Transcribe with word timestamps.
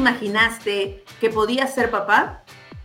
imaginaste 0.00 1.04
que 1.20 1.28
podías 1.28 1.74
ser 1.74 1.90
papá? 1.90 2.42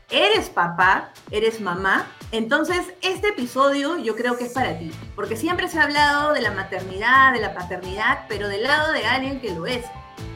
¿Eres 0.10 0.50
papá? 0.50 1.12
¿Eres 1.32 1.62
mamá? 1.62 2.06
Entonces, 2.32 2.94
este 3.02 3.30
episodio 3.30 3.98
yo 3.98 4.16
creo 4.16 4.38
que 4.38 4.46
es 4.46 4.54
para 4.54 4.78
ti, 4.78 4.92
porque 5.16 5.38
siempre 5.38 5.70
se 5.70 5.80
ha 5.80 5.84
hablado 5.84 6.34
de 6.34 6.42
la 6.42 6.52
maternidad, 6.52 7.34
de 7.34 7.40
la 7.40 7.54
paternidad, 7.54 8.26
pero 8.28 8.50
del 8.50 8.64
lado 8.64 8.92
de 8.92 9.06
alguien 9.06 9.40
que 9.40 9.54
lo 9.54 9.66
es. 9.66 9.86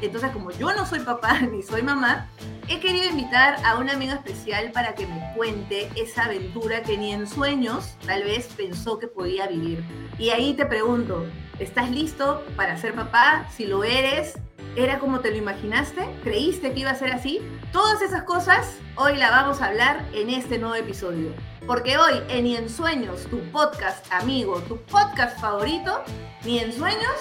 Entonces, 0.02 0.32
como 0.32 0.52
yo 0.52 0.74
no 0.74 0.86
soy 0.86 1.02
papá 1.02 1.40
ni 1.52 1.62
soy 1.62 1.84
mamá, 1.84 2.30
he 2.70 2.80
querido 2.80 3.10
invitar 3.10 3.58
a 3.66 3.78
un 3.78 3.90
amigo 3.90 4.14
especial 4.14 4.72
para 4.72 4.94
que 4.94 5.08
me 5.08 5.34
cuente 5.36 5.90
esa 5.96 6.26
aventura 6.26 6.84
que 6.84 6.98
ni 6.98 7.12
en 7.12 7.28
sueños 7.28 7.96
tal 8.06 8.24
vez 8.24 8.48
pensó 8.56 9.00
que 9.00 9.08
podía 9.08 9.48
vivir. 9.48 9.84
Y 10.20 10.30
ahí 10.30 10.54
te 10.54 10.68
pregunto, 10.68 11.26
¿estás 11.58 11.90
listo 11.90 12.46
para 12.56 12.78
ser 12.78 12.94
papá? 12.94 13.48
Si 13.52 13.66
lo 13.66 13.84
eres, 13.84 14.38
¿era 14.76 15.00
como 15.00 15.20
te 15.20 15.32
lo 15.32 15.38
imaginaste? 15.38 16.08
¿Creíste 16.24 16.72
que 16.72 16.82
iba 16.82 16.92
a 16.92 16.96
ser 16.96 17.12
así? 17.12 17.42
Todas 17.74 18.04
esas 18.04 18.22
cosas 18.24 18.78
hoy 18.96 19.16
la 19.18 19.32
vamos 19.32 19.62
a 19.62 19.66
hablar 19.66 20.06
en 20.14 20.30
este 20.30 20.60
nuevo 20.60 20.76
episodio. 20.76 21.34
Porque 21.66 21.98
hoy 21.98 22.22
en 22.30 22.44
Ni 22.44 22.56
en 22.56 22.70
Sueños, 22.70 23.26
tu 23.32 23.40
podcast 23.52 24.06
amigo, 24.14 24.60
tu 24.62 24.78
podcast 24.78 25.40
favorito, 25.40 26.04
Ni 26.44 26.60
en 26.60 26.72
Sueños, 26.72 27.16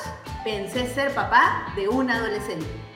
pensé 0.44 0.86
ser 0.86 1.14
papá 1.14 1.72
de 1.74 1.88
un 1.88 2.10
adolescente. 2.10 2.87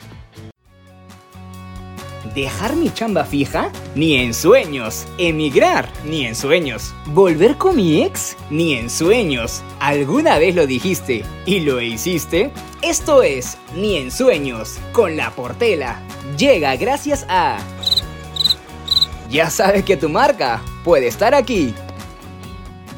¿Dejar 2.35 2.77
mi 2.77 2.89
chamba 2.89 3.25
fija? 3.25 3.71
Ni 3.95 4.15
en 4.17 4.33
sueños. 4.33 5.07
¿Emigrar? 5.19 5.87
Ni 6.03 6.25
en 6.25 6.35
sueños. 6.35 6.95
¿Volver 7.09 7.59
con 7.59 7.77
mi 7.77 8.03
ex? 8.03 8.39
Ni 8.49 8.73
en 8.75 8.89
sueños. 8.89 9.63
¿Alguna 9.81 10.39
vez 10.39 10.55
lo 10.55 10.67
dijiste 10.67 11.27
y 11.45 11.61
lo 11.61 11.79
hiciste? 11.83 12.51
Esto 12.81 13.23
es 13.23 13.59
Ni 13.75 13.99
en 13.99 14.11
sueños, 14.11 14.79
con 14.93 15.15
la 15.15 15.31
portela. 15.31 16.01
Llega 16.39 16.75
gracias 16.77 17.27
a... 17.29 17.59
Ya 19.29 19.51
sabes 19.51 19.85
que 19.85 19.99
tu 19.99 20.09
marca 20.09 20.63
puede 20.85 21.09
estar 21.09 21.35
aquí. 21.35 21.75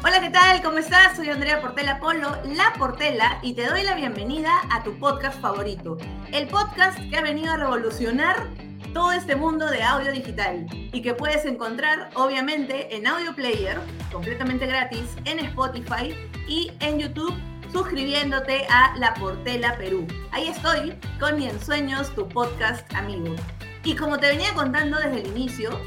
Hola, 0.01 0.21
¿qué 0.21 0.29
tal? 0.29 0.61
¿Cómo 0.61 0.77
estás? 0.77 1.17
Soy 1.17 1.29
Andrea 1.29 1.59
Portela 1.59 1.99
Polo, 1.99 2.37
La 2.45 2.73
Portela, 2.77 3.39
y 3.41 3.53
te 3.53 3.65
doy 3.65 3.83
la 3.83 3.95
bienvenida 3.95 4.51
a 4.71 4.83
tu 4.83 4.97
podcast 4.97 5.41
favorito. 5.41 5.97
El 6.31 6.47
podcast 6.47 6.97
que 7.09 7.17
ha 7.17 7.21
venido 7.21 7.51
a 7.51 7.57
revolucionar 7.57 8.64
todo 8.95 9.11
este 9.11 9.35
mundo 9.35 9.65
de 9.69 9.83
audio 9.83 10.13
digital 10.13 10.67
y 10.71 11.01
que 11.01 11.13
puedes 11.13 11.43
encontrar 11.43 12.11
obviamente 12.13 12.95
en 12.95 13.05
Audio 13.05 13.35
Player, 13.35 13.77
completamente 14.09 14.65
gratis, 14.67 15.17
en 15.25 15.39
Spotify 15.39 16.15
y 16.47 16.71
en 16.79 16.99
YouTube 16.99 17.33
suscribiéndote 17.73 18.65
a 18.69 18.95
La 18.97 19.13
Portela 19.15 19.77
Perú. 19.77 20.07
Ahí 20.31 20.47
estoy 20.47 20.93
con 21.19 21.35
Mi 21.35 21.45
Ensueños, 21.45 22.15
tu 22.15 22.25
podcast 22.29 22.89
amigo. 22.95 23.35
Y 23.83 23.97
como 23.97 24.17
te 24.17 24.27
venía 24.27 24.53
contando 24.53 24.97
desde 24.97 25.23
el 25.23 25.27
inicio, 25.27 25.77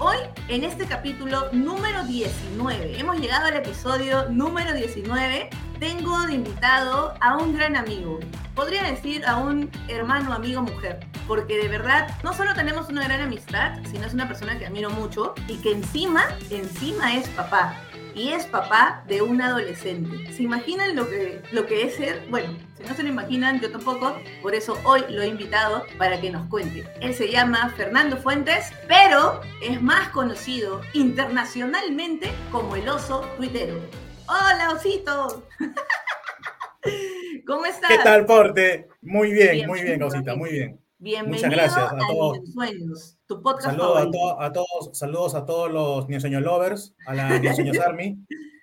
hoy 0.00 0.16
en 0.48 0.64
este 0.64 0.86
capítulo 0.86 1.48
número 1.52 2.02
19, 2.02 2.98
hemos 2.98 3.20
llegado 3.20 3.46
al 3.46 3.54
episodio 3.54 4.28
número 4.28 4.72
19, 4.72 5.50
tengo 5.78 6.20
de 6.26 6.34
invitado 6.34 7.14
a 7.20 7.36
un 7.36 7.54
gran 7.54 7.76
amigo, 7.76 8.18
podría 8.54 8.82
decir 8.84 9.24
a 9.26 9.36
un 9.36 9.70
hermano, 9.88 10.32
amigo, 10.32 10.62
mujer, 10.62 11.06
porque 11.28 11.56
de 11.58 11.68
verdad 11.68 12.08
no 12.24 12.32
solo 12.32 12.54
tenemos 12.54 12.88
una 12.88 13.04
gran 13.04 13.20
amistad, 13.20 13.78
sino 13.90 14.06
es 14.06 14.14
una 14.14 14.26
persona 14.26 14.58
que 14.58 14.66
admiro 14.66 14.90
mucho 14.90 15.34
y 15.48 15.56
que 15.58 15.72
encima, 15.72 16.24
encima 16.50 17.14
es 17.14 17.28
papá. 17.28 17.76
Y 18.14 18.30
es 18.30 18.46
papá 18.46 19.04
de 19.06 19.20
un 19.20 19.42
adolescente. 19.42 20.32
¿Se 20.32 20.42
imaginan 20.42 20.96
lo 20.96 21.06
que, 21.06 21.42
lo 21.52 21.66
que 21.66 21.82
es 21.82 21.96
ser? 21.96 22.26
Bueno, 22.30 22.56
si 22.74 22.82
no 22.82 22.94
se 22.94 23.02
lo 23.02 23.10
imaginan, 23.10 23.60
yo 23.60 23.70
tampoco. 23.70 24.16
Por 24.40 24.54
eso 24.54 24.78
hoy 24.84 25.02
lo 25.10 25.20
he 25.20 25.26
invitado 25.26 25.84
para 25.98 26.18
que 26.18 26.30
nos 26.30 26.48
cuente. 26.48 26.88
Él 27.02 27.12
se 27.12 27.30
llama 27.30 27.68
Fernando 27.76 28.16
Fuentes, 28.16 28.72
pero 28.88 29.42
es 29.60 29.82
más 29.82 30.08
conocido 30.08 30.80
internacionalmente 30.94 32.32
como 32.50 32.74
el 32.74 32.88
oso 32.88 33.20
tuitero. 33.36 33.82
¡Hola, 34.28 34.72
osito! 34.74 35.42
¿Cómo 37.46 37.66
estás? 37.66 37.90
¿Qué 37.90 37.98
tal, 38.02 38.26
Porte? 38.26 38.88
Muy 39.02 39.32
bien, 39.32 39.66
muy 39.68 39.82
bien, 39.82 40.02
Osita, 40.02 40.34
muy 40.34 40.50
bien. 40.50 40.80
Bienvenido 40.98 41.46
Muchas 41.48 41.50
gracias 41.50 41.92
a, 41.92 41.98
todos. 42.08 42.38
Sueños, 42.52 43.18
tu 43.26 43.42
podcast 43.42 43.66
saludos 43.66 43.94
favorito. 43.98 44.40
a, 44.40 44.52
todos, 44.52 44.90
saludos 44.98 45.34
a 45.34 45.44
todos 45.44 45.70
los 45.70 46.08
Ni 46.08 46.18
Sueño 46.18 46.40
Lovers, 46.40 46.94
a 47.06 47.14
la 47.14 47.38
Ni 47.38 47.54
Sueños 47.54 47.78
Army. 47.78 48.18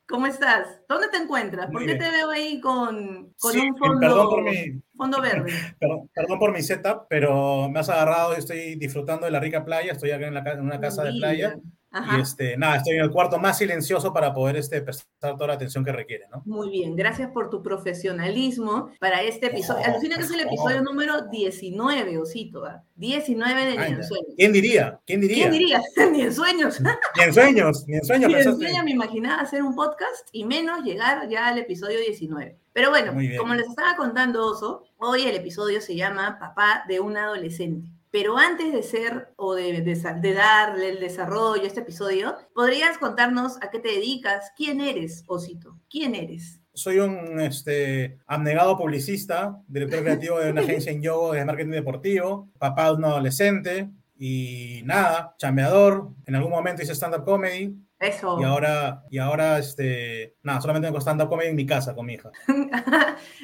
¿Cómo 0.07 0.27
estás? 0.27 0.67
¿Dónde 0.89 1.07
te 1.09 1.17
encuentras? 1.17 1.71
¿Por 1.71 1.85
qué 1.85 1.95
te 1.95 2.09
veo 2.11 2.29
ahí 2.29 2.59
con, 2.59 3.33
con 3.39 3.53
Sí, 3.53 3.59
un 3.59 3.77
fondo, 3.77 3.99
perdón 3.99 4.29
por 4.29 4.43
mi- 4.43 4.81
fondo 4.97 5.21
verde? 5.21 5.51
Perdón, 5.79 6.09
perdón 6.13 6.39
por 6.39 6.51
mi 6.51 6.61
setup, 6.61 7.05
pero 7.09 7.69
me 7.69 7.79
has 7.79 7.89
agarrado 7.89 8.33
y 8.35 8.39
estoy 8.39 8.75
disfrutando 8.75 9.25
de 9.25 9.31
la 9.31 9.39
rica 9.39 9.63
playa. 9.63 9.93
Estoy 9.93 10.11
acá 10.11 10.27
en, 10.27 10.33
la 10.33 10.39
en 10.41 10.61
una 10.61 10.79
casa 10.79 11.03
de 11.03 11.13
playa. 11.13 11.57
Ajá. 11.93 12.17
Y 12.17 12.21
este, 12.21 12.57
nada, 12.57 12.77
estoy 12.77 12.95
en 12.95 13.03
el 13.03 13.11
cuarto 13.11 13.37
más 13.37 13.59
silencioso 13.59 14.11
para 14.11 14.33
poder 14.33 14.57
este, 14.57 14.81
prestar 14.81 15.35
toda 15.35 15.47
la 15.47 15.53
atención 15.53 15.85
que 15.85 15.91
requiere, 15.91 16.25
¿no? 16.31 16.41
Muy 16.43 16.71
bien, 16.71 16.95
gracias 16.95 17.29
por 17.31 17.51
tu 17.51 17.61
profesionalismo 17.61 18.89
para 18.99 19.21
este 19.21 19.45
episodio. 19.45 19.83
Oh, 19.85 19.91
Alucina 19.91 20.15
que 20.15 20.23
es 20.23 20.31
el 20.31 20.39
episodio 20.39 20.77
favor. 20.77 20.91
número 20.91 21.21
19, 21.29 22.17
Osito. 22.17 22.65
¿ah? 22.65 22.83
19 22.95 23.65
de 23.65 23.71
Ni 23.71 23.77
Ay, 23.77 23.91
en 23.93 24.03
Sueños. 24.03 24.33
¿Quién 24.35 24.53
diría? 24.53 24.99
¿Quién 25.05 25.21
diría? 25.21 25.49
¿Quién 25.49 25.51
diría? 25.51 25.81
Ni 26.11 26.21
en 26.21 26.33
sueños. 26.33 26.81
Ni 26.81 27.23
en 27.23 27.33
sueños, 27.33 27.85
ni 27.87 27.97
en 27.97 28.05
sueños 28.05 28.31
Ni 28.31 28.35
en 28.37 28.57
sueños 28.57 28.83
me 28.83 28.91
imaginaba 28.91 29.41
hacer 29.41 29.61
un 29.61 29.75
podcast 29.75 30.27
y 30.31 30.45
menos 30.45 30.83
llegar 30.83 31.29
ya 31.29 31.47
al 31.47 31.59
episodio 31.59 31.99
19. 31.99 32.57
Pero 32.73 32.89
bueno, 32.89 33.13
como 33.37 33.53
les 33.53 33.67
estaba 33.67 33.95
contando 33.95 34.47
Oso, 34.47 34.83
hoy 34.97 35.23
el 35.23 35.35
episodio 35.35 35.79
se 35.79 35.95
llama 35.95 36.39
Papá 36.39 36.85
de 36.87 36.99
un 36.99 37.17
adolescente. 37.17 37.91
Pero 38.13 38.37
antes 38.37 38.71
de 38.71 38.83
ser 38.83 39.33
o 39.37 39.55
de, 39.55 39.81
de 39.81 39.95
sa- 39.95 40.13
de 40.13 40.33
darle 40.35 40.89
el 40.89 40.99
desarrollo 40.99 41.63
a 41.63 41.67
este 41.67 41.79
episodio, 41.79 42.35
¿podrías 42.53 42.99
contarnos 42.99 43.57
a 43.63 43.71
qué 43.71 43.79
te 43.79 43.87
dedicas? 43.89 44.51
¿Quién 44.55 44.81
eres, 44.81 45.23
Osito? 45.25 45.79
¿Quién 45.89 46.13
eres? 46.13 46.61
Soy 46.75 46.99
un 46.99 47.39
este, 47.39 48.19
abnegado 48.27 48.77
publicista, 48.77 49.59
director 49.67 50.03
creativo 50.03 50.39
de 50.39 50.51
una 50.51 50.61
agencia 50.77 50.91
en 50.91 51.01
yoga 51.01 51.39
de 51.39 51.45
marketing 51.45 51.71
deportivo, 51.71 52.49
papá 52.59 52.85
de 52.89 52.97
un 52.97 53.05
adolescente 53.05 53.89
y 54.15 54.81
nada, 54.85 55.33
chambeador. 55.39 56.09
En 56.27 56.35
algún 56.35 56.51
momento 56.51 56.83
hice 56.83 56.93
stand-up 56.93 57.25
comedy 57.25 57.75
Eso. 58.03 58.37
y 58.39 58.43
ahora, 58.43 59.03
y 59.09 59.17
ahora 59.17 59.57
este, 59.59 60.35
nada, 60.43 60.61
solamente 60.61 60.87
tengo 60.87 60.99
stand-up 60.99 61.29
comedy 61.29 61.49
en 61.49 61.55
mi 61.55 61.65
casa 61.65 61.95
con 61.95 62.05
mi 62.05 62.13
hija. 62.13 62.31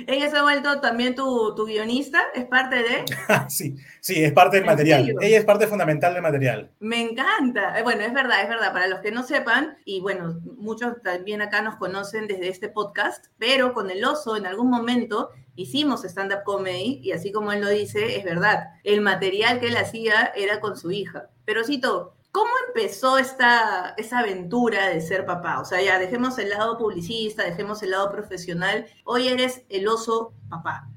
Ella 0.07 0.29
se 0.29 0.37
ha 0.37 0.41
vuelto 0.41 0.79
también 0.81 1.15
tu, 1.15 1.55
tu 1.55 1.65
guionista, 1.65 2.19
es 2.33 2.45
parte 2.45 2.77
de... 2.77 3.05
sí, 3.49 3.75
sí, 4.01 4.23
es 4.23 4.33
parte 4.33 4.57
del 4.57 4.65
¿En 4.65 4.71
material. 4.71 4.99
serio? 5.05 5.19
Ella 5.21 5.37
es 5.39 5.45
parte 5.45 5.67
fundamental 5.67 6.13
del 6.13 6.21
material. 6.23 6.71
Me 6.79 7.01
encanta. 7.01 7.79
Eh, 7.79 7.83
Bueno, 7.83 8.01
es 8.03 8.13
verdad, 8.13 8.41
es 8.41 8.49
verdad. 8.49 8.73
Para 8.73 8.87
los 8.87 8.99
que 8.99 9.11
no 9.11 9.23
sepan, 9.23 9.77
y 9.85 10.01
bueno, 10.01 10.39
muchos 10.57 11.01
también 11.03 11.41
acá 11.41 11.61
nos 11.61 11.75
conocen 11.77 12.27
desde 12.27 12.49
este 12.49 12.69
podcast, 12.69 13.27
pero 13.37 13.73
con 13.73 13.89
el 13.91 14.03
oso 14.03 14.35
en 14.37 14.45
algún 14.45 14.69
momento 14.69 15.29
hicimos 15.55 16.03
stand-up 16.05 16.43
comedy 16.45 16.99
y 17.03 17.11
así 17.11 17.31
como 17.31 17.51
él 17.51 17.61
lo 17.61 17.69
dice, 17.69 18.17
es 18.17 18.23
verdad. 18.23 18.67
El 18.83 19.01
material 19.01 19.59
que 19.59 19.67
él 19.67 19.77
hacía 19.77 20.31
era 20.35 20.59
con 20.59 20.77
su 20.77 20.91
hija. 20.91 21.29
Pero 21.45 21.63
Cito, 21.63 22.15
¿cómo 22.31 22.51
empezó 22.67 23.17
esta, 23.17 23.93
esta 23.97 24.19
aventura 24.19 24.89
de 24.89 25.01
ser 25.01 25.25
papá? 25.25 25.59
O 25.59 25.65
sea, 25.65 25.81
ya 25.81 25.99
dejemos 25.99 26.37
el 26.39 26.49
lado 26.49 26.77
publicista, 26.77 27.43
dejemos 27.43 27.81
el 27.83 27.91
lado 27.91 28.11
profesional. 28.11 28.85
Hoy 29.03 29.27
eres 29.27 29.63
el 29.69 29.87
oso 29.87 30.33
papá. 30.49 30.89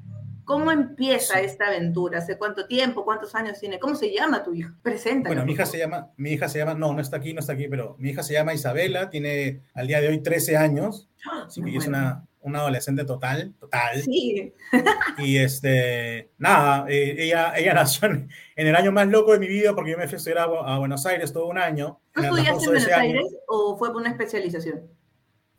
¿Cómo 0.45 0.73
empieza 0.73 1.41
esta 1.41 1.69
aventura? 1.69 2.19
¿Hace 2.19 2.37
cuánto 2.37 2.67
tiempo? 2.67 3.05
¿Cuántos 3.05 3.35
años 3.35 3.61
tiene? 3.61 3.79
¿Cómo 3.79 3.95
se 3.95 4.13
llama 4.13 4.43
tu 4.43 4.53
hija? 4.53 4.75
Presenta. 4.83 5.29
Bueno, 5.29 5.47
mi 5.47 5.53
hija 5.53 5.67
se 5.67 5.79
llama, 5.79 6.11
mi 6.17 6.33
hija 6.33 6.49
se 6.49 6.59
llama, 6.59 6.75
no, 6.75 6.93
no 6.93 7.01
está 7.01 7.19
aquí, 7.19 7.33
no 7.33 7.41
está 7.41 7.53
aquí, 7.53 7.69
pero 7.69 7.95
mi 7.99 8.11
hija 8.11 8.23
se 8.23 8.35
llama 8.35 8.53
Isabela, 8.53 9.09
tiene 9.09 9.63
al 9.73 9.87
día 9.87 10.01
de 10.01 10.09
hoy 10.09 10.21
13 10.21 10.57
años, 10.57 11.09
así 11.47 11.63
que 11.63 11.77
es 11.77 11.87
una, 11.87 12.27
una 12.43 12.61
adolescente 12.61 13.05
total, 13.05 13.55
total. 13.59 14.03
Sí, 14.03 14.53
Y 15.19 15.37
este, 15.39 16.31
nada, 16.39 16.87
eh, 16.89 17.17
ella, 17.19 17.53
ella 17.57 17.75
nació 17.75 18.09
en, 18.09 18.29
en 18.57 18.67
el 18.67 18.75
año 18.77 18.93
más 18.93 19.07
loco 19.09 19.33
de 19.33 19.39
mi 19.39 19.49
vida 19.49 19.75
porque 19.75 19.93
yo 19.93 19.99
me 19.99 20.07
fui 20.07 20.15
a 20.15 20.17
estudiar 20.19 20.39
a, 20.39 20.47
Bu- 20.49 20.65
a 20.65 20.79
Buenos 20.79 21.05
Aires 21.07 21.33
todo 21.33 21.47
un 21.47 21.59
año. 21.59 22.01
¿tú 22.13 22.21
En 22.21 22.27
estudiaste 22.27 22.65
en 22.65 22.71
Buenos 22.71 22.87
año, 22.89 22.97
Aires 23.19 23.37
o 23.49 23.77
fue 23.79 23.93
por 23.93 24.01
una 24.03 24.11
especialización? 24.11 24.83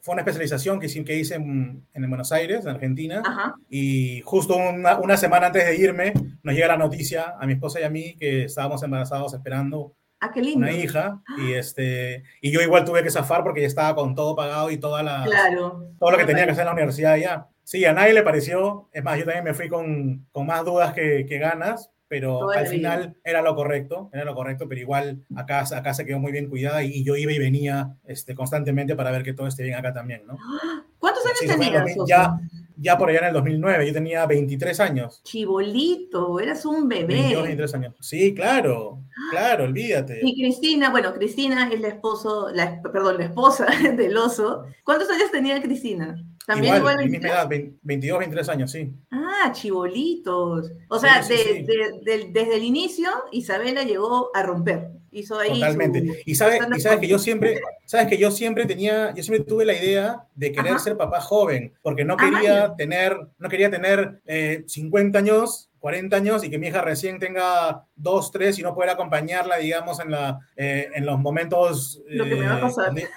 Fue 0.02 0.14
una 0.14 0.22
especialización 0.22 0.80
que, 0.82 0.88
hice- 0.88 1.06
que 1.06 1.18
hice 1.18 1.36
en, 1.36 1.86
en 1.94 2.10
Buenos 2.10 2.32
Aires, 2.34 2.66
en 2.66 2.72
Argentina. 2.72 3.22
Ajá. 3.26 3.56
Y 3.70 4.20
justo 4.26 4.58
una, 4.58 5.00
una 5.00 5.16
semana 5.16 5.48
antes 5.48 5.66
de 5.66 5.78
irme, 5.78 6.14
nos 6.44 6.54
llega 6.54 6.68
la 6.68 6.78
noticia 6.78 7.36
a 7.40 7.46
mi 7.48 7.54
esposa 7.54 7.80
y 7.80 7.84
a 7.84 7.90
mí 7.90 8.16
que 8.18 8.44
estábamos 8.44 8.84
embarazados 8.84 9.34
esperando 9.34 9.96
Ah, 10.25 10.31
qué 10.34 10.42
lindo. 10.42 10.60
una 10.60 10.72
hija. 10.72 11.22
Y, 11.38 11.54
este, 11.54 12.24
y 12.42 12.52
yo 12.52 12.62
igual 12.62 12.86
tuve 12.86 13.04
que 13.04 13.12
zafar 13.12 13.44
porque 13.44 13.62
ya 13.62 13.68
estaba 13.68 13.94
con 13.96 14.16
todo 14.16 14.36
pagado 14.36 14.72
y 14.72 14.78
toda 14.78 15.04
la, 15.04 15.24
Claro. 15.25 15.90
todo 16.00 16.12
lo 16.12 16.18
que 16.18 16.25
tenía 16.25 16.46
que 16.46 16.52
hacer 16.52 16.62
en 16.62 16.68
la 16.68 16.74
universidad 16.74 17.16
ya. 17.18 17.48
Sí, 17.64 17.84
a 17.86 17.94
nadie 17.94 18.14
le 18.14 18.24
pareció. 18.24 18.90
Es 18.94 19.04
más, 19.04 19.18
yo 19.18 19.25
también 19.25 19.44
me 19.44 19.54
fui 19.54 19.68
con, 19.70 20.25
con 20.31 20.46
más 20.46 20.64
dudas 20.66 20.94
que, 20.94 21.25
que 21.28 21.38
ganas, 21.40 21.92
pero 22.08 22.40
Toda 22.40 22.60
al 22.60 22.68
final 22.68 23.16
era 23.24 23.42
lo 23.42 23.56
correcto, 23.56 24.10
era 24.14 24.24
lo 24.24 24.36
correcto, 24.36 24.68
pero 24.70 24.80
igual 24.80 25.25
acá, 25.36 25.64
acá 25.75 25.94
se 25.94 26.06
quedó 26.06 26.20
muy 26.20 26.31
bien 26.31 26.48
cuidada 26.50 26.84
y, 26.84 26.92
y 26.92 27.04
yo 27.04 27.16
iba 27.16 27.31
y 27.31 27.40
venía 27.40 27.96
este, 28.06 28.36
constantemente 28.36 28.96
para 28.96 29.12
ver 29.12 29.24
que 29.24 29.34
todo 29.34 29.48
esté 29.48 29.64
bien 29.64 29.75
acá 29.75 29.94
también, 29.94 30.24
¿no? 30.28 30.38
¿Cuántos 31.00 31.25
años 31.25 31.38
Sí, 31.40 31.48
tenías? 31.48 31.74
2000, 31.74 32.00
Oso? 32.00 32.06
ya, 32.08 32.38
ya 32.84 32.98
por 32.98 33.10
allá 33.10 33.20
en 33.20 33.26
el 33.28 33.34
2009, 33.34 33.88
yo 33.88 33.94
tenía 33.94 34.26
23 34.26 34.80
años. 34.82 35.22
Chibolito, 35.24 36.40
eras 36.40 36.66
un 36.66 36.88
bebé. 36.88 37.14
22, 37.14 37.44
23 37.44 37.76
años. 37.76 37.96
Sí, 38.02 38.36
claro, 38.36 39.00
claro, 39.32 39.64
olvídate. 39.64 40.20
Y 40.22 40.36
Cristina, 40.36 40.90
bueno, 40.90 41.14
Cristina 41.14 41.70
es 41.72 41.80
la 41.80 41.88
esposo, 41.88 42.50
la, 42.54 42.82
perdón, 42.82 43.18
la 43.18 43.26
esposa 43.26 43.66
del 43.98 44.18
oso. 44.18 44.66
¿Cuántos 44.84 45.10
años 45.10 45.32
tenía 45.32 45.62
Cristina? 45.62 46.16
También 46.45 46.75
igual, 46.75 46.94
igual 46.95 47.10
misma 47.10 47.28
edad, 47.30 47.50
22, 47.50 48.19
23 48.19 48.50
años, 48.50 48.72
sí. 48.72 48.94
Ah, 49.12 49.51
chibolitos. 49.54 50.72
O 50.90 51.00
sea, 51.00 51.24
sí, 51.24 51.36
sí, 51.38 51.63
de, 51.63 51.66
sí. 51.66 52.00
De, 52.04 52.30
desde 52.31 52.56
el 52.56 52.63
inicio, 52.63 53.10
Isabela 53.31 53.84
llegó 53.84 54.30
a 54.36 54.44
romper. 54.44 54.92
Hizo 55.12 55.40
ahí 55.40 55.54
Totalmente. 55.54 56.00
Su, 56.00 56.13
y 56.25 56.36
sabes, 56.36 56.60
y 56.75 56.81
sabes 56.81 57.00
que 57.00 57.07
yo 57.07 57.19
siempre, 57.19 57.62
sabes 57.86 58.07
que 58.07 58.18
yo 58.18 58.31
siempre 58.31 58.66
tenía, 58.66 59.13
yo 59.13 59.24
siempre 59.24 59.45
tuve 59.45 59.63
la 59.63 59.74
idea 59.74 60.28
de 60.36 60.51
querer 60.51 60.74
Ajá. 60.74 60.80
ser 60.80 60.98
papá 60.98 61.22
joven, 61.22 61.74
porque 61.81 62.04
no 62.04 62.18
quería 62.18 62.66
Ajá. 62.66 62.75
tener, 62.75 63.18
no 63.38 63.48
quería 63.48 63.69
tener 63.69 64.22
eh, 64.25 64.63
50 64.68 65.19
años 65.19 65.69
40 65.84 66.16
años 66.16 66.46
y 66.46 66.50
que 66.50 66.57
mi 66.57 66.68
hija 66.68 66.81
recién 66.81 67.19
tenga 67.19 67.84
2, 67.98 68.31
3 68.31 68.57
y 68.57 68.62
no 68.62 68.74
poder 68.74 68.92
acompañarla, 68.92 69.57
digamos, 69.57 70.00
en, 70.00 70.12
la, 70.12 70.39
eh, 70.56 70.88
en 70.96 71.06
los 71.06 71.19
momentos... 71.19 72.01
Lo 72.07 72.24
que 72.24 72.36
me 72.36 72.48
va 72.48 72.56
a 72.56 72.62
pasar. 72.62 72.98
Eh, 72.98 73.10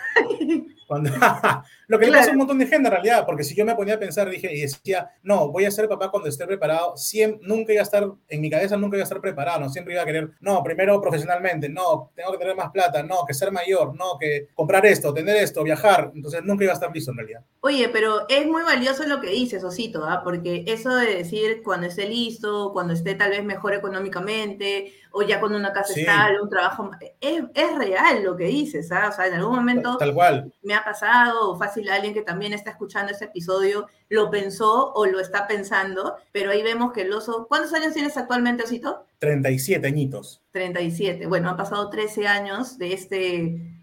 cuando, 0.88 1.10
lo 1.88 1.98
que 1.98 2.06
claro. 2.06 2.12
le 2.12 2.18
pasa 2.18 2.30
a 2.30 2.32
un 2.32 2.38
montón 2.38 2.58
de 2.58 2.66
gente 2.66 2.88
en 2.88 2.92
realidad, 2.92 3.24
porque 3.26 3.44
si 3.44 3.54
yo 3.54 3.64
me 3.64 3.74
ponía 3.74 3.94
a 3.94 3.98
pensar, 3.98 4.28
dije, 4.28 4.52
y 4.52 4.60
decía, 4.60 5.10
no, 5.22 5.50
voy 5.50 5.64
a 5.64 5.70
ser 5.70 5.88
papá 5.88 6.10
cuando 6.10 6.28
esté 6.28 6.46
preparado, 6.46 6.96
siempre, 6.96 7.46
nunca 7.46 7.72
iba 7.72 7.82
a 7.82 7.84
estar, 7.84 8.08
en 8.28 8.40
mi 8.40 8.50
cabeza 8.50 8.76
nunca 8.76 8.96
iba 8.96 9.02
a 9.02 9.04
estar 9.04 9.20
preparado, 9.20 9.60
no, 9.60 9.68
siempre 9.68 9.94
iba 9.94 10.02
a 10.02 10.06
querer, 10.06 10.30
no, 10.40 10.62
primero 10.62 11.00
profesionalmente, 11.00 11.68
no, 11.68 12.10
tengo 12.14 12.32
que 12.32 12.38
tener 12.38 12.56
más 12.56 12.70
plata, 12.70 13.02
no, 13.02 13.24
que 13.26 13.34
ser 13.34 13.52
mayor, 13.52 13.94
no, 13.94 14.18
que 14.18 14.48
comprar 14.54 14.84
esto, 14.86 15.14
tener 15.14 15.36
esto, 15.36 15.62
viajar, 15.62 16.10
entonces 16.14 16.42
nunca 16.44 16.64
iba 16.64 16.72
a 16.72 16.74
estar 16.74 16.90
listo 16.92 17.10
en 17.12 17.18
realidad. 17.18 17.40
Oye, 17.60 17.88
pero 17.88 18.28
es 18.28 18.46
muy 18.46 18.62
valioso 18.62 19.06
lo 19.06 19.20
que 19.20 19.30
dices, 19.30 19.62
Osito, 19.64 20.04
¿ah? 20.04 20.22
porque 20.22 20.64
eso 20.66 20.94
de 20.94 21.16
decir 21.16 21.62
cuando 21.62 21.86
esté 21.86 22.08
listo, 22.08 22.70
cuando 22.72 22.92
esté 22.94 23.14
tal 23.14 23.30
vez 23.30 23.44
mejor 23.44 23.74
económicamente, 23.74 24.92
o 25.12 25.22
ya 25.22 25.40
con 25.40 25.54
una 25.54 25.72
casa 25.72 25.94
sí. 25.94 26.00
estable, 26.00 26.40
un 26.40 26.50
trabajo, 26.50 26.90
es, 27.20 27.42
es, 27.54 27.78
real 27.78 28.22
lo 28.22 28.36
que 28.36 28.44
dices, 28.44 28.92
¿ah? 28.92 29.08
o 29.08 29.12
sea, 29.12 29.26
en 29.26 29.34
algún 29.34 29.56
momento 29.56 29.96
tal, 29.96 30.08
tal 30.08 30.14
cual. 30.14 30.52
me 30.62 30.74
ha 30.74 30.84
pasado, 30.84 31.50
o 31.50 31.58
fácil 31.76 31.90
alguien 31.90 32.14
que 32.14 32.22
también 32.22 32.52
está 32.52 32.70
escuchando 32.70 33.12
este 33.12 33.26
episodio 33.26 33.86
lo 34.08 34.30
pensó 34.30 34.92
o 34.92 35.06
lo 35.06 35.20
está 35.20 35.46
pensando, 35.46 36.16
pero 36.32 36.50
ahí 36.50 36.62
vemos 36.62 36.92
que 36.92 37.02
el 37.02 37.12
oso, 37.12 37.46
¿cuántos 37.48 37.72
años 37.74 37.92
tienes 37.92 38.16
actualmente, 38.16 38.64
Osito? 38.64 39.04
37 39.18 39.86
añitos. 39.86 40.42
37, 40.52 41.26
bueno, 41.26 41.50
han 41.50 41.56
pasado 41.56 41.90
13 41.90 42.26
años 42.26 42.78
de, 42.78 42.92
este, 42.92 43.16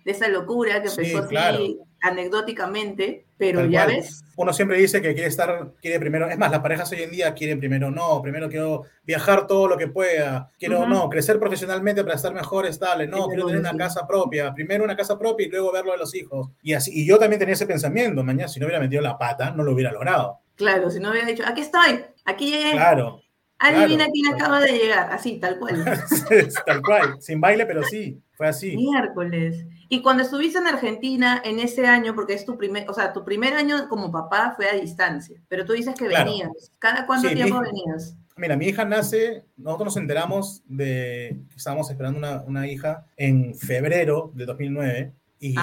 de 0.04 0.12
esa 0.12 0.28
locura 0.28 0.82
que 0.82 0.90
empezó 0.90 1.04
sí, 1.04 1.16
así 1.16 1.28
claro. 1.30 1.60
Anecdóticamente, 2.04 3.26
pero 3.38 3.62
Tal 3.62 3.72
ya 3.72 3.86
cual. 3.86 3.96
ves. 3.96 4.24
Uno 4.36 4.52
siempre 4.52 4.78
dice 4.78 5.02
que 5.02 5.14
quiere 5.14 5.30
estar, 5.30 5.74
quiere 5.82 6.00
primero, 6.00 6.30
es 6.30 6.38
más, 6.38 6.52
las 6.52 6.60
parejas 6.60 6.92
hoy 6.92 7.02
en 7.02 7.12
día 7.12 7.34
quieren 7.34 7.60
primero, 7.60 7.90
no, 7.90 8.22
primero 8.22 8.50
quiero 8.50 8.84
viajar 9.04 9.48
todo 9.48 9.68
lo 9.68 9.78
que 9.78 9.88
pueda, 9.88 10.50
quiero, 10.60 10.80
uh 10.80 10.84
-huh. 10.84 10.90
no, 10.90 11.10
crecer 11.10 11.40
profesionalmente 11.40 12.04
para 12.04 12.16
estar 12.16 12.34
mejor, 12.34 12.66
estable, 12.66 13.08
no, 13.08 13.28
quiero 13.28 13.46
tener 13.48 13.62
una 13.62 13.78
casa 13.78 14.06
propia, 14.06 14.54
primero 14.54 14.84
una 14.84 14.98
casa 14.98 15.18
propia 15.18 15.48
y 15.48 15.50
luego 15.50 15.72
verlo 15.72 15.94
de 15.94 15.98
los 16.00 16.14
hijos. 16.14 16.50
Y 16.62 16.74
así, 16.74 16.92
y 16.94 17.08
yo 17.08 17.18
también 17.18 17.40
tenía 17.40 17.54
ese 17.54 17.66
pensamiento, 17.66 18.22
mañana 18.24 18.50
si 18.50 18.60
no 18.60 18.66
hubiera 18.66 18.82
metido 18.82 19.02
la 19.02 19.18
pata, 19.18 19.52
no 19.52 19.64
lo 19.64 19.72
hubiera 19.72 19.92
logrado. 19.92 20.40
Claro, 20.56 20.90
si 20.90 21.00
no 21.00 21.12
hubiera 21.12 21.26
dicho, 21.28 21.44
aquí 21.46 21.62
estoy, 21.62 22.02
aquí 22.26 22.52
llegué. 22.52 22.72
Claro. 22.74 23.23
Adivina 23.64 24.06
claro, 24.06 24.12
quién 24.12 24.34
acaba 24.34 24.60
de 24.60 24.74
llegar, 24.74 25.12
así, 25.12 25.40
tal 25.40 25.58
cual. 25.58 25.86
tal 26.66 26.82
cual, 26.82 27.22
sin 27.22 27.40
baile, 27.40 27.66
pero 27.66 27.82
sí, 27.84 28.22
fue 28.34 28.50
así. 28.50 28.76
Miércoles. 28.76 29.66
Y 29.88 30.02
cuando 30.02 30.24
estuviste 30.24 30.60
en 30.60 30.68
Argentina 30.68 31.42
en 31.46 31.60
ese 31.60 31.88
año, 31.88 32.14
porque 32.14 32.34
es 32.34 32.46
tu 32.46 32.58
primer, 32.58 32.90
o 32.90 32.94
sea, 32.94 33.14
tu 33.14 33.24
primer 33.24 33.54
año 33.54 33.88
como 33.88 34.12
papá 34.12 34.54
fue 34.56 34.70
a 34.70 34.74
distancia, 34.74 35.42
pero 35.48 35.64
tú 35.64 35.72
dices 35.72 35.96
que 35.96 36.08
claro. 36.08 36.26
venías. 36.26 36.72
¿Cada 36.78 37.06
cuánto 37.06 37.30
sí, 37.30 37.36
tiempo 37.36 37.62
mi, 37.62 37.68
venías? 37.68 38.18
Mira, 38.36 38.58
mi 38.58 38.66
hija 38.66 38.84
nace, 38.84 39.46
nosotros 39.56 39.86
nos 39.86 39.98
enteramos 39.98 40.62
de 40.66 41.40
que 41.50 41.56
estábamos 41.56 41.90
esperando 41.90 42.20
una, 42.20 42.42
una 42.42 42.68
hija 42.68 43.06
en 43.16 43.56
febrero 43.56 44.32
de 44.36 44.46
2009 44.46 45.14
y 45.40 45.56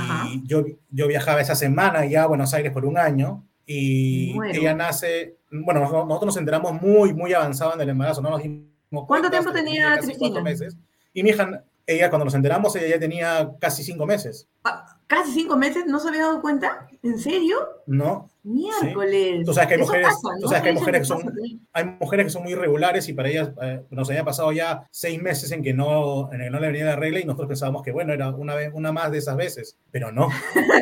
yo, 0.44 0.64
yo 0.90 1.08
viajaba 1.08 1.40
esa 1.40 1.54
semana 1.54 2.04
ya 2.04 2.24
a 2.24 2.26
Buenos 2.26 2.52
Aires 2.54 2.72
por 2.72 2.84
un 2.84 2.98
año 2.98 3.46
y 3.72 4.32
bueno. 4.32 4.52
ella 4.52 4.74
nace, 4.74 5.36
bueno, 5.50 5.80
nosotros 5.80 6.26
nos 6.26 6.36
enteramos 6.38 6.82
muy, 6.82 7.12
muy 7.12 7.32
avanzado 7.32 7.74
en 7.74 7.80
el 7.80 7.90
embarazo, 7.90 8.20
¿no? 8.20 8.30
Nos 8.30 8.42
dimos 8.42 9.06
¿Cuánto 9.06 9.30
tiempo 9.30 9.52
tenía 9.52 9.96
Cristina? 9.98 10.40
Meses, 10.40 10.76
y 11.12 11.22
mi 11.22 11.30
hija, 11.30 11.62
ella 11.86 12.10
cuando 12.10 12.24
nos 12.24 12.34
enteramos, 12.34 12.74
ella 12.74 12.88
ya 12.88 12.98
tenía 12.98 13.52
casi 13.60 13.84
cinco 13.84 14.06
meses. 14.06 14.48
Ah, 14.64 14.98
¿Casi 15.06 15.32
cinco 15.32 15.56
meses? 15.56 15.86
¿No 15.86 16.00
se 16.00 16.08
había 16.08 16.22
dado 16.22 16.40
cuenta? 16.40 16.88
¿En 17.02 17.18
serio? 17.18 17.58
No. 17.86 18.29
Miércoles. 18.42 19.38
Sí. 19.38 19.44
Tú 19.44 19.52
sabes 19.52 19.68
que 19.68 19.74
hay 19.74 19.80
mujeres, 19.80 20.06
pasa, 20.06 20.36
¿no? 20.40 20.48
sabes 20.48 20.62
que 20.62 20.68
hay 20.70 20.74
mujeres 20.74 21.00
que 21.00 21.04
son, 21.04 21.32
hay 21.72 21.84
mujeres 22.00 22.26
que 22.26 22.30
son 22.30 22.42
muy 22.42 22.52
irregulares 22.52 23.08
y 23.08 23.12
para 23.12 23.28
ellas 23.28 23.50
eh, 23.62 23.82
nos 23.90 24.08
había 24.08 24.24
pasado 24.24 24.50
ya 24.52 24.86
seis 24.90 25.20
meses 25.20 25.52
en 25.52 25.62
que 25.62 25.74
no, 25.74 26.32
en 26.32 26.40
que 26.40 26.50
no 26.50 26.58
le 26.60 26.68
venía 26.68 26.84
la 26.86 26.96
regla 26.96 27.20
y 27.20 27.24
nosotros 27.24 27.48
pensábamos 27.48 27.82
que 27.82 27.92
bueno, 27.92 28.12
era 28.12 28.30
una 28.30 28.54
vez, 28.54 28.70
una 28.72 28.92
más 28.92 29.10
de 29.10 29.18
esas 29.18 29.36
veces, 29.36 29.76
pero 29.90 30.10
no. 30.10 30.28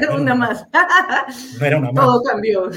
no 0.09 0.15
una 0.21 0.35
más. 0.35 0.67
no 1.59 1.67
era 1.67 1.79
una 1.79 1.93
más. 1.93 2.05
Todo 2.05 2.23
cambió. 2.23 2.71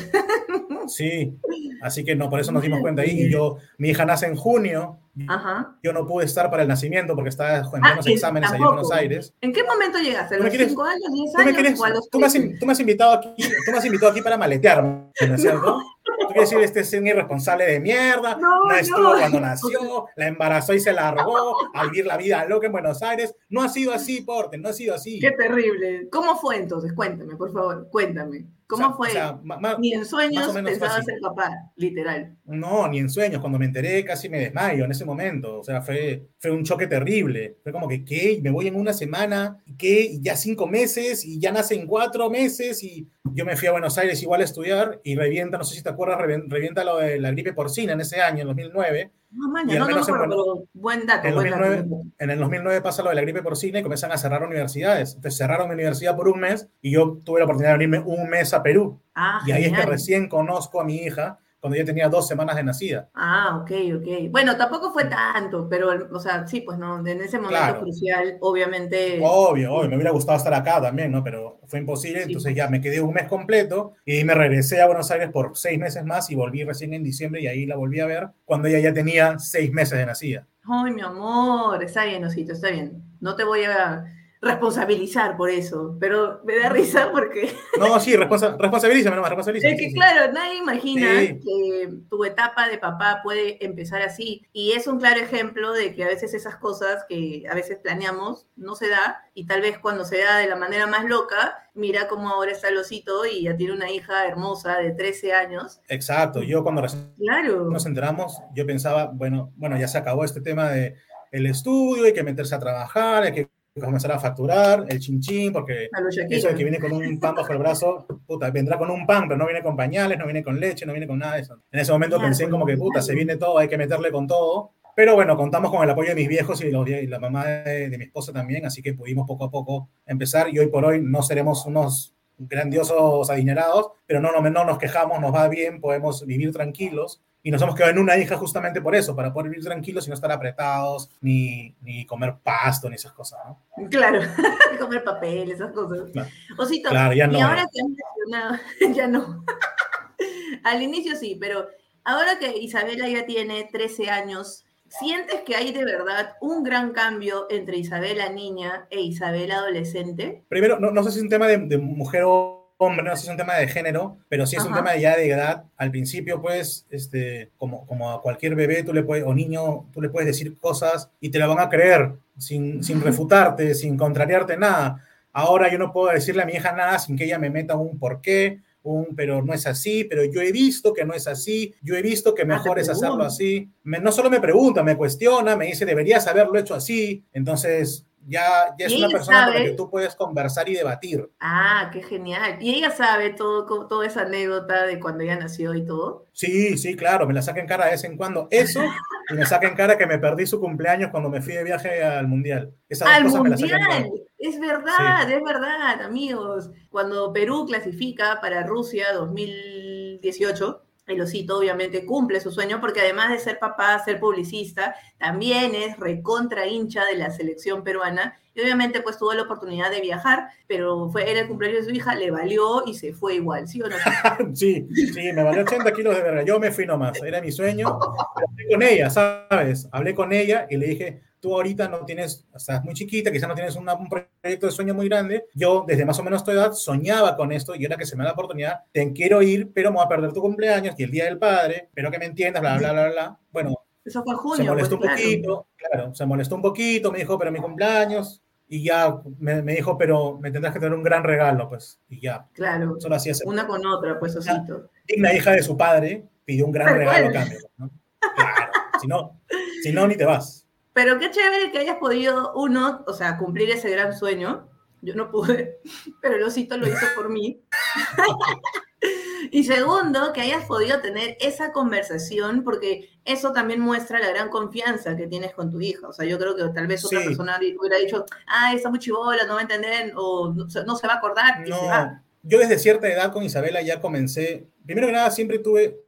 sí, 0.87 1.37
así 1.81 2.03
que 2.03 2.15
no, 2.15 2.29
por 2.29 2.39
eso 2.39 2.51
nos 2.51 2.63
dimos 2.63 2.81
cuenta 2.81 3.03
ahí. 3.03 3.21
Y 3.21 3.31
yo, 3.31 3.57
mi 3.77 3.89
hija 3.89 4.05
nace 4.05 4.25
en 4.25 4.35
junio, 4.35 4.99
Ajá. 5.27 5.75
Yo 5.83 5.91
no 5.93 6.05
pude 6.07 6.25
estar 6.25 6.49
para 6.49 6.63
el 6.63 6.69
nacimiento 6.69 7.15
porque 7.15 7.29
estaba 7.29 7.57
en 7.57 7.65
unos 7.65 8.07
ah, 8.07 8.11
exámenes 8.11 8.49
allá 8.49 8.57
en 8.57 8.65
Buenos 8.65 8.91
Aires. 8.91 9.33
¿En 9.41 9.51
qué 9.51 9.63
momento 9.63 9.99
llegaste? 9.99 10.35
¿A 10.35 10.39
los 10.39 10.51
5 10.51 10.83
años, 10.83 11.11
10 11.11 11.35
años? 11.35 11.53
Quieres, 11.53 11.79
tú, 12.09 12.19
me 12.19 12.25
has, 12.25 12.33
tú, 12.59 12.65
me 12.65 12.71
has, 12.71 12.79
invitado 12.79 13.13
aquí, 13.13 13.43
tú 13.65 13.71
me 13.71 13.77
has 13.77 13.85
invitado 13.85 14.11
aquí 14.11 14.21
para 14.21 14.37
maletearme, 14.37 15.11
¿no 15.27 15.35
es 15.35 15.41
cierto? 15.41 15.81
Tú 16.31 16.35
quieres 16.35 16.49
decir, 16.49 16.63
este 16.63 16.79
es 16.79 16.93
un 16.93 17.07
irresponsable 17.07 17.65
de 17.65 17.79
mierda, 17.81 18.37
no, 18.37 18.65
no 18.65 18.73
estuvo 18.73 19.13
no. 19.13 19.19
cuando 19.19 19.39
nació, 19.41 20.05
la 20.15 20.27
embarazó 20.27 20.73
y 20.73 20.79
se 20.79 20.93
largó 20.93 21.57
a 21.73 21.83
vivir 21.85 22.05
la 22.05 22.15
vida 22.15 22.45
loca 22.45 22.67
en 22.67 22.71
Buenos 22.71 23.03
Aires. 23.03 23.35
No 23.49 23.61
ha 23.61 23.69
sido 23.69 23.93
así, 23.93 24.21
Porte, 24.21 24.57
no 24.57 24.69
ha 24.69 24.73
sido 24.73 24.95
así. 24.95 25.19
Qué 25.19 25.31
terrible. 25.31 26.07
¿Cómo 26.09 26.37
fue 26.37 26.55
entonces? 26.55 26.93
Cuéntame, 26.93 27.35
por 27.35 27.51
favor, 27.51 27.89
cuéntame. 27.89 28.45
¿Cómo 28.71 28.85
o 28.85 28.87
sea, 28.87 28.95
fue? 28.95 29.07
O 29.09 29.11
sea, 29.11 29.39
más, 29.43 29.79
ni 29.79 29.93
en 29.93 30.05
sueños 30.05 30.47
pensaba 30.53 31.01
ser 31.01 31.19
papá, 31.21 31.51
literal. 31.75 32.37
No, 32.45 32.87
ni 32.87 32.99
en 32.99 33.09
sueños. 33.09 33.41
Cuando 33.41 33.59
me 33.59 33.65
enteré 33.65 34.05
casi 34.05 34.29
me 34.29 34.39
desmayo 34.39 34.85
en 34.85 34.91
ese 34.91 35.03
momento. 35.03 35.59
O 35.59 35.63
sea, 35.63 35.81
fue, 35.81 36.29
fue 36.39 36.51
un 36.51 36.63
choque 36.63 36.87
terrible. 36.87 37.57
Fue 37.63 37.73
como 37.73 37.89
que, 37.89 38.05
¿qué? 38.05 38.39
Me 38.41 38.49
voy 38.49 38.67
en 38.67 38.77
una 38.77 38.93
semana, 38.93 39.61
¿qué? 39.77 40.17
Ya 40.21 40.37
cinco 40.37 40.67
meses 40.67 41.25
y 41.25 41.37
ya 41.37 41.51
nace 41.51 41.75
en 41.75 41.85
cuatro 41.85 42.29
meses 42.29 42.81
y 42.81 43.09
yo 43.33 43.45
me 43.45 43.57
fui 43.57 43.67
a 43.67 43.71
Buenos 43.71 43.97
Aires 43.97 44.21
igual 44.23 44.39
a 44.39 44.45
estudiar 44.45 45.01
y 45.03 45.15
revienta, 45.15 45.57
no 45.57 45.65
sé 45.65 45.75
si 45.75 45.83
te 45.83 45.89
acuerdas, 45.89 46.20
revienta 46.21 46.83
lo 46.83 46.97
de 46.97 47.19
la 47.19 47.31
gripe 47.31 47.53
porcina 47.53 47.93
en 47.93 48.01
ese 48.01 48.21
año, 48.21 48.41
en 48.41 48.47
2009. 48.47 49.11
No, 49.31 49.49
maña, 49.49 49.79
no, 49.79 49.87
no, 49.87 50.05
pero, 50.05 50.19
pero 50.19 50.63
buen 50.73 51.05
dato. 51.05 51.27
En, 51.27 51.35
buen 51.35 51.49
2009, 51.49 51.83
dato. 51.83 52.01
en 52.19 52.29
el 52.29 52.39
2009 52.39 52.81
pasa 52.81 53.01
lo 53.01 53.09
de 53.09 53.15
la 53.15 53.21
gripe 53.21 53.41
porcina 53.41 53.79
y 53.79 53.81
comienzan 53.81 54.11
a 54.11 54.17
cerrar 54.17 54.43
universidades. 54.43 55.15
Entonces 55.15 55.37
cerraron 55.37 55.67
mi 55.69 55.73
universidad 55.73 56.15
por 56.15 56.27
un 56.27 56.39
mes 56.39 56.69
y 56.81 56.91
yo 56.91 57.19
tuve 57.23 57.39
la 57.39 57.45
oportunidad 57.45 57.73
de 57.73 57.77
venirme 57.77 57.99
un 57.99 58.29
mes 58.29 58.53
a 58.53 58.61
Perú. 58.61 59.01
Ah, 59.15 59.41
y 59.45 59.51
ahí 59.51 59.63
genial. 59.63 59.79
es 59.81 59.85
que 59.85 59.91
recién 59.91 60.29
conozco 60.29 60.81
a 60.81 60.83
mi 60.83 60.97
hija 60.97 61.39
cuando 61.61 61.77
ya 61.77 61.85
tenía 61.85 62.09
dos 62.09 62.27
semanas 62.27 62.55
de 62.55 62.63
nacida. 62.63 63.09
Ah, 63.13 63.59
ok, 63.61 63.71
ok. 63.97 64.31
Bueno, 64.31 64.57
tampoco 64.57 64.91
fue 64.91 65.05
tanto, 65.05 65.69
pero, 65.69 66.09
o 66.11 66.19
sea, 66.19 66.47
sí, 66.47 66.61
pues 66.61 66.79
no, 66.79 67.05
en 67.05 67.21
ese 67.21 67.37
momento 67.37 67.63
claro. 67.63 67.81
crucial, 67.81 68.37
obviamente. 68.41 69.19
Obvio, 69.23 69.75
obvio, 69.75 69.89
me 69.89 69.95
hubiera 69.95 70.11
gustado 70.11 70.39
estar 70.39 70.53
acá 70.55 70.81
también, 70.81 71.11
¿no? 71.11 71.23
Pero 71.23 71.59
fue 71.67 71.79
imposible, 71.79 72.23
sí. 72.23 72.29
entonces 72.29 72.55
ya 72.55 72.67
me 72.67 72.81
quedé 72.81 72.99
un 72.99 73.13
mes 73.13 73.27
completo 73.27 73.93
y 74.05 74.23
me 74.23 74.33
regresé 74.33 74.81
a 74.81 74.87
Buenos 74.87 75.11
Aires 75.11 75.29
por 75.31 75.55
seis 75.55 75.77
meses 75.77 76.03
más 76.03 76.31
y 76.31 76.35
volví 76.35 76.63
recién 76.63 76.95
en 76.95 77.03
diciembre 77.03 77.41
y 77.41 77.47
ahí 77.47 77.67
la 77.67 77.75
volví 77.75 77.99
a 77.99 78.07
ver 78.07 78.29
cuando 78.43 78.67
ella 78.67 78.79
ya 78.79 78.93
tenía 78.93 79.37
seis 79.37 79.71
meses 79.71 79.99
de 79.99 80.05
nacida. 80.07 80.47
Ay, 80.63 80.91
mi 80.91 81.01
amor, 81.01 81.83
está 81.83 82.05
bien, 82.05 82.25
Osito, 82.25 82.53
está 82.53 82.71
bien. 82.71 83.03
No 83.19 83.35
te 83.35 83.43
voy 83.43 83.65
a 83.65 84.03
responsabilizar 84.41 85.37
por 85.37 85.51
eso, 85.51 85.95
pero 85.99 86.41
me 86.43 86.57
da 86.57 86.69
risa 86.69 87.11
porque... 87.11 87.53
No, 87.79 87.99
sí, 87.99 88.15
responsa 88.15 88.57
responsabilízame 88.57 89.15
nomás, 89.15 89.29
responsabilízame. 89.29 89.75
Es 89.75 89.79
que 89.79 89.89
sí, 89.89 89.93
claro, 89.93 90.25
sí. 90.25 90.31
nadie 90.33 90.57
imagina 90.57 91.19
sí. 91.19 91.39
que 91.39 91.93
tu 92.09 92.25
etapa 92.25 92.67
de 92.67 92.79
papá 92.79 93.21
puede 93.23 93.63
empezar 93.63 94.01
así 94.01 94.47
y 94.51 94.71
es 94.71 94.87
un 94.87 94.99
claro 94.99 95.19
ejemplo 95.19 95.73
de 95.73 95.93
que 95.93 96.03
a 96.03 96.07
veces 96.07 96.33
esas 96.33 96.55
cosas 96.55 97.05
que 97.07 97.43
a 97.49 97.53
veces 97.53 97.77
planeamos 97.77 98.47
no 98.55 98.73
se 98.73 98.89
da 98.89 99.23
y 99.35 99.45
tal 99.45 99.61
vez 99.61 99.77
cuando 99.77 100.05
se 100.05 100.17
da 100.17 100.37
de 100.37 100.47
la 100.47 100.55
manera 100.55 100.87
más 100.87 101.05
loca, 101.05 101.69
mira 101.75 102.07
cómo 102.07 102.29
ahora 102.29 102.51
está 102.51 102.69
el 102.69 102.77
osito 102.77 103.27
y 103.27 103.43
ya 103.43 103.55
tiene 103.55 103.73
una 103.73 103.91
hija 103.91 104.25
hermosa 104.25 104.79
de 104.79 104.91
13 104.91 105.33
años. 105.33 105.81
Exacto, 105.87 106.41
yo 106.41 106.63
cuando 106.63 106.83
claro. 107.17 107.69
nos 107.69 107.85
enteramos, 107.85 108.41
yo 108.55 108.65
pensaba, 108.65 109.05
bueno, 109.13 109.53
bueno, 109.55 109.77
ya 109.77 109.87
se 109.87 109.99
acabó 109.99 110.25
este 110.25 110.41
tema 110.41 110.69
de 110.69 110.95
el 111.31 111.45
estudio, 111.45 112.05
hay 112.05 112.13
que 112.13 112.23
meterse 112.23 112.55
a 112.55 112.59
trabajar, 112.59 113.23
hay 113.23 113.33
que 113.33 113.49
comenzar 113.79 114.11
a 114.11 114.19
facturar 114.19 114.85
el 114.89 114.99
chinchín, 114.99 115.53
porque 115.53 115.89
eso 116.29 116.47
de 116.49 116.55
que 116.55 116.63
viene 116.63 116.79
con 116.79 116.91
un 116.91 117.19
pan 117.19 117.35
bajo 117.35 117.53
el 117.53 117.59
brazo, 117.59 118.05
puta, 118.25 118.49
vendrá 118.51 118.77
con 118.77 118.89
un 118.89 119.05
pan, 119.05 119.27
pero 119.27 119.37
no 119.37 119.45
viene 119.45 119.63
con 119.63 119.77
pañales, 119.77 120.17
no 120.17 120.25
viene 120.25 120.43
con 120.43 120.59
leche, 120.59 120.85
no 120.85 120.93
viene 120.93 121.07
con 121.07 121.19
nada 121.19 121.35
de 121.35 121.41
eso. 121.41 121.57
En 121.71 121.79
ese 121.79 121.91
momento 121.91 122.19
pensé 122.19 122.49
como 122.49 122.65
que, 122.65 122.75
puta, 122.75 123.01
se 123.01 123.15
viene 123.15 123.37
todo, 123.37 123.57
hay 123.57 123.67
que 123.67 123.77
meterle 123.77 124.11
con 124.11 124.27
todo. 124.27 124.71
Pero 124.93 125.15
bueno, 125.15 125.37
contamos 125.37 125.71
con 125.71 125.81
el 125.83 125.89
apoyo 125.89 126.09
de 126.09 126.15
mis 126.15 126.27
viejos 126.27 126.61
y, 126.61 126.69
los, 126.69 126.87
y 126.87 127.07
la 127.07 127.17
mamá 127.17 127.45
de, 127.45 127.89
de, 127.89 127.97
mi 127.97 128.03
esposa 128.03 128.33
también, 128.33 128.65
así 128.65 128.81
que 128.81 128.93
pudimos 128.93 129.25
poco 129.25 129.45
a 129.45 129.49
poco 129.49 129.87
empezar 130.05 130.53
y 130.53 130.59
hoy 130.59 130.67
por 130.67 130.83
hoy 130.83 130.99
no 131.01 131.21
seremos 131.21 131.65
unos 131.65 132.13
grandiosos 132.49 133.29
adinerados, 133.29 133.91
pero 134.05 134.19
no, 134.19 134.31
no, 134.31 134.41
no 134.49 134.65
nos 134.65 134.77
quejamos, 134.77 135.19
nos 135.21 135.33
va 135.33 135.47
bien, 135.47 135.79
podemos 135.79 136.25
vivir 136.25 136.51
tranquilos. 136.51 137.21
Y 137.43 137.49
nos 137.49 137.61
hemos 137.61 137.75
quedado 137.75 137.91
en 137.91 137.99
una 137.99 138.17
hija 138.17 138.37
justamente 138.37 138.81
por 138.81 138.95
eso, 138.95 139.15
para 139.15 139.33
poder 139.33 139.49
vivir 139.49 139.65
tranquilos 139.65 140.05
y 140.05 140.09
no 140.09 140.13
estar 140.13 140.31
apretados, 140.31 141.09
ni, 141.21 141.75
ni 141.81 142.05
comer 142.05 142.35
pasto, 142.43 142.87
ni 142.87 142.95
esas 142.95 143.13
cosas, 143.13 143.39
¿no? 143.45 143.89
Claro, 143.89 144.19
comer 144.79 145.03
papel, 145.03 145.51
esas 145.51 145.71
cosas. 145.71 146.09
Osito, 146.57 146.89
claro, 146.89 147.13
ya 147.13 147.25
no. 147.25 147.39
y 147.39 147.41
ahora 147.41 147.65
que 147.71 147.81
has 147.81 147.87
mencionado, 147.87 148.59
ya 148.95 149.07
no. 149.07 149.45
Al 150.63 150.83
inicio 150.83 151.15
sí, 151.15 151.35
pero 151.39 151.67
ahora 152.03 152.37
que 152.37 152.55
Isabela 152.57 153.09
ya 153.09 153.25
tiene 153.25 153.67
13 153.71 154.11
años, 154.11 154.63
¿sientes 154.87 155.41
que 155.41 155.55
hay 155.55 155.71
de 155.71 155.83
verdad 155.83 156.35
un 156.41 156.63
gran 156.63 156.91
cambio 156.91 157.47
entre 157.49 157.77
Isabela 157.77 158.29
niña 158.29 158.85
e 158.91 159.01
Isabela 159.01 159.55
adolescente? 159.55 160.43
Primero, 160.47 160.79
no, 160.79 160.91
no 160.91 161.03
sé 161.03 161.11
si 161.11 161.17
es 161.17 161.23
un 161.23 161.29
tema 161.29 161.47
de, 161.47 161.57
de 161.57 161.79
mujer 161.79 162.23
o 162.27 162.60
hombre, 162.83 163.03
no 163.03 163.15
sé 163.15 163.21
si 163.21 163.27
es 163.27 163.31
un 163.31 163.37
tema 163.37 163.55
de 163.57 163.67
género, 163.67 164.17
pero 164.27 164.47
sí 164.47 164.55
es 164.55 164.65
un 164.65 164.73
tema 164.73 164.95
ya 164.95 165.15
de 165.15 165.29
edad. 165.29 165.65
Al 165.77 165.91
principio, 165.91 166.41
pues, 166.41 166.87
este, 166.89 167.51
como, 167.59 167.85
como 167.85 168.11
a 168.11 168.21
cualquier 168.23 168.55
bebé 168.55 168.81
tú 168.81 168.91
le 168.91 169.03
puedes, 169.03 169.23
o 169.23 169.35
niño, 169.35 169.85
tú 169.93 170.01
le 170.01 170.09
puedes 170.09 170.25
decir 170.25 170.57
cosas 170.57 171.11
y 171.19 171.29
te 171.29 171.37
la 171.37 171.45
van 171.45 171.59
a 171.59 171.69
creer 171.69 172.13
sin, 172.39 172.83
sin 172.83 172.99
refutarte, 173.01 173.75
sin 173.75 173.97
contrariarte 173.97 174.57
nada. 174.57 175.05
Ahora 175.31 175.71
yo 175.71 175.77
no 175.77 175.93
puedo 175.93 176.11
decirle 176.11 176.41
a 176.41 176.45
mi 176.47 176.53
hija 176.53 176.71
nada 176.71 176.97
sin 176.97 177.15
que 177.15 177.25
ella 177.25 177.37
me 177.37 177.51
meta 177.51 177.75
un 177.75 177.99
por 177.99 178.19
qué, 178.19 178.61
un 178.81 179.15
pero 179.15 179.43
no 179.43 179.53
es 179.53 179.67
así, 179.67 180.03
pero 180.05 180.23
yo 180.25 180.41
he 180.41 180.51
visto 180.51 180.91
que 180.91 181.05
no 181.05 181.13
es 181.13 181.27
así, 181.27 181.75
yo 181.83 181.95
he 181.95 182.01
visto 182.01 182.33
que 182.33 182.41
ah, 182.41 182.45
mejor 182.45 182.79
es 182.79 182.89
hacerlo 182.89 183.23
así. 183.23 183.69
no 183.83 184.11
solo 184.11 184.31
me 184.31 184.41
pregunta, 184.41 184.81
me 184.81 184.97
cuestiona, 184.97 185.55
me 185.55 185.67
dice, 185.67 185.85
deberías 185.85 186.25
haberlo 186.25 186.57
hecho 186.57 186.73
así. 186.73 187.23
Entonces, 187.31 188.07
ya, 188.27 188.75
ya 188.77 188.85
es 188.85 188.93
una 188.93 189.09
persona 189.09 189.45
con 189.45 189.53
la 189.55 189.63
que 189.63 189.71
tú 189.71 189.89
puedes 189.89 190.15
conversar 190.15 190.69
y 190.69 190.75
debatir. 190.75 191.29
Ah, 191.39 191.89
qué 191.91 192.03
genial. 192.03 192.57
¿Y 192.61 192.75
ella 192.75 192.91
sabe 192.91 193.31
todo, 193.31 193.87
toda 193.87 194.05
esa 194.05 194.21
anécdota 194.21 194.85
de 194.85 194.99
cuando 194.99 195.23
ella 195.23 195.37
nació 195.37 195.73
y 195.73 195.85
todo? 195.85 196.27
Sí, 196.31 196.77
sí, 196.77 196.95
claro, 196.95 197.27
me 197.27 197.33
la 197.33 197.41
saca 197.41 197.59
en 197.59 197.67
cara 197.67 197.85
de 197.85 197.91
vez 197.91 198.03
en 198.03 198.17
cuando. 198.17 198.47
Eso, 198.51 198.81
y 199.29 199.33
me 199.33 199.45
saca 199.45 199.67
en 199.67 199.75
cara 199.75 199.97
que 199.97 200.07
me 200.07 200.19
perdí 200.19 200.45
su 200.45 200.59
cumpleaños 200.59 201.11
cuando 201.11 201.29
me 201.29 201.41
fui 201.41 201.53
de 201.53 201.63
viaje 201.63 202.03
al 202.03 202.27
Mundial. 202.27 202.73
¡Al 203.05 203.25
Mundial! 203.25 204.11
Es 204.37 204.59
verdad, 204.59 205.29
es 205.29 205.43
verdad, 205.43 206.01
amigos. 206.01 206.71
Cuando 206.89 207.31
Perú 207.31 207.65
clasifica 207.67 208.39
para 208.41 208.63
Rusia 208.63 209.13
2018, 209.13 210.83
el 211.07 211.21
osito 211.21 211.57
obviamente 211.57 212.05
cumple 212.05 212.39
su 212.39 212.51
sueño 212.51 212.79
porque 212.79 213.01
además 213.01 213.31
de 213.31 213.39
ser 213.39 213.59
papá, 213.59 213.99
ser 214.03 214.19
publicista, 214.19 214.95
también 215.17 215.75
es 215.75 215.97
recontra 215.97 216.67
hincha 216.67 217.05
de 217.05 217.15
la 217.15 217.31
selección 217.31 217.83
peruana 217.83 218.37
y 218.53 218.61
obviamente 218.61 219.01
pues 219.01 219.17
tuvo 219.17 219.33
la 219.33 219.43
oportunidad 219.43 219.91
de 219.91 220.01
viajar, 220.01 220.49
pero 220.67 221.09
fue, 221.09 221.29
era 221.29 221.41
el 221.41 221.47
cumpleaños 221.47 221.85
de 221.85 221.89
su 221.89 221.95
hija, 221.95 222.15
le 222.15 222.31
valió 222.31 222.83
y 222.85 222.93
se 222.93 223.13
fue 223.13 223.35
igual, 223.35 223.67
¿sí 223.67 223.81
o 223.81 223.87
no? 223.87 223.95
sí, 224.55 224.87
sí, 224.91 225.33
me 225.33 225.43
valió 225.43 225.61
80 225.63 225.91
kilos 225.93 226.15
de 226.15 226.21
verga, 226.21 226.43
yo 226.43 226.59
me 226.59 226.71
fui 226.71 226.85
nomás, 226.85 227.21
era 227.23 227.41
mi 227.41 227.51
sueño, 227.51 227.99
hablé 228.35 228.67
con 228.69 228.81
ella, 228.83 229.09
¿sabes? 229.09 229.87
Hablé 229.91 230.15
con 230.15 230.33
ella 230.33 230.67
y 230.69 230.77
le 230.77 230.87
dije, 230.87 231.21
tú 231.41 231.55
ahorita 231.55 231.89
no 231.89 232.05
tienes, 232.05 232.45
estás 232.55 232.83
muy 232.83 232.93
chiquita, 232.93 233.31
quizás 233.31 233.49
no 233.49 233.55
tienes 233.55 233.75
un 233.75 233.85
proyecto 234.07 234.67
de 234.67 234.71
sueño 234.71 234.93
muy 234.93 235.09
grande. 235.09 235.45
Yo, 235.55 235.83
desde 235.85 236.05
más 236.05 236.17
o 236.19 236.23
menos 236.23 236.43
tu 236.43 236.51
edad, 236.51 236.71
soñaba 236.71 237.35
con 237.35 237.51
esto 237.51 237.75
y 237.75 237.83
ahora 237.83 237.97
que 237.97 238.05
se 238.05 238.15
me 238.15 238.23
da 238.23 238.29
la 238.29 238.33
oportunidad, 238.33 238.81
te 238.91 239.11
quiero 239.11 239.41
ir, 239.41 239.71
pero 239.73 239.89
me 239.89 239.97
voy 239.97 240.05
a 240.05 240.09
perder 240.09 240.31
tu 240.31 240.39
cumpleaños 240.39 240.95
y 240.97 241.03
el 241.03 241.11
día 241.11 241.25
del 241.25 241.39
padre, 241.39 241.89
pero 241.93 242.11
que 242.11 242.19
me 242.19 242.25
entiendas, 242.25 242.61
bla, 242.61 242.77
bla, 242.77 242.93
bla, 242.93 243.09
bla. 243.09 243.39
Bueno, 243.51 243.75
Eso 244.05 244.23
fue 244.23 244.35
junio, 244.35 244.63
se 244.63 244.69
molestó 244.69 244.99
pues, 244.99 245.09
un 245.09 245.17
poquito, 245.17 245.67
claro. 245.75 246.15
se 246.15 246.25
molestó 246.25 246.55
un 246.55 246.61
poquito, 246.61 247.11
me 247.11 247.17
dijo, 247.17 247.37
pero 247.39 247.51
mi 247.51 247.59
cumpleaños, 247.59 248.41
y 248.69 248.83
ya 248.83 249.17
me, 249.39 249.63
me, 249.63 249.75
dijo, 249.75 249.97
pero 249.97 250.37
me 250.37 250.51
tendrás 250.51 250.73
que 250.73 250.79
tener 250.79 250.93
un 250.93 251.03
gran 251.03 251.23
regalo, 251.23 251.67
pues, 251.67 251.99
y 252.07 252.21
ya. 252.21 252.47
Claro, 252.53 252.95
solo 252.99 253.15
así 253.15 253.31
una 253.45 253.65
con 253.65 253.85
otra, 253.85 254.19
pues, 254.19 254.35
osito. 254.35 254.89
Digna 255.07 255.33
hija 255.33 255.51
de 255.51 255.63
su 255.63 255.75
padre 255.75 256.23
pidió 256.45 256.67
un 256.67 256.71
gran 256.71 256.95
regalo 256.95 257.29
a 257.29 257.31
cambio, 257.31 257.59
¿no? 257.77 257.89
Claro, 258.35 258.71
si 259.01 259.07
no, 259.07 259.41
si 259.81 259.91
no, 259.91 260.07
ni 260.07 260.15
te 260.15 260.25
vas. 260.25 260.60
Pero 260.93 261.19
qué 261.19 261.31
chévere 261.31 261.71
que 261.71 261.79
hayas 261.79 261.97
podido, 261.97 262.53
uno, 262.55 263.03
o 263.07 263.13
sea, 263.13 263.37
cumplir 263.37 263.69
ese 263.69 263.89
gran 263.89 264.17
sueño. 264.17 264.67
Yo 265.01 265.15
no 265.15 265.31
pude, 265.31 265.79
pero 266.21 266.35
el 266.35 266.43
osito 266.43 266.77
lo 266.77 266.87
hizo 266.87 267.05
por 267.15 267.29
mí. 267.29 267.59
y 269.51 269.63
segundo, 269.63 270.31
que 270.31 270.41
hayas 270.41 270.65
podido 270.65 271.01
tener 271.01 271.37
esa 271.39 271.71
conversación, 271.71 272.63
porque 272.63 273.09
eso 273.25 273.51
también 273.51 273.79
muestra 273.79 274.19
la 274.19 274.29
gran 274.29 274.49
confianza 274.49 275.15
que 275.17 275.25
tienes 275.25 275.53
con 275.53 275.71
tu 275.71 275.81
hija. 275.81 276.07
O 276.07 276.13
sea, 276.13 276.25
yo 276.25 276.37
creo 276.37 276.55
que 276.55 276.63
tal 276.73 276.85
vez 276.85 277.03
otra 277.03 277.23
persona 277.23 277.59
hubiera 277.79 277.97
dicho, 277.97 278.25
ah, 278.45 278.73
está 278.75 278.89
muy 278.89 278.99
chivola, 278.99 279.45
no 279.47 279.53
va 279.53 279.59
a 279.59 279.63
entender, 279.63 280.13
o 280.15 280.53
no, 280.53 280.69
se 280.69 281.07
va 281.07 281.13
a 281.13 281.17
acordar. 281.17 281.67
No, 281.67 282.21
yo 282.43 282.59
desde 282.59 282.77
cierta 282.77 283.07
edad 283.07 283.31
con 283.31 283.43
Isabela 283.43 283.81
ya 283.81 284.01
comencé, 284.01 284.67
primero 284.85 285.07
que 285.07 285.13
nada, 285.13 285.31
siempre 285.31 285.59
tuve, 285.59 285.99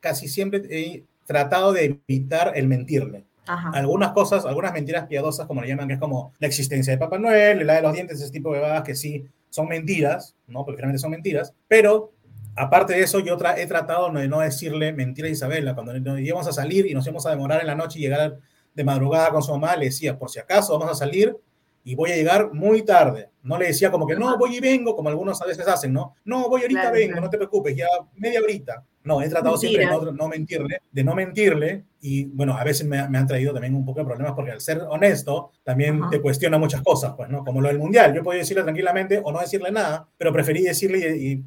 casi 0.00 0.28
siempre 0.28 0.62
he 0.70 1.04
tratado 1.26 1.72
de 1.72 2.02
evitar 2.06 2.52
el 2.54 2.66
mentirle. 2.66 3.24
Algunas 3.46 4.12
cosas, 4.12 4.46
algunas 4.46 4.72
mentiras 4.72 5.06
piadosas, 5.06 5.46
como 5.46 5.60
le 5.60 5.68
llaman, 5.68 5.88
que 5.88 5.94
es 5.94 6.00
como 6.00 6.32
la 6.38 6.46
existencia 6.46 6.92
de 6.92 6.98
Papá 6.98 7.18
Noel, 7.18 7.66
la 7.66 7.74
de 7.74 7.82
los 7.82 7.92
dientes, 7.92 8.20
ese 8.20 8.30
tipo 8.30 8.52
de 8.52 8.60
badas 8.60 8.82
que 8.82 8.94
sí 8.94 9.24
son 9.50 9.68
mentiras, 9.68 10.36
¿no? 10.46 10.64
Porque 10.64 10.80
realmente 10.80 11.00
son 11.00 11.10
mentiras. 11.10 11.52
Pero, 11.68 12.12
aparte 12.54 12.94
de 12.94 13.02
eso, 13.02 13.18
yo 13.20 13.36
he 13.56 13.66
tratado 13.66 14.10
de 14.10 14.28
no 14.28 14.40
decirle 14.40 14.92
mentira 14.92 15.28
a 15.28 15.30
Isabela. 15.30 15.74
Cuando 15.74 15.98
nos 15.98 16.20
íbamos 16.20 16.46
a 16.46 16.52
salir 16.52 16.86
y 16.86 16.94
nos 16.94 17.04
íbamos 17.06 17.26
a 17.26 17.30
demorar 17.30 17.60
en 17.60 17.66
la 17.66 17.74
noche 17.74 17.98
y 17.98 18.02
llegar 18.02 18.38
de 18.74 18.84
madrugada 18.84 19.30
con 19.30 19.42
su 19.42 19.50
mamá, 19.52 19.76
le 19.76 19.86
decía, 19.86 20.18
por 20.18 20.30
si 20.30 20.38
acaso 20.38 20.78
vamos 20.78 20.92
a 20.92 20.98
salir 20.98 21.36
y 21.84 21.94
voy 21.94 22.12
a 22.12 22.16
llegar 22.16 22.52
muy 22.52 22.82
tarde. 22.82 23.30
No 23.42 23.58
le 23.58 23.66
decía 23.66 23.90
como 23.90 24.06
que 24.06 24.14
no, 24.14 24.38
voy 24.38 24.56
y 24.56 24.60
vengo, 24.60 24.94
como 24.94 25.08
algunos 25.08 25.42
a 25.42 25.46
veces 25.46 25.66
hacen, 25.66 25.92
¿no? 25.92 26.14
No, 26.24 26.48
voy 26.48 26.62
ahorita, 26.62 26.90
vengo, 26.92 27.20
no 27.20 27.28
te 27.28 27.36
preocupes, 27.36 27.76
ya 27.76 27.86
media 28.14 28.40
horita. 28.40 28.84
No, 29.04 29.20
he 29.20 29.28
tratado 29.28 29.56
siempre 29.56 29.84
de 29.84 30.12
no, 30.12 30.28
mentirle, 30.28 30.82
de 30.92 31.04
no 31.04 31.14
mentirle, 31.14 31.84
y 32.00 32.26
bueno, 32.26 32.56
a 32.56 32.62
veces 32.62 32.86
me, 32.86 32.98
han 32.98 33.26
traído 33.26 33.52
también 33.52 33.74
un 33.74 33.84
poco 33.84 33.98
de 33.98 34.06
problemas 34.06 34.32
porque 34.34 34.52
al 34.52 34.60
ser 34.60 34.80
honesto 34.88 35.50
también 35.64 36.02
te 36.08 36.20
cuestiona 36.20 36.56
muchas 36.56 36.82
cosas, 36.82 37.14
pues, 37.16 37.28
¿no? 37.28 37.44
Como 37.44 37.60
lo 37.60 37.66
del 37.66 37.80
mundial, 37.80 38.14
yo 38.14 38.22
podía 38.22 38.40
decirle 38.40 38.62
tranquilamente 38.62 39.20
o 39.22 39.32
no 39.32 39.40
decirle 39.40 39.72
nada, 39.72 40.08
pero 40.16 40.32
preferí 40.32 40.62
decirle 40.62 41.16
y, 41.16 41.44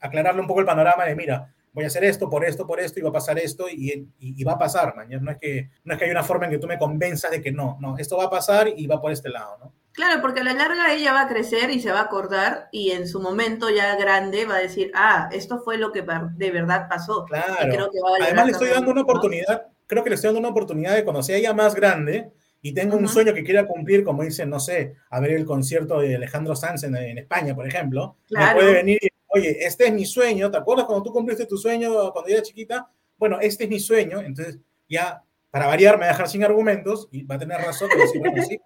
aclararle 0.00 0.42
un 0.42 0.46
poco 0.46 0.60
el 0.60 0.66
panorama 0.66 1.06
de, 1.06 1.16
mira, 1.16 1.50
voy 1.72 1.84
a 1.84 1.86
hacer 1.86 2.04
esto, 2.04 2.28
por 2.28 2.44
esto, 2.44 2.66
por 2.66 2.78
esto, 2.78 2.98
y 2.98 3.02
va 3.02 3.08
a 3.08 3.12
pasar 3.12 3.38
esto, 3.38 3.68
y, 3.70 4.06
y, 4.18 4.44
va 4.44 4.52
a 4.52 4.58
pasar, 4.58 4.94
mañana. 4.94 5.22
No 5.22 5.30
es, 5.30 5.38
que, 5.38 5.70
no 5.84 5.94
es 5.94 5.98
que 5.98 6.04
hay 6.04 6.10
una 6.10 6.24
forma 6.24 6.44
en 6.44 6.52
que 6.52 6.58
tú 6.58 6.66
me 6.66 6.78
convenzas 6.78 7.30
de 7.30 7.40
que 7.40 7.52
no, 7.52 7.78
no, 7.80 7.96
esto 7.96 8.18
va 8.18 8.24
a 8.24 8.30
pasar 8.30 8.68
y 8.76 8.86
va 8.86 9.00
por 9.00 9.12
este 9.12 9.30
lado, 9.30 9.56
¿no? 9.58 9.72
Claro, 9.98 10.22
porque 10.22 10.42
a 10.42 10.44
la 10.44 10.54
larga 10.54 10.94
ella 10.94 11.12
va 11.12 11.22
a 11.22 11.28
crecer 11.28 11.70
y 11.70 11.80
se 11.80 11.90
va 11.90 11.98
a 11.98 12.04
acordar 12.04 12.68
y 12.70 12.92
en 12.92 13.08
su 13.08 13.20
momento 13.20 13.68
ya 13.68 13.96
grande 13.96 14.46
va 14.46 14.54
a 14.54 14.60
decir, 14.60 14.92
ah, 14.94 15.28
esto 15.32 15.58
fue 15.58 15.76
lo 15.76 15.90
que 15.90 16.04
de 16.36 16.50
verdad 16.52 16.86
pasó. 16.88 17.24
Claro. 17.24 17.90
Además 18.22 18.46
le 18.46 18.52
estoy 18.52 18.68
dando 18.68 18.92
una 18.92 19.00
oportunidad, 19.00 19.66
creo 19.88 20.04
que 20.04 20.10
le 20.10 20.14
estoy 20.14 20.28
dando 20.28 20.38
una 20.38 20.50
oportunidad 20.50 20.94
de 20.94 21.02
cuando 21.02 21.20
sea 21.20 21.36
ella 21.36 21.52
más 21.52 21.74
grande 21.74 22.30
y 22.62 22.72
tengo 22.74 22.96
un 22.96 23.08
sueño 23.08 23.34
que 23.34 23.42
quiera 23.42 23.66
cumplir, 23.66 24.04
como 24.04 24.22
dicen, 24.22 24.48
no 24.48 24.60
sé, 24.60 24.94
a 25.10 25.18
ver 25.18 25.32
el 25.32 25.44
concierto 25.44 25.98
de 25.98 26.14
Alejandro 26.14 26.54
Sanz 26.54 26.84
en, 26.84 27.18
España, 27.18 27.56
por 27.56 27.66
ejemplo, 27.66 28.18
me 28.30 28.54
puede 28.54 28.74
venir 28.74 28.98
y, 29.02 29.08
oye, 29.26 29.66
este 29.66 29.88
es 29.88 29.92
mi 29.92 30.06
sueño, 30.06 30.48
¿te 30.48 30.58
acuerdas 30.58 30.86
cuando 30.86 31.02
tú 31.02 31.12
cumpliste 31.12 31.44
tu 31.44 31.58
sueño 31.58 32.12
cuando 32.12 32.30
era 32.30 32.42
chiquita? 32.42 32.88
Bueno, 33.16 33.40
este 33.40 33.64
es 33.64 33.70
mi 33.70 33.80
sueño, 33.80 34.20
entonces 34.20 34.60
ya, 34.88 35.24
para 35.50 35.66
variar, 35.66 35.96
me 35.96 36.02
va 36.02 36.10
a 36.10 36.12
dejar 36.12 36.28
sin 36.28 36.44
argumentos 36.44 37.08
y 37.10 37.24
va 37.24 37.34
a 37.34 37.38
tener 37.40 37.60
razón, 37.60 37.88
pero 37.92 38.06
sí, 38.06 38.18
bueno, 38.20 38.44
sí, 38.44 38.60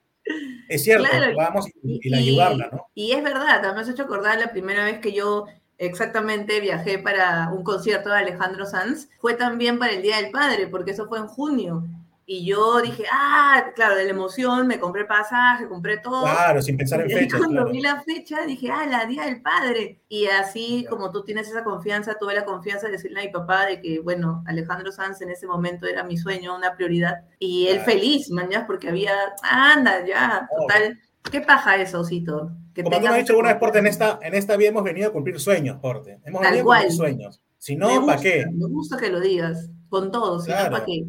es 0.69 0.85
cierto, 0.85 1.09
vamos 1.37 1.67
y, 1.83 2.09
la 2.09 2.19
ayudarla, 2.19 2.69
¿no? 2.73 2.87
Y 2.95 3.13
es 3.13 3.23
verdad, 3.23 3.75
me 3.75 3.81
has 3.81 3.89
hecho 3.89 4.05
acordar 4.05 4.39
la 4.39 4.53
primera 4.53 4.85
vez 4.85 4.99
que 5.01 5.13
yo 5.13 5.47
exactamente 5.79 6.61
viajé 6.61 6.99
para 6.99 7.51
un 7.53 7.65
concierto 7.65 8.09
de 8.11 8.19
Alejandro 8.19 8.67
Sanz, 8.67 9.09
fue 9.19 9.35
también 9.35 9.79
para 9.79 9.93
el 9.93 10.03
Día 10.03 10.17
del 10.17 10.31
Padre, 10.31 10.69
porque 10.69 10.93
eso 10.93 11.09
fue 11.09 11.19
en 11.19 11.27
junio. 11.27 11.85
Y 12.25 12.47
yo 12.47 12.81
dije, 12.81 13.05
ah, 13.13 13.73
claro, 13.75 13.97
de 13.97 14.05
la 14.05 14.11
emoción, 14.11 14.67
me 14.67 14.79
compré 14.79 15.05
pasaje, 15.05 15.67
compré 15.67 15.99
todo. 15.99 16.23
Claro, 16.23 16.63
sin 16.63 16.77
pensar 16.77 17.01
en 17.01 17.11
fecha. 17.19 17.39
Cuando 17.39 17.69
vi 17.69 17.81
la 17.81 18.01
fecha, 18.03 18.47
dije, 18.47 18.71
ah, 18.71 18.87
la 18.87 19.07
Día 19.07 19.25
del 19.25 19.43
Padre. 19.43 20.01
Y 20.09 20.27
así, 20.27 20.87
como 20.89 21.11
tú 21.11 21.25
tienes 21.25 21.49
esa 21.49 21.65
confianza, 21.65 22.17
tuve 22.19 22.35
la 22.35 22.45
confianza 22.45 22.87
de 22.87 22.93
decirle 22.93 23.21
a 23.21 23.25
mi 23.25 23.31
papá 23.31 23.67
de 23.67 23.81
que, 23.81 24.01
bueno, 24.01 24.45
Alejandro 24.47 24.93
Sanz 24.93 25.21
en 25.21 25.31
ese 25.31 25.47
momento 25.47 25.87
era 25.87 26.05
mi 26.05 26.17
sueño, 26.17 26.55
una 26.57 26.77
prioridad. 26.77 27.25
Y 27.39 27.67
él 27.67 27.81
feliz, 27.81 28.31
mañana, 28.31 28.67
porque 28.67 28.89
había, 28.89 29.15
anda, 29.43 30.07
ya, 30.07 30.49
total. 30.59 31.01
¿Qué 31.31 31.41
paja 31.41 31.77
eso, 31.77 32.01
Osito? 32.01 32.53
Que 32.75 32.83
Como 32.83 32.97
tú 32.97 33.03
me 33.03 33.09
has 33.09 33.17
dicho 33.17 33.33
alguna 33.33 33.51
vez, 33.51 33.59
Porte, 33.59 33.79
en 33.79 33.87
esta, 33.87 34.19
en 34.23 34.35
esta 34.35 34.57
vida 34.57 34.71
hemos 34.71 34.85
venido 34.85 35.09
a 35.09 35.13
cumplir 35.13 35.39
sueños, 35.41 35.79
Porte. 35.81 36.21
Hemos 36.25 36.41
venido 36.41 36.73
a 36.73 36.77
cumplir 36.77 36.93
sueños. 36.93 37.41
Si 37.59 37.77
no, 37.77 38.07
¿para 38.07 38.21
qué? 38.21 38.45
Me 38.53 38.67
gusta 38.67 38.97
que 38.97 39.09
lo 39.09 39.21
digas, 39.21 39.71
con 39.89 40.11
todo, 40.11 40.41
si 40.41 40.51
no, 40.51 40.57
¿para 40.57 40.85
qué? 40.85 41.05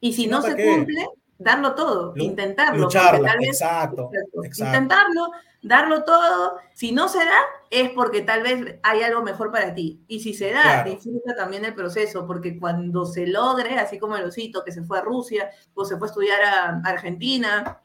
Y 0.00 0.12
si, 0.12 0.26
no, 0.26 0.42
se 0.42 0.50
cumple, 0.50 1.06
darlo 1.38 1.74
todo, 1.74 2.12
intentarlo. 2.16 2.84
Lucharla, 2.84 3.36
exacto, 3.40 4.10
Intentarlo, 4.44 5.30
darlo 5.62 6.04
todo. 6.04 6.56
Si 6.74 6.92
no 6.92 7.08
se 7.08 7.18
da, 7.18 7.40
es 7.70 7.90
porque 7.90 8.22
tal 8.22 8.42
vez 8.42 8.78
hay 8.82 9.02
algo 9.02 9.22
mejor 9.22 9.50
para 9.50 9.74
ti. 9.74 10.02
Y 10.08 10.20
si 10.20 10.34
se 10.34 10.52
da, 10.52 10.84
disfruta 10.84 11.34
también 11.36 11.64
el 11.64 11.74
proceso, 11.74 12.26
porque 12.26 12.58
cuando 12.58 13.06
se 13.06 13.26
logre, 13.26 13.78
así 13.78 13.98
como 13.98 14.16
el 14.16 14.24
osito 14.24 14.64
que 14.64 14.72
se 14.72 14.82
fue 14.82 14.98
a 14.98 15.02
Rusia 15.02 15.50
o 15.74 15.84
se 15.84 15.96
fue 15.96 16.08
a 16.08 16.10
estudiar 16.10 16.42
a 16.42 16.80
Argentina, 16.84 17.80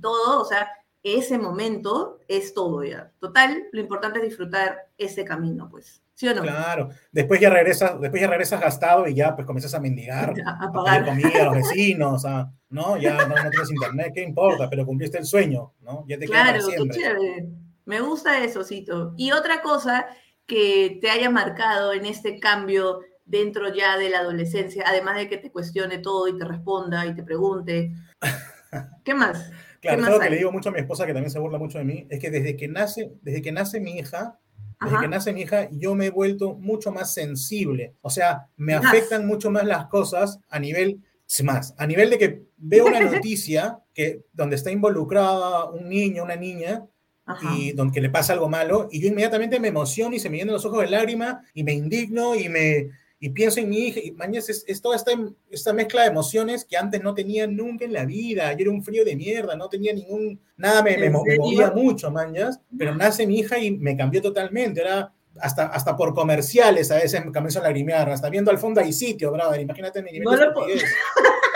todo, 0.00 0.40
o 0.40 0.44
sea, 0.44 0.70
ese 1.02 1.38
momento 1.38 2.20
es 2.28 2.54
todo 2.54 2.84
ya. 2.84 3.12
Total, 3.18 3.64
lo 3.72 3.80
importante 3.80 4.18
es 4.18 4.24
disfrutar 4.24 4.88
ese 4.98 5.24
camino, 5.24 5.68
pues. 5.70 6.02
¿Sí 6.22 6.28
o 6.28 6.34
no? 6.36 6.42
Claro. 6.42 6.90
Después 7.10 7.40
ya 7.40 7.50
regresas, 7.50 8.00
después 8.00 8.22
ya 8.22 8.28
regresas 8.28 8.60
gastado 8.60 9.08
y 9.08 9.14
ya 9.16 9.34
pues 9.34 9.44
comienzas 9.44 9.74
a 9.74 9.80
mendigar, 9.80 10.32
A 10.46 10.66
a 10.66 10.70
pagar. 10.72 11.04
pedir 11.04 11.22
comida 11.24 11.42
a 11.42 11.44
los 11.46 11.54
vecinos, 11.68 12.24
a- 12.24 12.52
¿no? 12.68 12.96
Ya 12.96 13.26
no, 13.26 13.34
no 13.34 13.50
tienes 13.50 13.72
internet, 13.72 14.12
¿qué 14.14 14.22
importa? 14.22 14.70
Pero 14.70 14.86
cumpliste 14.86 15.18
el 15.18 15.24
sueño, 15.24 15.72
¿no? 15.80 16.04
Ya 16.06 16.16
te 16.20 16.26
Claro, 16.26 16.60
qué 16.64 16.88
chévere. 16.90 17.48
Me 17.86 18.00
gusta 18.00 18.44
eso, 18.44 18.62
Cito. 18.62 19.14
Y 19.16 19.32
otra 19.32 19.62
cosa 19.62 20.06
que 20.46 20.98
te 21.00 21.10
haya 21.10 21.28
marcado 21.28 21.92
en 21.92 22.06
este 22.06 22.38
cambio 22.38 23.00
dentro 23.24 23.74
ya 23.74 23.98
de 23.98 24.08
la 24.08 24.18
adolescencia, 24.20 24.84
además 24.86 25.16
de 25.16 25.28
que 25.28 25.38
te 25.38 25.50
cuestione 25.50 25.98
todo 25.98 26.28
y 26.28 26.38
te 26.38 26.44
responda 26.44 27.04
y 27.04 27.16
te 27.16 27.24
pregunte. 27.24 27.90
¿Qué 29.04 29.14
más? 29.14 29.50
Claro, 29.80 29.98
¿Qué 29.98 30.06
algo 30.06 30.20
que 30.20 30.30
le 30.30 30.36
digo 30.36 30.52
mucho 30.52 30.68
a 30.68 30.72
mi 30.72 30.78
esposa, 30.78 31.04
que 31.04 31.12
también 31.12 31.32
se 31.32 31.40
burla 31.40 31.58
mucho 31.58 31.78
de 31.78 31.84
mí, 31.84 32.06
es 32.08 32.20
que 32.20 32.30
desde 32.30 32.56
que 32.56 32.68
nace, 32.68 33.10
desde 33.22 33.42
que 33.42 33.50
nace 33.50 33.80
mi 33.80 33.98
hija, 33.98 34.38
desde 34.82 34.96
Ajá. 34.96 35.02
que 35.02 35.08
nace 35.08 35.32
mi 35.32 35.42
hija, 35.42 35.68
yo 35.70 35.94
me 35.94 36.06
he 36.06 36.10
vuelto 36.10 36.54
mucho 36.54 36.92
más 36.92 37.14
sensible. 37.14 37.94
O 38.02 38.10
sea, 38.10 38.48
me 38.56 38.74
afectan 38.74 39.26
mucho 39.26 39.50
más 39.50 39.64
las 39.64 39.86
cosas 39.86 40.38
a 40.48 40.58
nivel, 40.58 41.00
más, 41.44 41.74
a 41.78 41.86
nivel 41.86 42.10
de 42.10 42.18
que 42.18 42.42
veo 42.56 42.86
una 42.86 43.00
noticia 43.10 43.78
que, 43.94 44.22
donde 44.32 44.56
está 44.56 44.70
involucrada 44.70 45.66
un 45.66 45.88
niño, 45.88 46.24
una 46.24 46.36
niña, 46.36 46.84
Ajá. 47.24 47.54
y 47.56 47.72
donde 47.72 48.00
le 48.00 48.10
pasa 48.10 48.32
algo 48.32 48.48
malo, 48.48 48.88
y 48.90 49.00
yo 49.00 49.08
inmediatamente 49.08 49.60
me 49.60 49.68
emociono 49.68 50.14
y 50.16 50.20
se 50.20 50.28
me 50.28 50.38
llenan 50.38 50.54
los 50.54 50.64
ojos 50.64 50.80
de 50.82 50.90
lágrima 50.90 51.42
y 51.54 51.62
me 51.62 51.72
indigno 51.72 52.34
y 52.34 52.48
me 52.48 52.90
y 53.24 53.30
pienso 53.30 53.60
en 53.60 53.68
mi 53.70 53.78
hija, 53.78 54.00
y 54.02 54.10
mañana 54.10 54.38
es, 54.40 54.64
es 54.66 54.82
toda 54.82 54.96
esta, 54.96 55.12
esta 55.48 55.72
mezcla 55.72 56.02
de 56.02 56.08
emociones 56.08 56.64
que 56.64 56.76
antes 56.76 57.00
no 57.02 57.14
tenía 57.14 57.46
nunca 57.46 57.84
en 57.84 57.92
la 57.92 58.04
vida. 58.04 58.52
Yo 58.52 58.62
era 58.62 58.70
un 58.72 58.82
frío 58.82 59.04
de 59.04 59.14
mierda, 59.14 59.54
no 59.54 59.68
tenía 59.68 59.92
ningún, 59.92 60.40
nada 60.56 60.82
me, 60.82 60.98
me, 60.98 61.06
¿En 61.06 61.12
mo- 61.12 61.24
me 61.24 61.36
movía 61.38 61.70
mucho, 61.70 62.10
mañas, 62.10 62.58
pero 62.76 62.94
nace 62.96 63.24
mi 63.26 63.38
hija 63.38 63.58
y 63.60 63.70
me 63.70 63.96
cambió 63.96 64.20
totalmente. 64.20 64.80
Era 64.80 65.12
hasta, 65.40 65.66
hasta 65.68 65.96
por 65.96 66.12
comerciales 66.14 66.90
a 66.90 66.96
veces 66.96 67.24
me 67.24 67.30
comienzo 67.32 67.60
a 67.60 67.62
lagrimear, 67.62 68.10
hasta 68.10 68.28
viendo 68.28 68.50
al 68.50 68.58
fondo 68.58 68.80
hay 68.80 68.92
sitio, 68.92 69.30
brother, 69.30 69.60
imagínate 69.60 70.02
mi 70.02 70.10
nivel 70.10 70.24
No 70.24 70.32
de. 70.32 70.38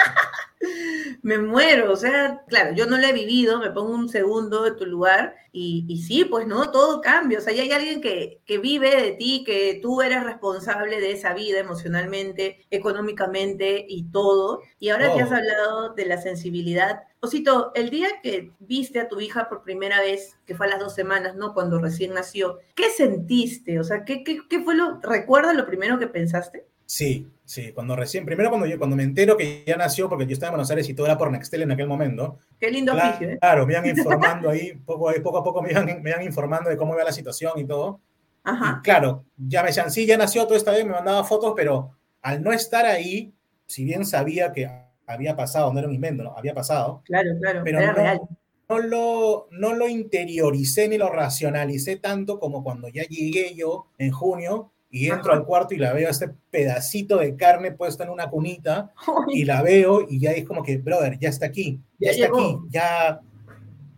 Me 1.23 1.39
muero, 1.39 1.93
o 1.93 1.97
sea, 1.97 2.45
claro, 2.49 2.75
yo 2.75 2.87
no 2.87 2.99
lo 2.99 3.07
he 3.07 3.13
vivido, 3.13 3.59
me 3.59 3.71
pongo 3.71 3.95
un 3.95 4.09
segundo 4.09 4.65
de 4.65 4.73
tu 4.73 4.87
lugar 4.87 5.35
y, 5.53 5.85
y 5.89 6.03
sí, 6.03 6.25
pues 6.25 6.47
no, 6.47 6.71
todo 6.71 7.01
cambia, 7.01 7.39
o 7.39 7.43
sea, 7.43 7.53
ya 7.53 7.63
hay 7.63 7.73
alguien 7.73 8.01
que, 8.01 8.41
que 8.47 8.59
vive 8.59 8.97
de 9.01 9.13
ti, 9.13 9.45
que 9.45 9.79
tú 9.83 10.03
eres 10.03 10.25
responsable 10.25 11.01
de 11.01 11.13
esa 11.13 11.35
vida 11.35 11.59
emocionalmente, 11.59 12.67
económicamente 12.71 13.85
y 13.89 14.05
todo, 14.11 14.61
y 14.79 14.89
ahora 14.91 15.15
que 15.15 15.23
has 15.23 15.33
hablado 15.33 15.95
de 15.95 16.07
la 16.07 16.21
sensibilidad, 16.21 17.03
Osito, 17.21 17.73
el 17.75 17.91
día 17.91 18.09
que 18.23 18.53
viste 18.61 19.01
a 19.01 19.09
tu 19.09 19.21
hija 19.21 19.49
por 19.49 19.63
primera 19.63 20.01
vez, 20.01 20.39
que 20.47 20.55
fue 20.55 20.67
a 20.67 20.71
las 20.71 20.81
dos 20.81 20.95
semanas, 20.95 21.35
¿no? 21.35 21.55
Cuando 21.55 21.81
recién 21.81 22.15
nació, 22.15 22.59
¿qué 22.75 22.91
sentiste? 22.91 23.81
O 23.81 23.85
sea, 23.85 24.05
¿qué, 24.05 24.23
qué, 24.23 24.41
qué 24.49 24.61
fue 24.61 24.75
lo, 24.75 25.01
recuerdas 25.01 25.57
lo 25.57 25.67
primero 25.67 25.99
que 25.99 26.07
pensaste? 26.07 26.67
Sí, 26.85 27.27
sí, 27.47 27.73
cuando 27.73 27.97
recién, 27.97 28.27
primero 28.27 28.51
cuando 28.51 28.67
yo, 28.67 28.77
cuando 28.77 28.95
me 28.97 29.05
entero 29.05 29.37
que 29.39 29.65
ya 29.67 29.77
nació, 29.77 30.09
porque 30.11 30.27
yo 30.27 30.35
estaba 30.35 30.49
en 30.51 30.53
Buenos 30.57 30.71
Aires 30.71 30.89
y 30.91 30.95
todo 30.95 31.07
era 31.07 31.17
por 31.17 31.31
Nextel 31.33 31.63
en 31.63 31.73
aquel 31.73 31.89
momento, 31.89 32.39
Qué 32.61 32.71
lindo 32.71 32.93
Claro, 32.93 33.09
oficio, 33.11 33.31
¿eh? 33.31 33.39
claro, 33.41 33.67
me 33.67 33.73
iban 33.73 33.87
informando 33.87 34.51
ahí, 34.51 34.75
poco, 34.85 35.11
poco 35.23 35.39
a 35.39 35.45
poco 35.45 35.63
me 35.63 35.71
iban, 35.71 35.87
me 36.03 36.11
iban 36.11 36.23
informando 36.23 36.69
de 36.71 36.77
cómo 36.77 36.95
iba 36.95 37.05
la 37.05 37.13
situación 37.13 37.53
y 37.59 37.65
todo. 37.67 38.01
Ajá, 38.45 38.81
Y 38.81 38.83
claro, 38.83 39.25
ya 39.37 39.63
me 39.63 39.69
decían, 39.69 39.91
sí, 39.91 40.07
ya 40.07 40.17
nació 40.19 40.45
todo 40.47 40.57
esta 40.57 40.73
vez, 40.73 40.85
me 40.85 40.93
mandaba 40.93 41.25
fotos, 41.25 41.55
pero 41.57 41.93
al 42.23 42.43
no 42.43 42.53
estar 42.53 42.85
ahí, 42.87 43.33
si 43.67 43.85
bien 43.85 44.05
sabía 44.07 44.53
que 44.53 44.69
había 45.07 45.37
pasado, 45.37 45.73
no 45.73 45.79
era 45.79 45.89
un 45.89 45.95
invento, 45.95 46.23
¿no? 46.25 46.37
había 46.37 46.55
pasado, 46.55 47.03
claro, 47.05 47.31
claro, 47.41 47.63
pero 47.65 47.79
era 47.81 47.93
no, 47.93 47.99
real. 47.99 48.21
no, 48.69 48.79
lo, 48.81 49.49
no 49.53 49.75
lo 49.75 49.89
interioricé 49.89 50.89
ni 50.89 50.99
lo 50.99 51.09
racionalicé 51.11 51.97
tanto 51.97 52.39
como 52.41 52.63
cuando 52.65 52.89
ya 52.89 53.05
llegué 53.05 53.55
yo 53.55 53.87
en 53.99 54.11
junio 54.13 54.73
y 54.91 55.07
entro 55.11 55.33
Ajá. 55.33 55.41
al 55.41 55.45
cuarto 55.47 55.75
y 55.75 55.79
la 55.79 55.93
veo 55.93 56.09
este 56.09 56.31
pedacito 56.51 57.19
de 57.19 57.37
carne 57.37 57.73
puesto 57.73 58.03
en 58.03 58.11
una 58.11 58.31
cunita 58.31 58.93
y 59.29 59.45
la 59.45 59.63
veo 59.63 60.07
y 60.09 60.21
ya 60.21 60.33
es 60.33 60.47
como 60.47 60.63
que, 60.63 60.79
brother, 60.79 61.19
ya 61.19 61.29
está 61.29 61.47
aquí, 61.47 61.81
ya, 61.99 62.07
Ya 62.07 62.11
está 62.13 62.27
llegó. 62.27 62.39
aquí, 62.39 62.59
ya, 62.71 63.21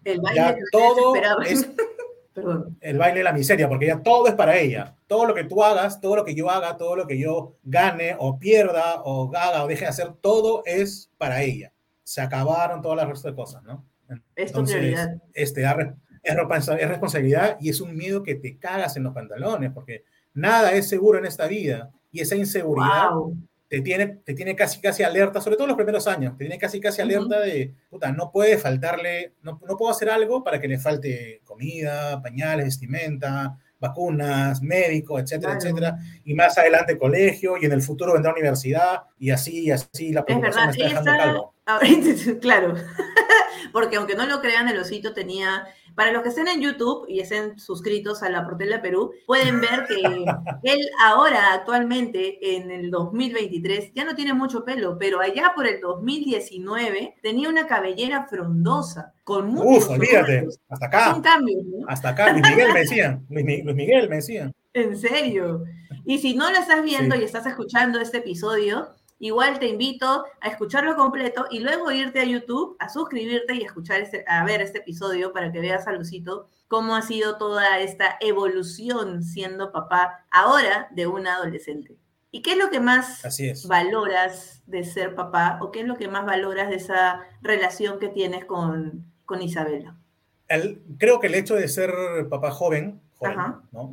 El 0.04 0.20
baile 0.20 0.36
ya 0.40 0.56
todo 0.72 1.14
es 1.44 1.68
Perdón. 2.34 2.76
el 2.80 2.98
baile 2.98 3.18
de 3.18 3.24
la 3.24 3.32
miseria, 3.32 3.68
porque 3.68 3.86
ya 3.86 4.00
todo 4.00 4.28
es 4.28 4.34
para 4.34 4.56
ella. 4.56 4.94
Todo 5.08 5.26
lo 5.26 5.34
que 5.34 5.42
tú 5.44 5.62
hagas, 5.64 6.00
todo 6.00 6.14
lo 6.16 6.24
que 6.24 6.34
yo 6.36 6.48
haga, 6.48 6.76
todo 6.76 6.94
lo 6.94 7.06
que 7.06 7.18
yo 7.18 7.56
gane 7.64 8.14
o 8.18 8.38
pierda 8.38 9.02
o 9.02 9.28
haga 9.34 9.64
o 9.64 9.66
deje 9.66 9.82
de 9.82 9.88
hacer, 9.88 10.12
todo 10.20 10.62
es 10.64 11.10
para 11.18 11.42
ella. 11.42 11.72
Se 12.04 12.20
acabaron 12.20 12.80
todas 12.80 12.96
las 12.96 13.08
resto 13.08 13.28
de 13.28 13.34
cosas, 13.34 13.62
¿no? 13.64 13.84
Es 14.36 14.52
tu 14.52 14.64
prioridad. 14.64 15.20
este, 15.34 15.64
es 16.22 16.36
responsabilidad 16.36 17.56
y 17.60 17.70
es 17.70 17.80
un 17.80 17.96
miedo 17.96 18.22
que 18.22 18.36
te 18.36 18.56
cagas 18.56 18.96
en 18.96 19.02
los 19.02 19.12
pantalones, 19.14 19.72
porque 19.72 20.04
nada 20.38 20.72
es 20.72 20.88
seguro 20.88 21.18
en 21.18 21.26
esta 21.26 21.46
vida. 21.46 21.90
Y 22.10 22.20
esa 22.20 22.36
inseguridad 22.36 23.10
Wow. 23.10 23.36
te 23.68 23.80
tiene, 23.82 24.06
te 24.24 24.32
tiene 24.34 24.56
casi, 24.56 24.80
casi 24.80 25.02
alerta, 25.02 25.40
sobre 25.42 25.56
todo 25.56 25.64
en 25.66 25.68
los 25.68 25.76
primeros 25.76 26.06
años, 26.06 26.32
te 26.38 26.44
tiene 26.44 26.58
casi, 26.58 26.80
casi 26.80 27.02
alerta 27.02 27.40
de, 27.40 27.74
puta, 27.90 28.10
no 28.12 28.30
puede 28.32 28.56
faltarle, 28.56 29.34
no, 29.42 29.60
no 29.66 29.76
puedo 29.76 29.90
hacer 29.92 30.08
algo 30.08 30.42
para 30.42 30.58
que 30.58 30.68
le 30.68 30.78
falte 30.78 31.42
comida, 31.44 32.22
pañales, 32.22 32.64
vestimenta, 32.64 33.58
vacunas, 33.80 34.62
médico, 34.62 35.18
etcétera, 35.18 35.52
Claro. 35.58 35.66
etcétera. 35.68 35.98
Y 36.24 36.34
más 36.34 36.56
adelante 36.58 36.96
colegio 36.98 37.56
y 37.60 37.66
en 37.66 37.72
el 37.72 37.82
futuro 37.82 38.14
vendrá 38.14 38.32
universidad 38.32 39.02
y 39.18 39.30
así, 39.30 39.66
y 39.66 39.70
así 39.70 40.12
la 40.12 40.20
Es 40.20 40.26
preocupación 40.26 40.66
verdad, 40.66 40.66
me 40.66 40.70
está 40.72 40.84
dejando 40.84 41.10
calvo. 41.24 41.54
ahorita- 41.66 42.38
claro, 42.40 42.74
porque 43.72 43.96
aunque 43.96 44.14
no 44.14 44.26
lo 44.26 44.40
crean, 44.40 44.68
el 44.68 44.78
osito 44.78 45.12
tenía, 45.14 45.66
para 45.94 46.12
los 46.12 46.22
que 46.22 46.28
estén 46.28 46.48
en 46.48 46.60
YouTube 46.60 47.06
y 47.08 47.20
estén 47.20 47.58
suscritos 47.58 48.22
a 48.22 48.30
la 48.30 48.44
Portela 48.44 48.80
Perú, 48.82 49.12
pueden 49.26 49.60
ver 49.60 49.84
que 49.88 49.96
él 50.62 50.80
ahora, 51.02 51.52
actualmente, 51.54 52.56
en 52.56 52.70
el 52.70 52.90
2023, 52.90 53.92
ya 53.94 54.04
no 54.04 54.14
tiene 54.14 54.32
mucho 54.34 54.64
pelo, 54.64 54.96
pero 54.98 55.20
allá 55.20 55.52
por 55.56 55.66
el 55.66 55.80
2019 55.80 57.16
tenía 57.22 57.48
una 57.48 57.66
cabellera 57.66 58.26
frondosa, 58.28 59.12
con 59.24 59.48
muchos 59.48 59.84
Uf, 59.84 59.90
olvídate, 59.90 60.40
rulos. 60.40 60.60
hasta 60.68 60.86
Son 61.04 61.18
acá, 61.18 61.22
cambios, 61.22 61.64
¿no? 61.64 61.86
hasta 61.88 62.08
acá, 62.10 62.32
Luis 62.32 62.44
Miguel 62.48 62.72
me 62.72 62.80
decían, 62.80 63.26
Luis, 63.28 63.44
Mi- 63.44 63.62
Luis 63.62 63.76
Miguel 63.76 64.08
me 64.08 64.16
decían. 64.16 64.54
En 64.74 64.96
serio. 64.96 65.64
Y 66.04 66.18
si 66.18 66.34
no 66.34 66.50
lo 66.50 66.58
estás 66.58 66.82
viendo 66.82 67.14
Sí. 67.16 67.22
y 67.22 67.24
estás 67.24 67.46
escuchando 67.46 68.00
este 68.00 68.18
episodio, 68.18 68.88
igual 69.18 69.58
te 69.58 69.66
invito 69.68 70.24
a 70.40 70.48
escucharlo 70.48 70.94
completo 70.96 71.46
y 71.50 71.60
luego 71.60 71.90
irte 71.90 72.20
a 72.20 72.24
YouTube, 72.24 72.76
a 72.78 72.88
suscribirte 72.88 73.54
y 73.54 73.62
a 73.62 73.66
escuchar 73.66 74.00
este, 74.00 74.24
a 74.28 74.44
ver 74.44 74.60
este 74.62 74.78
episodio 74.78 75.32
para 75.32 75.50
que 75.52 75.60
veas 75.60 75.86
a 75.86 75.92
Lucito 75.92 76.48
cómo 76.68 76.94
ha 76.96 77.02
sido 77.02 77.36
toda 77.38 77.80
esta 77.80 78.16
evolución 78.20 79.22
siendo 79.22 79.72
papá 79.72 80.24
ahora 80.30 80.88
de 80.92 81.06
una 81.06 81.36
adolescente. 81.36 81.96
¿Y 82.30 82.42
qué 82.42 82.52
es 82.52 82.58
lo 82.58 82.68
que 82.70 82.78
más 82.80 83.24
Así 83.24 83.48
es. 83.48 83.66
valoras 83.66 84.62
de 84.66 84.84
ser 84.84 85.14
papá 85.14 85.58
o 85.62 85.70
qué 85.70 85.80
es 85.80 85.86
lo 85.86 85.96
que 85.96 86.08
más 86.08 86.26
valoras 86.26 86.68
de 86.68 86.76
esa 86.76 87.20
relación 87.40 87.98
que 87.98 88.08
tienes 88.08 88.44
con, 88.44 89.04
con 89.24 89.40
Isabela? 89.40 89.96
El- 90.46 90.82
creo 90.98 91.20
que 91.20 91.26
el 91.28 91.34
hecho 91.34 91.54
de 91.54 91.68
ser 91.68 91.90
papá 92.28 92.50
joven, 92.50 93.00
joven, 93.16 93.36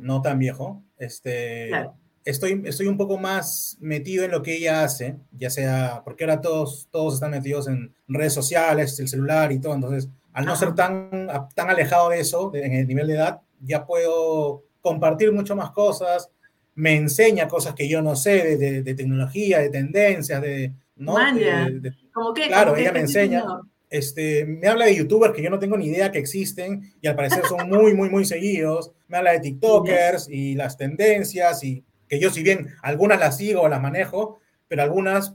no 0.00 0.20
tan 0.22 0.38
viejo, 0.38 0.82
este, 0.98 1.68
Claro. 1.68 1.94
Estoy, 2.26 2.62
estoy 2.66 2.86
un 2.88 2.98
poco 2.98 3.16
más 3.18 3.78
metido 3.80 4.24
en 4.24 4.30
lo 4.32 4.42
que 4.42 4.56
ella 4.56 4.84
hace, 4.84 5.16
ya 5.32 5.48
sea, 5.48 6.02
porque 6.04 6.24
ahora 6.24 6.42
todos, 6.42 6.88
todos 6.90 7.14
están 7.14 7.30
metidos 7.30 7.68
en 7.68 7.94
redes 8.08 8.34
sociales, 8.34 9.00
el 9.00 9.08
celular 9.08 9.50
y 9.52 9.58
todo, 9.60 9.74
entonces, 9.74 10.10
al 10.34 10.44
no 10.44 10.54
ser 10.56 10.74
tan, 10.74 11.28
tan 11.54 11.70
alejado 11.70 12.10
de 12.10 12.20
eso, 12.20 12.52
en 12.54 12.72
el 12.74 12.86
nivel 12.86 13.06
de 13.06 13.14
edad, 13.14 13.40
ya 13.62 13.86
puedo 13.86 14.64
compartir 14.82 15.32
mucho 15.32 15.56
más 15.56 15.70
cosas, 15.70 16.28
me 16.74 16.94
enseña 16.94 17.48
cosas 17.48 17.74
que 17.74 17.88
yo 17.88 18.02
no 18.02 18.14
sé, 18.16 18.42
de, 18.44 18.56
de- 18.58 18.82
de 18.82 18.94
tecnología, 18.94 19.60
de 19.60 19.70
tendencias, 19.70 20.42
de... 20.42 20.72
¿no? 20.96 21.14
De- 21.16 21.92
¿Cómo 22.12 22.34
que? 22.34 22.48
Claro, 22.48 22.72
¿Cómo 22.72 22.80
ella 22.82 22.92
me 22.92 23.00
enseña. 23.00 23.38
enseñó? 23.40 23.60
este, 23.88 24.44
me 24.44 24.66
habla 24.68 24.86
de 24.86 24.96
youtubers 24.96 25.32
que 25.32 25.42
yo 25.42 25.48
no 25.48 25.58
tengo 25.60 25.76
ni 25.78 25.86
idea 25.86 26.10
que 26.10 26.18
existen 26.18 26.92
y 27.00 27.06
al 27.06 27.14
parecer 27.14 27.44
son 27.46 27.68
muy, 27.68 27.94
muy, 27.94 28.10
muy 28.10 28.24
seguidos. 28.24 28.92
Me 29.08 29.16
habla 29.16 29.32
de 29.32 29.40
TikTokers 29.40 30.28
y 30.28 30.54
las 30.54 30.76
tendencias 30.76 31.62
y 31.64 31.84
que 32.08 32.20
yo 32.20 32.30
si 32.30 32.42
bien 32.42 32.68
algunas 32.82 33.18
las 33.20 33.36
sigo 33.36 33.62
o 33.62 33.68
las 33.68 33.80
manejo, 33.82 34.38
pero 34.68 34.82
algunas, 34.82 35.34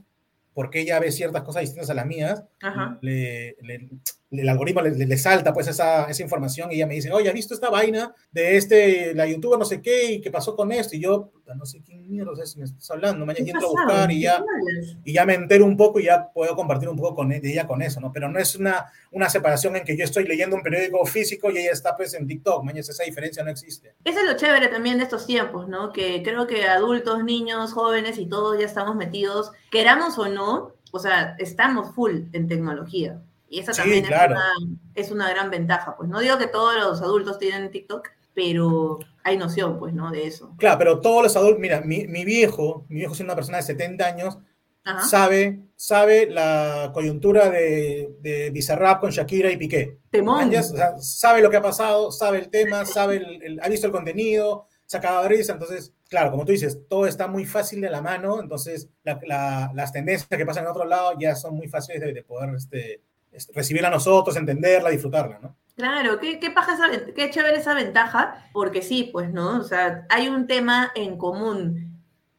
porque 0.54 0.80
ella 0.80 0.98
ve 1.00 1.10
ciertas 1.12 1.42
cosas 1.42 1.62
distintas 1.62 1.90
a 1.90 1.94
las 1.94 2.06
mías, 2.06 2.44
le- 3.00 3.56
le- 3.62 3.88
el 4.32 4.48
algoritmo 4.48 4.80
le, 4.80 4.90
le- 4.92 5.06
le 5.06 5.18
salta 5.18 5.52
pues 5.52 5.68
esa, 5.68 6.04
esa 6.10 6.22
información 6.22 6.72
y 6.72 6.76
ella 6.76 6.86
me 6.86 6.94
dice, 6.94 7.12
oye, 7.12 7.28
¿has 7.28 7.34
visto 7.34 7.54
esta 7.54 7.70
vaina 7.70 8.14
de 8.30 8.56
este, 8.56 9.14
la 9.14 9.26
youtuber 9.26 9.58
no 9.58 9.64
sé 9.64 9.80
qué 9.82 10.12
y 10.12 10.20
qué 10.20 10.30
pasó 10.30 10.56
con 10.56 10.72
esto? 10.72 10.96
Y 10.96 11.00
yo, 11.00 11.30
no 11.54 11.66
sé 11.66 11.82
quién 11.82 12.08
mierda 12.10 12.32
es, 12.42 12.56
me 12.56 12.64
estás 12.64 12.90
hablando, 12.90 13.26
mañana 13.26 13.44
¿Qué 13.44 13.50
entro 13.50 13.68
a 13.68 13.70
buscar 13.70 14.10
y 14.10 14.16
¿De 14.16 14.20
ya 14.22 14.42
y 15.04 15.12
ya 15.12 15.26
me 15.26 15.34
entero 15.34 15.66
un 15.66 15.76
poco 15.76 16.00
y 16.00 16.04
ya 16.04 16.30
puedo 16.32 16.56
compartir 16.56 16.88
un 16.88 16.96
poco 16.96 17.14
con 17.16 17.30
e- 17.32 17.40
de 17.40 17.50
ella 17.52 17.66
con 17.66 17.82
eso, 17.82 18.00
¿no? 18.00 18.10
Pero 18.12 18.28
no 18.30 18.38
es 18.38 18.56
una, 18.56 18.86
una 19.10 19.28
separación 19.28 19.76
en 19.76 19.84
que 19.84 19.96
yo 19.98 20.04
estoy 20.04 20.24
leyendo 20.26 20.56
un 20.56 20.62
periódico 20.62 21.04
físico 21.04 21.50
y 21.50 21.58
ella 21.58 21.72
está 21.72 21.94
pues 21.96 22.14
en 22.14 22.26
TikTok, 22.26 22.64
mañana 22.64 22.80
esa 22.80 23.04
diferencia 23.04 23.44
no 23.44 23.50
existe. 23.50 23.94
Eso 24.04 24.20
es 24.20 24.24
lo 24.26 24.36
chévere 24.36 24.68
también 24.68 24.96
de 24.98 25.04
estos 25.04 25.26
tiempos, 25.26 25.68
¿no? 25.68 25.92
Que 25.92 26.22
creo 26.22 26.46
que 26.46 26.64
adultos, 26.64 27.22
niños, 27.24 27.72
jóvenes 27.74 28.16
y 28.18 28.26
todos 28.26 28.58
ya 28.58 28.64
estamos 28.64 28.96
metidos, 28.96 29.52
queramos 29.70 30.16
o 30.18 30.28
no, 30.28 30.72
o 30.90 30.98
sea, 30.98 31.36
estamos 31.38 31.94
full 31.94 32.22
en 32.32 32.48
tecnología. 32.48 33.20
Y 33.52 33.60
esa 33.60 33.72
Sí, 33.74 33.80
también 33.82 34.04
claro. 34.04 34.34
es, 34.34 34.40
una, 34.64 34.78
es 34.94 35.10
una 35.10 35.30
gran 35.30 35.50
ventaja. 35.50 35.94
Pues 35.96 36.08
no 36.08 36.20
digo 36.20 36.38
que 36.38 36.46
todos 36.46 36.74
los 36.76 37.02
adultos 37.02 37.38
tienen 37.38 37.70
TikTok, 37.70 38.08
pero 38.34 38.98
hay 39.24 39.36
noción, 39.36 39.78
pues, 39.78 39.92
¿no? 39.94 40.10
De 40.10 40.26
eso. 40.26 40.54
Claro, 40.58 40.78
pero 40.78 41.00
todos 41.00 41.22
los 41.22 41.36
adultos, 41.36 41.60
mira, 41.60 41.82
mi, 41.82 42.06
mi 42.06 42.24
viejo, 42.24 42.86
mi 42.88 42.96
viejo 43.00 43.12
es 43.12 43.20
una 43.20 43.34
persona 43.34 43.58
de 43.58 43.64
70 43.64 44.06
años, 44.06 44.38
Ajá. 44.84 45.06
sabe, 45.06 45.60
sabe 45.76 46.28
la 46.30 46.90
coyuntura 46.94 47.50
de, 47.50 48.16
de 48.20 48.50
Bizarrap 48.50 49.00
con 49.00 49.10
Shakira 49.10 49.50
y 49.50 49.58
Piqué. 49.58 49.98
O 50.72 50.76
sea, 50.76 50.96
sabe 50.98 51.42
lo 51.42 51.50
que 51.50 51.58
ha 51.58 51.62
pasado, 51.62 52.10
sabe 52.10 52.38
el 52.38 52.48
tema, 52.48 52.86
sabe 52.86 53.16
el, 53.16 53.42
el- 53.42 53.60
ha 53.62 53.68
visto 53.68 53.86
el 53.86 53.92
contenido, 53.92 54.66
se 54.86 54.96
acaba 54.96 55.22
de 55.22 55.28
risa, 55.28 55.52
entonces, 55.52 55.92
claro, 56.08 56.30
como 56.30 56.44
tú 56.44 56.52
dices, 56.52 56.78
todo 56.88 57.06
está 57.06 57.26
muy 57.28 57.44
fácil 57.44 57.80
de 57.82 57.90
la 57.90 58.00
mano, 58.02 58.40
entonces 58.40 58.88
la- 59.04 59.20
la- 59.26 59.70
las 59.74 59.92
tendencias 59.92 60.28
que 60.28 60.46
pasan 60.46 60.64
en 60.64 60.70
otro 60.70 60.84
lado 60.86 61.12
ya 61.20 61.34
son 61.36 61.54
muy 61.54 61.68
fáciles 61.68 62.00
de, 62.00 62.12
de 62.12 62.22
poder 62.22 62.54
este, 62.56 63.02
recibirla 63.54 63.88
a 63.88 63.92
nosotros, 63.92 64.36
entenderla, 64.36 64.90
disfrutarla, 64.90 65.38
¿no? 65.40 65.56
Claro, 65.74 66.20
qué, 66.20 66.38
qué 66.38 66.50
paja 66.50 66.74
esa 66.74 67.12
qué 67.14 67.30
chévere 67.30 67.56
esa 67.56 67.74
ventaja, 67.74 68.50
porque 68.52 68.82
sí, 68.82 69.08
pues, 69.12 69.32
¿no? 69.32 69.58
O 69.58 69.64
sea, 69.64 70.06
hay 70.10 70.28
un 70.28 70.46
tema 70.46 70.92
en 70.94 71.16
común 71.16 71.92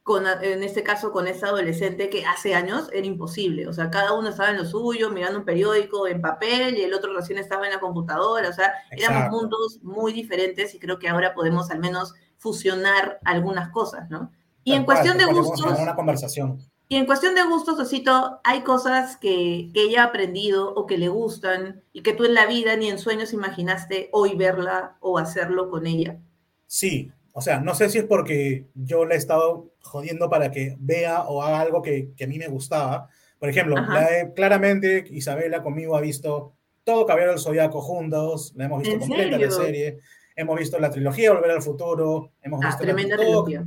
con, 0.04 0.26
en 0.26 0.62
este 0.62 0.82
caso, 0.82 1.12
con 1.12 1.26
esa 1.26 1.48
adolescente 1.48 2.10
que 2.10 2.26
hace 2.26 2.54
años 2.54 2.90
era 2.92 3.06
imposible. 3.06 3.66
O 3.66 3.72
sea, 3.72 3.90
cada 3.90 4.12
uno 4.12 4.28
estaba 4.28 4.50
en 4.50 4.58
lo 4.58 4.66
suyo, 4.66 5.10
mirando 5.10 5.38
un 5.38 5.46
periódico 5.46 6.06
en 6.06 6.20
papel, 6.20 6.76
y 6.76 6.82
el 6.82 6.92
otro 6.92 7.14
recién 7.14 7.38
estaba 7.38 7.64
en 7.66 7.72
la 7.72 7.80
computadora. 7.80 8.50
O 8.50 8.52
sea, 8.52 8.74
éramos 8.90 9.24
Exacto. 9.24 9.36
mundos 9.36 9.78
muy 9.82 10.12
diferentes 10.12 10.74
y 10.74 10.78
creo 10.78 10.98
que 10.98 11.08
ahora 11.08 11.34
podemos 11.34 11.70
al 11.70 11.78
menos 11.80 12.14
fusionar 12.36 13.18
algunas 13.24 13.70
cosas, 13.70 14.10
¿no? 14.10 14.30
Y 14.62 14.72
Tal 14.72 14.80
en 14.80 14.84
cuestión 14.84 15.16
de 15.18 15.24
cual, 15.24 15.36
gustos, 15.36 15.78
una 15.78 15.94
conversación. 15.94 16.58
Y 16.88 16.96
en 16.96 17.06
cuestión 17.06 17.34
de 17.34 17.42
gustos, 17.44 17.78
Osito, 17.80 18.40
hay 18.44 18.60
cosas 18.62 19.16
que, 19.16 19.70
que 19.72 19.82
ella 19.82 20.02
ha 20.02 20.06
aprendido 20.06 20.72
o 20.74 20.86
que 20.86 20.98
le 20.98 21.08
gustan 21.08 21.82
y 21.92 22.02
que 22.02 22.12
tú 22.12 22.24
en 22.24 22.34
la 22.34 22.46
vida 22.46 22.76
ni 22.76 22.88
en 22.90 22.98
sueños 22.98 23.32
imaginaste 23.32 24.10
hoy 24.12 24.34
verla 24.36 24.96
o 25.00 25.18
hacerlo 25.18 25.70
con 25.70 25.86
ella. 25.86 26.18
Sí, 26.66 27.10
o 27.32 27.40
sea, 27.40 27.60
no 27.60 27.74
sé 27.74 27.88
si 27.88 27.98
es 27.98 28.04
porque 28.04 28.66
yo 28.74 29.04
le 29.06 29.14
he 29.14 29.18
estado 29.18 29.70
jodiendo 29.82 30.28
para 30.30 30.50
que 30.50 30.76
vea 30.78 31.22
o 31.22 31.42
haga 31.42 31.60
algo 31.60 31.82
que, 31.82 32.10
que 32.16 32.24
a 32.24 32.28
mí 32.28 32.38
me 32.38 32.48
gustaba. 32.48 33.08
Por 33.38 33.48
ejemplo, 33.48 33.76
la 33.76 34.08
he- 34.20 34.32
claramente 34.34 35.04
Isabela 35.10 35.62
conmigo 35.62 35.96
ha 35.96 36.00
visto 36.00 36.54
todo 36.84 37.06
Caballero 37.06 37.32
del 37.32 37.40
Zodiaco 37.40 37.80
juntos, 37.80 38.52
la 38.56 38.66
hemos 38.66 38.80
visto 38.80 38.94
¿En 38.94 39.00
completa 39.00 39.30
la 39.38 39.50
serio? 39.50 39.50
serie, 39.50 39.98
hemos 40.36 40.58
visto 40.58 40.78
la 40.78 40.90
trilogía 40.90 41.32
Volver 41.32 41.50
al 41.50 41.62
Futuro, 41.62 42.32
hemos 42.42 42.60
Ah, 42.62 42.66
visto 42.68 42.84
la- 42.84 42.92
tremenda 42.94 43.16
todo, 43.16 43.44
trilogía. 43.44 43.66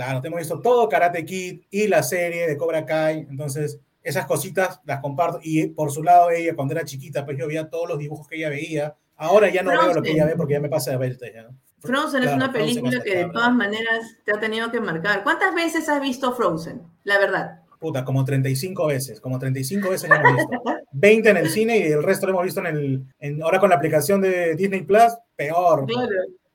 Claro, 0.00 0.22
hemos 0.24 0.38
visto 0.38 0.60
todo 0.62 0.88
Karate 0.88 1.26
Kid 1.26 1.60
y 1.70 1.86
la 1.86 2.02
serie 2.02 2.48
de 2.48 2.56
Cobra 2.56 2.86
Kai, 2.86 3.26
entonces 3.28 3.78
esas 4.02 4.24
cositas 4.24 4.80
las 4.86 5.00
comparto 5.00 5.40
y 5.42 5.66
por 5.66 5.92
su 5.92 6.02
lado 6.02 6.30
ella 6.30 6.56
cuando 6.56 6.72
era 6.72 6.86
chiquita 6.86 7.26
pues 7.26 7.36
yo 7.36 7.46
veía 7.46 7.68
todos 7.68 7.86
los 7.86 7.98
dibujos 7.98 8.26
que 8.26 8.36
ella 8.36 8.48
veía, 8.48 8.96
ahora 9.16 9.50
ya 9.50 9.62
no 9.62 9.72
veo 9.72 9.80
lo 9.80 9.86
que 9.88 9.92
Frozen. 9.92 10.14
ella 10.14 10.24
ve 10.24 10.36
porque 10.36 10.54
ya 10.54 10.60
me 10.60 10.70
pasa 10.70 10.96
de 10.96 11.18
ya, 11.34 11.42
¿no? 11.42 11.50
Frozen 11.80 12.22
es 12.22 12.30
Claro, 12.30 12.36
una 12.36 12.50
Frozen 12.50 12.66
película 12.66 12.96
hasta 12.96 13.04
que 13.04 13.16
de 13.18 13.28
todas 13.30 13.52
maneras 13.52 14.16
te 14.24 14.32
ha 14.32 14.40
tenido 14.40 14.72
que 14.72 14.80
marcar. 14.80 15.22
¿Cuántas 15.22 15.54
veces 15.54 15.86
has 15.90 16.00
visto 16.00 16.32
Frozen? 16.32 16.80
La 17.04 17.18
verdad. 17.18 17.60
Puta, 17.78 18.02
como 18.02 18.24
35 18.24 18.86
veces, 18.86 19.20
como 19.20 19.38
35 19.38 19.90
veces 19.90 20.08
ya 20.08 20.16
hemos 20.16 20.34
visto. 20.34 20.62
20 20.92 21.28
en 21.28 21.36
el 21.36 21.50
cine 21.50 21.76
y 21.76 21.82
el 21.92 22.02
resto 22.02 22.24
lo 22.24 22.32
hemos 22.32 22.44
visto 22.44 22.60
en 22.60 22.66
el, 22.68 23.04
en, 23.18 23.42
ahora 23.42 23.60
con 23.60 23.68
la 23.68 23.76
aplicación 23.76 24.22
de 24.22 24.54
Disney 24.54 24.80
Plus, 24.80 25.12
peor. 25.36 25.84
Claro, 25.84 26.08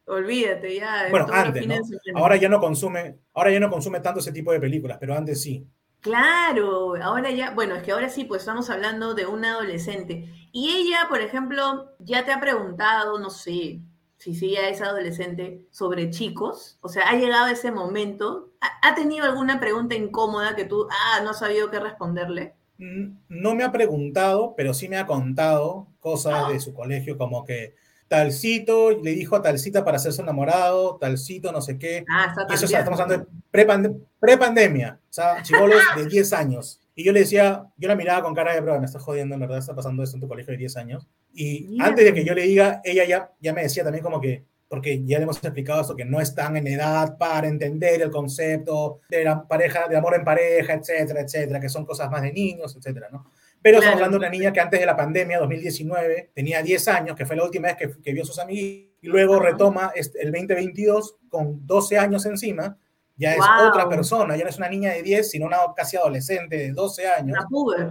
olvídate 0.06 0.76
ya. 0.76 1.08
Bueno, 1.10 1.28
antes, 1.32 1.68
¿no? 1.68 1.76
Ahora 2.16 2.36
ya 2.36 2.50
no 2.50 2.60
consume, 2.60 3.20
ahora 3.34 3.52
ya 3.52 3.60
no 3.60 3.70
consume 3.70 4.00
tanto 4.00 4.20
ese 4.20 4.32
tipo 4.32 4.52
de 4.52 4.60
películas, 4.60 4.98
pero 5.00 5.16
antes 5.16 5.42
sí. 5.42 5.68
Claro, 6.02 6.96
ahora 7.02 7.32
ya, 7.32 7.52
bueno, 7.52 7.76
es 7.76 7.84
que 7.84 7.92
ahora 7.92 8.10
sí, 8.10 8.26
pues 8.26 8.44
estamos 8.44 8.70
hablando 8.70 9.16
de 9.16 9.26
una 9.26 9.54
adolescente. 9.54 10.32
Y 10.52 10.70
ella, 10.70 11.08
por 11.10 11.20
ejemplo, 11.20 11.96
ya 12.00 12.24
te 12.24 12.32
ha 12.32 12.40
preguntado, 12.40 13.18
no 13.18 13.32
sé, 13.32 13.82
si 14.18 14.36
sí 14.36 14.52
ya 14.52 14.70
es 14.70 14.82
adolescente, 14.82 15.66
sobre 15.72 16.12
chicos. 16.12 16.78
O 16.82 16.90
sea, 16.90 17.10
ha 17.10 17.16
llegado 17.16 17.48
ese 17.48 17.72
momento. 17.72 18.52
¿Ha, 18.82 18.94
tenido 18.94 19.26
alguna 19.26 19.60
pregunta 19.60 19.96
incómoda 19.96 20.56
que 20.56 20.66
tú, 20.66 20.88
ah, 20.92 21.22
no 21.24 21.32
has 21.32 21.40
sabido 21.40 21.72
qué 21.72 21.80
responderle? 21.80 22.54
No 22.78 23.56
me 23.56 23.64
ha 23.64 23.72
preguntado, 23.72 24.54
pero 24.56 24.74
sí 24.74 24.88
me 24.88 24.98
ha 24.98 25.08
contado 25.08 25.88
Ah. 25.90 25.96
cosas 26.00 26.50
de 26.50 26.60
su 26.60 26.74
colegio, 26.74 27.18
como 27.18 27.44
que 27.46 27.76
talcito 28.08 28.92
le 28.92 29.12
dijo 29.12 29.36
a 29.36 29.42
talcita 29.42 29.84
para 29.84 29.98
hacerse 29.98 30.22
enamorado, 30.22 30.98
talcito 30.98 31.52
no 31.52 31.62
sé 31.62 31.78
qué. 31.78 32.06
Ah, 32.10 32.28
está 32.30 32.42
eso 32.54 32.54
o 32.54 32.60
tan 32.60 32.68
sea, 32.70 32.80
estamos 32.80 33.00
hablando 33.00 33.26
de 33.26 33.32
prepande- 33.52 34.00
prepandemia, 34.20 35.00
o 35.10 35.14
sea, 35.14 35.42
chivolos 35.44 35.82
de 35.96 36.06
10 36.10 36.34
años. 36.34 36.82
Y 36.96 37.04
yo 37.04 37.12
le 37.12 37.22
decía, 37.22 37.66
yo 37.78 37.88
la 37.90 37.96
miraba 37.96 38.24
con 38.24 38.34
cara 38.34 38.54
de, 38.54 38.62
bro, 38.62 38.80
me 38.80 38.86
estás 38.86 39.02
jodiendo, 39.02 39.36
en 39.36 39.42
verdad, 39.42 39.58
está 39.58 39.76
pasando 39.76 40.02
esto 40.04 40.16
en 40.16 40.22
tu 40.22 40.28
colegio 40.30 40.52
de 40.52 40.58
10 40.60 40.78
años. 40.78 41.08
Y 41.34 41.78
antes 41.82 42.06
de 42.06 42.14
que 42.14 42.24
yo 42.24 42.34
le 42.34 42.44
diga, 42.44 42.80
ella 42.86 43.04
ya, 43.06 43.32
ya 43.42 43.52
me 43.54 43.64
decía 43.64 43.84
también 43.84 44.02
como 44.04 44.22
que, 44.22 44.46
porque 44.70 45.04
ya 45.06 45.18
le 45.18 45.24
hemos 45.24 45.38
explicado 45.44 45.82
esto, 45.82 45.96
que 45.96 46.06
no 46.06 46.22
están 46.22 46.56
en 46.56 46.68
edad 46.68 47.18
para 47.18 47.48
entender 47.48 48.02
el 48.02 48.12
concepto 48.12 49.02
de 49.10 49.26
la 49.26 49.46
pareja, 49.46 49.88
de 49.90 49.98
amor 49.98 50.16
en 50.16 50.24
pareja, 50.24 50.74
etcétera, 50.74 51.20
etcétera, 51.22 51.60
que 51.60 51.70
son 51.70 51.86
cosas 51.86 52.10
más 52.10 52.22
de 52.22 52.32
niños, 52.32 52.76
etcétera, 52.76 53.10
¿no? 53.12 53.30
Pero 53.66 53.80
estamos 53.80 53.96
hablando 53.96 54.20
de 54.20 54.28
una 54.28 54.30
niña 54.30 54.54
que 54.54 54.60
antes 54.60 54.80
de 54.80 54.86
la 54.86 54.96
pandemia, 54.96 55.40
2019, 55.40 56.30
tenía 56.36 56.62
10 56.62 56.88
años, 56.88 57.16
que 57.16 57.26
fue 57.26 57.36
la 57.36 57.44
última 57.46 57.70
vez 57.70 57.78
que, 57.78 58.00
que 58.00 58.14
vio 58.14 58.22
a 58.22 58.26
sus 58.28 58.38
amigos, 58.38 58.92
y 59.02 59.08
luego 59.08 59.38
Ajá. 59.38 59.46
retoma 59.46 59.92
este- 59.96 60.22
el 60.22 60.32
2022 60.32 61.16
con 61.30 61.66
12 61.66 61.98
años 61.98 62.28
encima, 62.28 62.78
ya 63.18 63.34
es 63.34 63.42
otra 63.68 63.90
persona, 63.90 64.38
ya 64.38 64.44
no 64.44 64.52
es 64.52 64.58
una 64.60 64.70
niña 64.70 64.92
de 64.92 65.02
10, 65.02 65.32
sino 65.32 65.48
una 65.48 65.58
casi 65.76 65.98
adolescente 65.98 66.56
de 66.58 66.72
12 66.74 67.08
años. 67.08 67.36
Una 67.40 67.48
puber. 67.48 67.90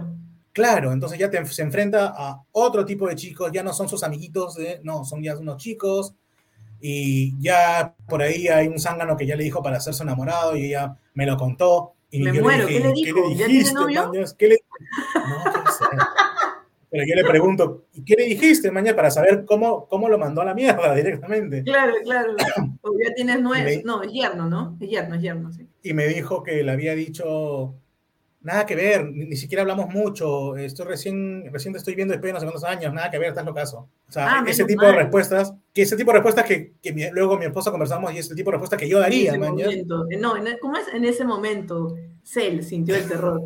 Claro, 0.53 0.93
entonces 0.93 1.19
ya 1.19 1.29
te- 1.29 1.45
se 1.45 1.61
enfrenta 1.63 2.13
a 2.15 2.41
otro 2.53 2.85
tipo 2.85 3.05
de 3.09 3.15
chicos, 3.15 3.51
ya 3.51 3.61
no 3.61 3.73
son 3.73 3.89
sus 3.89 4.01
amiguitos, 4.03 4.55
de, 4.55 4.79
no, 4.81 5.03
son 5.03 5.21
ya 5.21 5.37
unos 5.37 5.57
chicos, 5.57 6.13
y 6.79 7.37
ya 7.41 7.93
por 8.07 8.21
ahí 8.21 8.47
hay 8.47 8.69
un 8.69 8.79
zángano 8.79 9.17
que 9.17 9.25
ya 9.25 9.35
le 9.35 9.43
dijo 9.43 9.61
para 9.61 9.75
hacerse 9.75 10.03
enamorado, 10.03 10.55
y 10.55 10.67
ella 10.67 10.95
me 11.15 11.25
lo 11.25 11.35
contó. 11.35 11.91
Y 12.11 12.19
Me 12.21 12.33
yo 12.33 12.43
muero, 12.43 12.65
dije, 12.65 12.79
¿qué 12.81 12.87
le 12.87 12.93
dijo? 12.93 13.19
¿Ya 13.31 13.35
tiene 13.35 13.53
dijiste, 13.53 13.73
novio? 13.73 14.07
mañas? 14.07 14.33
¿Qué 14.35 14.47
le... 14.47 14.57
No, 15.15 15.43
qué. 15.51 15.54
Pero 16.91 17.03
yo 17.07 17.15
le 17.15 17.23
pregunto, 17.25 17.85
¿y 17.93 18.05
qué 18.05 18.15
le 18.15 18.23
dijiste, 18.25 18.71
mañana, 18.71 18.95
para 18.95 19.11
saber 19.11 19.43
cómo, 19.45 19.87
cómo 19.87 20.07
lo 20.07 20.17
mandó 20.17 20.41
a 20.41 20.45
la 20.45 20.53
mierda 20.53 20.93
directamente? 20.95 21.63
Claro, 21.63 21.93
claro. 22.03 22.35
O 22.81 22.91
ya 23.03 23.13
tienes 23.15 23.41
nueve. 23.41 23.81
No, 23.83 24.01
es 24.03 24.11
yerno, 24.13 24.47
¿no? 24.47 24.77
Es 24.79 24.89
yerno, 24.89 25.15
es 25.15 25.21
yerno, 25.21 25.51
sí. 25.51 25.67
y 25.83 25.93
me 25.93 26.07
dijo 26.07 26.43
que 26.43 26.63
le 26.63 26.71
había 26.71 26.93
dicho 26.95 27.73
nada 28.41 28.63
que 28.67 28.75
ver, 28.75 29.03
ni, 29.11 29.35
siquiera 29.35 29.63
hablamos 29.63 29.89
mucho, 29.89 30.55
estoy 30.55 30.85
recién, 30.85 31.51
recién 31.51 31.73
te 31.73 31.79
estoy 31.79 31.95
viendo 31.95 32.11
después 32.11 32.29
de 32.29 32.33
no 32.33 32.39
sé 32.39 32.45
cuántos 32.45 32.63
años, 32.63 32.93
nada 32.93 33.09
que 33.09 33.17
ver, 33.17 33.29
estás 33.29 33.43
locazo. 33.43 33.89
O 34.07 34.11
sea, 34.11 34.27
Ah, 34.29 34.43
ese 34.47 34.65
tipo 34.65 34.85
de 34.85 34.91
mal. 34.91 34.99
respuestas, 35.01 35.51
que 35.73 35.81
ese 35.81 35.97
tipo 35.97 36.11
de 36.11 36.17
respuestas 36.19 36.45
que, 36.45 36.73
que 36.79 36.93
mi- 36.93 37.09
luego 37.09 37.39
mi 37.39 37.45
esposa 37.45 37.71
conversamos 37.71 38.13
y 38.13 38.19
es 38.19 38.29
el 38.29 38.35
tipo 38.37 38.51
de 38.51 38.57
respuesta 38.57 38.77
que 38.77 38.87
yo 38.87 38.97
En 38.97 39.03
daría, 39.03 39.29
ese 39.31 39.39
man, 39.39 39.57
¿ya? 39.57 39.65
momento. 39.65 40.05
No, 40.21 40.37
en- 40.37 40.57
¿cómo 40.61 40.77
es? 40.77 40.87
En 40.93 41.03
ese 41.05 41.25
momento, 41.25 41.95
Cell 42.25 42.61
sintió 42.63 42.95
el 42.95 43.07
terror. 43.07 43.41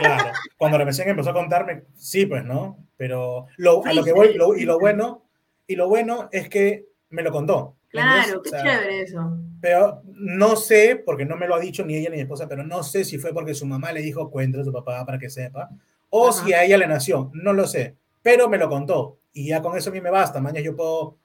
Claro. 0.00 0.32
Cuando 0.56 0.78
recién 0.78 1.08
empezó 1.08 1.30
a 1.30 1.34
contarme, 1.34 1.82
sí, 1.94 2.26
pues, 2.26 2.44
¿no? 2.44 2.78
Pero 2.96 3.46
lo, 3.58 3.84
a 3.84 3.92
lo 3.92 4.02
que 4.02 4.12
voy, 4.12 4.34
lo- 4.34 4.56
y 4.56 4.64
lo 4.64 4.78
bueno, 4.78 5.24
y 5.66 5.76
lo 5.76 5.86
bueno 5.88 6.28
es 6.32 6.48
que 6.48 6.86
me 7.10 7.22
lo 7.22 7.30
contó. 7.30 7.76
Claro, 7.88 8.38
O 8.38 8.42
qué 8.42 8.50
sea, 8.50 8.62
chévere 8.62 9.02
eso. 9.02 9.38
Pero 9.60 10.02
no 10.06 10.56
sé, 10.56 11.02
porque 11.04 11.24
no 11.24 11.36
me 11.36 11.46
lo 11.46 11.54
ha 11.54 11.60
dicho 11.60 11.84
ni 11.84 11.94
ella 11.96 12.10
ni 12.10 12.16
mi 12.16 12.22
esposa, 12.22 12.48
pero 12.48 12.62
no 12.64 12.82
sé 12.82 13.04
si 13.04 13.18
fue 13.18 13.32
porque 13.32 13.54
su 13.54 13.66
mamá 13.66 13.92
le 13.92 14.00
dijo 14.02 14.30
cuéntale 14.30 14.62
a 14.62 14.66
tu 14.66 14.72
papá 14.72 15.04
para 15.04 15.18
que 15.18 15.30
sepa, 15.30 15.70
o 16.10 16.28
Ajá. 16.28 16.44
si 16.44 16.52
a 16.52 16.64
ella 16.64 16.78
le 16.78 16.86
nació, 16.86 17.30
no 17.34 17.52
lo 17.52 17.66
sé, 17.66 17.96
pero 18.22 18.48
me 18.48 18.58
lo 18.58 18.68
contó 18.68 19.18
y 19.32 19.48
ya 19.48 19.62
con 19.62 19.76
eso 19.76 19.90
a 19.90 19.92
mí 19.92 20.00
me 20.00 20.10
basta, 20.10 20.40
mañana 20.40 20.60
yo 20.64 20.76
puedo, 20.76 21.16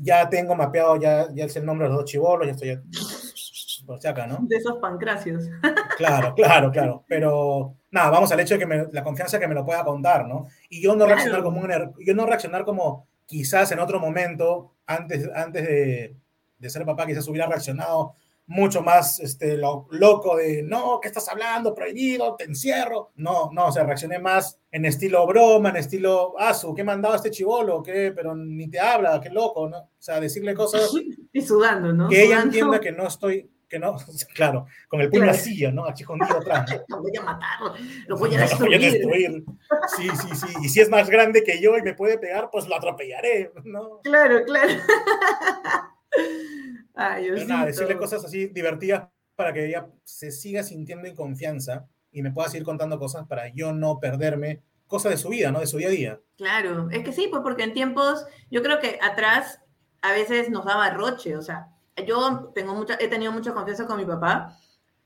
ya 0.00 0.28
tengo 0.28 0.54
mapeado, 0.54 0.96
ya, 0.96 1.28
ya 1.32 1.44
es 1.44 1.56
el 1.56 1.64
nombre 1.64 1.86
de 1.86 1.90
los 1.94 2.02
dos 2.02 2.10
chivolos, 2.10 2.46
ya 2.46 2.52
estoy 2.52 2.80
por 3.90 4.00
si 4.00 4.06
acá, 4.08 4.26
¿no? 4.26 4.38
De 4.42 4.56
esos 4.56 4.78
pancracios. 4.78 5.44
Claro, 5.96 6.34
claro, 6.34 6.70
claro, 6.70 7.04
pero 7.08 7.74
nada, 7.90 8.08
vamos 8.10 8.30
al 8.32 8.40
hecho 8.40 8.54
de 8.54 8.60
que 8.60 8.66
me- 8.66 8.86
la 8.90 9.02
confianza 9.04 9.38
que 9.38 9.46
me 9.48 9.54
lo 9.54 9.66
pueda 9.66 9.84
contar, 9.84 10.26
¿no? 10.26 10.46
Y 10.70 10.80
yo 10.80 10.92
no 10.92 10.98
Claro. 11.04 11.10
reaccionar 11.16 11.42
como 11.42 11.60
un, 11.60 11.70
er- 11.70 11.92
yo 12.06 12.14
no 12.14 12.24
reaccionar 12.24 12.64
como 12.64 13.06
quizás 13.26 13.70
en 13.72 13.80
otro 13.80 14.00
momento, 14.00 14.72
antes, 14.86 15.28
antes 15.34 15.62
de, 15.66 16.16
de 16.58 16.70
ser 16.70 16.86
papá, 16.86 17.06
quizás 17.06 17.28
hubiera 17.28 17.46
reaccionado 17.48 18.14
mucho 18.46 18.80
más 18.82 19.20
este, 19.20 19.56
lo, 19.58 19.86
loco 19.90 20.36
de, 20.36 20.62
no, 20.62 20.98
¿qué 21.00 21.08
estás 21.08 21.28
hablando? 21.28 21.74
Prohibido, 21.74 22.34
te 22.34 22.44
encierro. 22.44 23.10
No, 23.16 23.50
no, 23.52 23.66
o 23.66 23.72
sea, 23.72 23.84
reaccioné 23.84 24.18
más 24.18 24.58
en 24.72 24.86
estilo 24.86 25.26
broma, 25.26 25.68
en 25.68 25.76
estilo, 25.76 26.34
ah, 26.38 26.54
su, 26.54 26.74
¿qué 26.74 26.82
mandaba 26.82 27.16
este 27.16 27.30
chivolo? 27.30 27.82
¿Qué? 27.82 28.12
Pero 28.16 28.34
ni 28.34 28.68
te 28.68 28.80
habla, 28.80 29.20
qué 29.20 29.28
loco, 29.30 29.68
¿no? 29.68 29.78
O 29.78 29.88
sea, 29.98 30.18
decirle 30.18 30.54
cosas 30.54 30.90
Y 31.32 31.42
sudando, 31.42 31.92
¿no? 31.92 32.08
que 32.08 32.16
ella 32.22 32.36
Sudando. 32.40 32.46
entienda 32.46 32.80
que 32.80 32.90
no 32.92 33.06
estoy, 33.06 33.48
que 33.70 33.78
no, 33.78 33.96
claro, 34.34 34.66
con 34.88 35.00
el 35.00 35.08
puño 35.08 35.22
Claro. 35.22 35.38
así, 35.38 35.66
¿no? 35.72 35.86
Achijondido 35.86 36.36
atrás. 36.40 36.70
¿no? 36.88 36.96
Lo 36.96 37.02
voy 37.02 37.16
a 37.16 37.22
matar, 37.22 37.60
lo 38.08 38.16
voy 38.18 38.34
a 38.34 38.40
No, 38.40 38.46
lo 38.50 38.66
voy 38.66 38.74
a 38.74 38.78
destruir. 38.78 39.44
Sí, 39.96 40.08
sí, 40.10 40.36
sí. 40.36 40.54
Y 40.62 40.68
si 40.68 40.80
es 40.80 40.90
más 40.90 41.08
grande 41.08 41.42
que 41.44 41.60
yo 41.62 41.78
y 41.78 41.82
me 41.82 41.94
puede 41.94 42.18
pegar, 42.18 42.50
pues 42.50 42.66
lo 42.68 42.76
atropellaré, 42.76 43.52
¿no? 43.64 44.00
Claro, 44.02 44.44
claro. 44.44 44.72
Ay, 46.94 47.28
Pero 47.32 47.46
nada, 47.46 47.66
decirle 47.66 47.96
cosas 47.96 48.24
así 48.24 48.48
divertidas 48.48 49.08
para 49.36 49.52
que 49.52 49.64
ella 49.66 49.86
se 50.04 50.30
siga 50.32 50.62
sintiendo 50.62 51.08
en 51.08 51.14
confianza 51.14 51.86
y 52.12 52.20
me 52.22 52.32
pueda 52.32 52.48
seguir 52.48 52.64
contando 52.64 52.98
cosas 52.98 53.26
para 53.26 53.48
yo 53.48 53.72
no 53.72 54.00
perderme 54.00 54.60
cosas 54.86 55.12
de 55.12 55.18
su 55.18 55.28
vida, 55.28 55.52
¿no? 55.52 55.60
De 55.60 55.66
su 55.68 55.78
día 55.78 55.86
a 55.88 55.92
día. 55.92 56.20
Claro, 56.36 56.88
es 56.90 57.04
que 57.04 57.12
sí, 57.12 57.28
pues 57.30 57.42
porque 57.42 57.62
en 57.62 57.72
tiempos, 57.72 58.26
yo 58.50 58.60
creo 58.62 58.80
que 58.80 58.98
atrás 59.00 59.60
a 60.02 60.12
veces 60.12 60.50
nos 60.50 60.64
daba 60.64 60.90
roche, 60.90 61.36
o 61.36 61.42
sea, 61.42 61.68
yo 62.04 62.50
tengo 62.54 62.74
mucha, 62.74 62.96
he 63.00 63.08
tenido 63.08 63.32
mucha 63.32 63.52
confianza 63.52 63.86
con 63.86 63.96
mi 63.96 64.04
papá. 64.04 64.56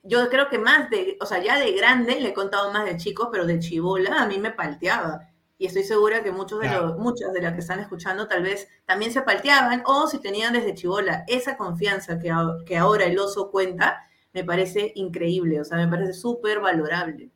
Yo 0.02 0.28
creo 0.28 0.48
que 0.48 0.58
más 0.58 0.90
de, 0.90 1.16
o 1.20 1.26
sea, 1.26 1.42
ya 1.42 1.58
de 1.58 1.72
grande 1.72 2.20
le 2.20 2.30
he 2.30 2.34
contado 2.34 2.72
más 2.72 2.84
de 2.84 2.96
chicos, 2.96 3.28
pero 3.32 3.46
de 3.46 3.58
chivola 3.58 4.22
a 4.22 4.26
mí 4.26 4.38
me 4.38 4.50
palteaba. 4.50 5.28
Y 5.56 5.66
estoy 5.66 5.84
segura 5.84 6.22
que 6.22 6.32
muchos 6.32 6.60
de 6.60 6.68
los, 6.68 6.98
muchas 6.98 7.32
de 7.32 7.40
las 7.40 7.54
que 7.54 7.60
están 7.60 7.80
escuchando 7.80 8.26
tal 8.26 8.42
vez 8.42 8.68
también 8.84 9.12
se 9.12 9.22
palteaban 9.22 9.82
o 9.86 10.08
si 10.08 10.18
tenían 10.18 10.52
desde 10.52 10.74
chivola 10.74 11.24
esa 11.28 11.56
confianza 11.56 12.18
que, 12.18 12.32
que 12.66 12.76
ahora 12.76 13.04
el 13.04 13.18
oso 13.18 13.50
cuenta, 13.50 14.02
me 14.32 14.44
parece 14.44 14.92
increíble, 14.96 15.60
o 15.60 15.64
sea, 15.64 15.78
me 15.78 15.88
parece 15.88 16.12
súper 16.12 16.60
valorable. 16.60 17.30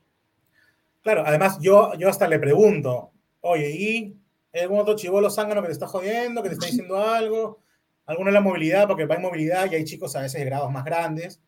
Claro, 1.02 1.22
además 1.24 1.58
yo, 1.60 1.94
yo 1.94 2.08
hasta 2.08 2.26
le 2.26 2.38
pregunto, 2.40 3.12
oye, 3.40 3.70
¿y 3.70 4.16
algún 4.60 4.80
otro 4.80 4.96
chivolo 4.96 5.30
zángano 5.30 5.62
que 5.62 5.68
te 5.68 5.72
está 5.72 5.86
jodiendo, 5.86 6.42
que 6.42 6.48
te 6.48 6.54
está 6.54 6.66
diciendo 6.70 6.98
algo? 6.98 7.60
Alguna 8.08 8.30
de 8.30 8.34
la 8.34 8.40
movilidad, 8.40 8.88
porque 8.88 9.04
va 9.04 9.16
en 9.16 9.22
movilidad 9.22 9.70
y 9.70 9.74
hay 9.74 9.84
chicos 9.84 10.16
a 10.16 10.22
veces 10.22 10.40
de 10.40 10.46
grados 10.46 10.72
más 10.72 10.84
grandes, 10.84 11.42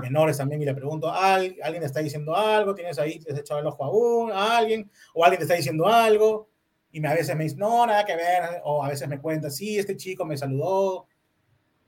menores 0.00 0.38
también, 0.38 0.60
y 0.60 0.64
le 0.64 0.74
pregunto, 0.74 1.10
¿alguien 1.10 1.80
te 1.80 1.84
está 1.84 2.00
diciendo 2.00 2.34
algo? 2.34 2.74
¿Tienes 2.74 2.98
ahí, 2.98 3.18
te 3.18 3.32
has 3.32 3.38
echado 3.38 3.60
el 3.60 3.66
ojo 3.66 4.32
a, 4.32 4.56
alguien? 4.56 4.90
¿O 5.14 5.22
alguien 5.22 5.38
te 5.38 5.44
está 5.44 5.54
diciendo 5.54 5.86
algo? 5.86 6.48
Y 6.90 7.04
a 7.06 7.14
veces 7.14 7.36
me 7.36 7.44
dice, 7.44 7.56
no, 7.56 7.86
nada 7.86 8.04
que 8.04 8.16
ver, 8.16 8.60
o 8.64 8.82
a 8.82 8.88
veces 8.88 9.06
me 9.06 9.20
cuenta, 9.20 9.50
sí, 9.50 9.78
este 9.78 9.96
chico 9.96 10.24
me 10.24 10.36
saludó. 10.36 11.06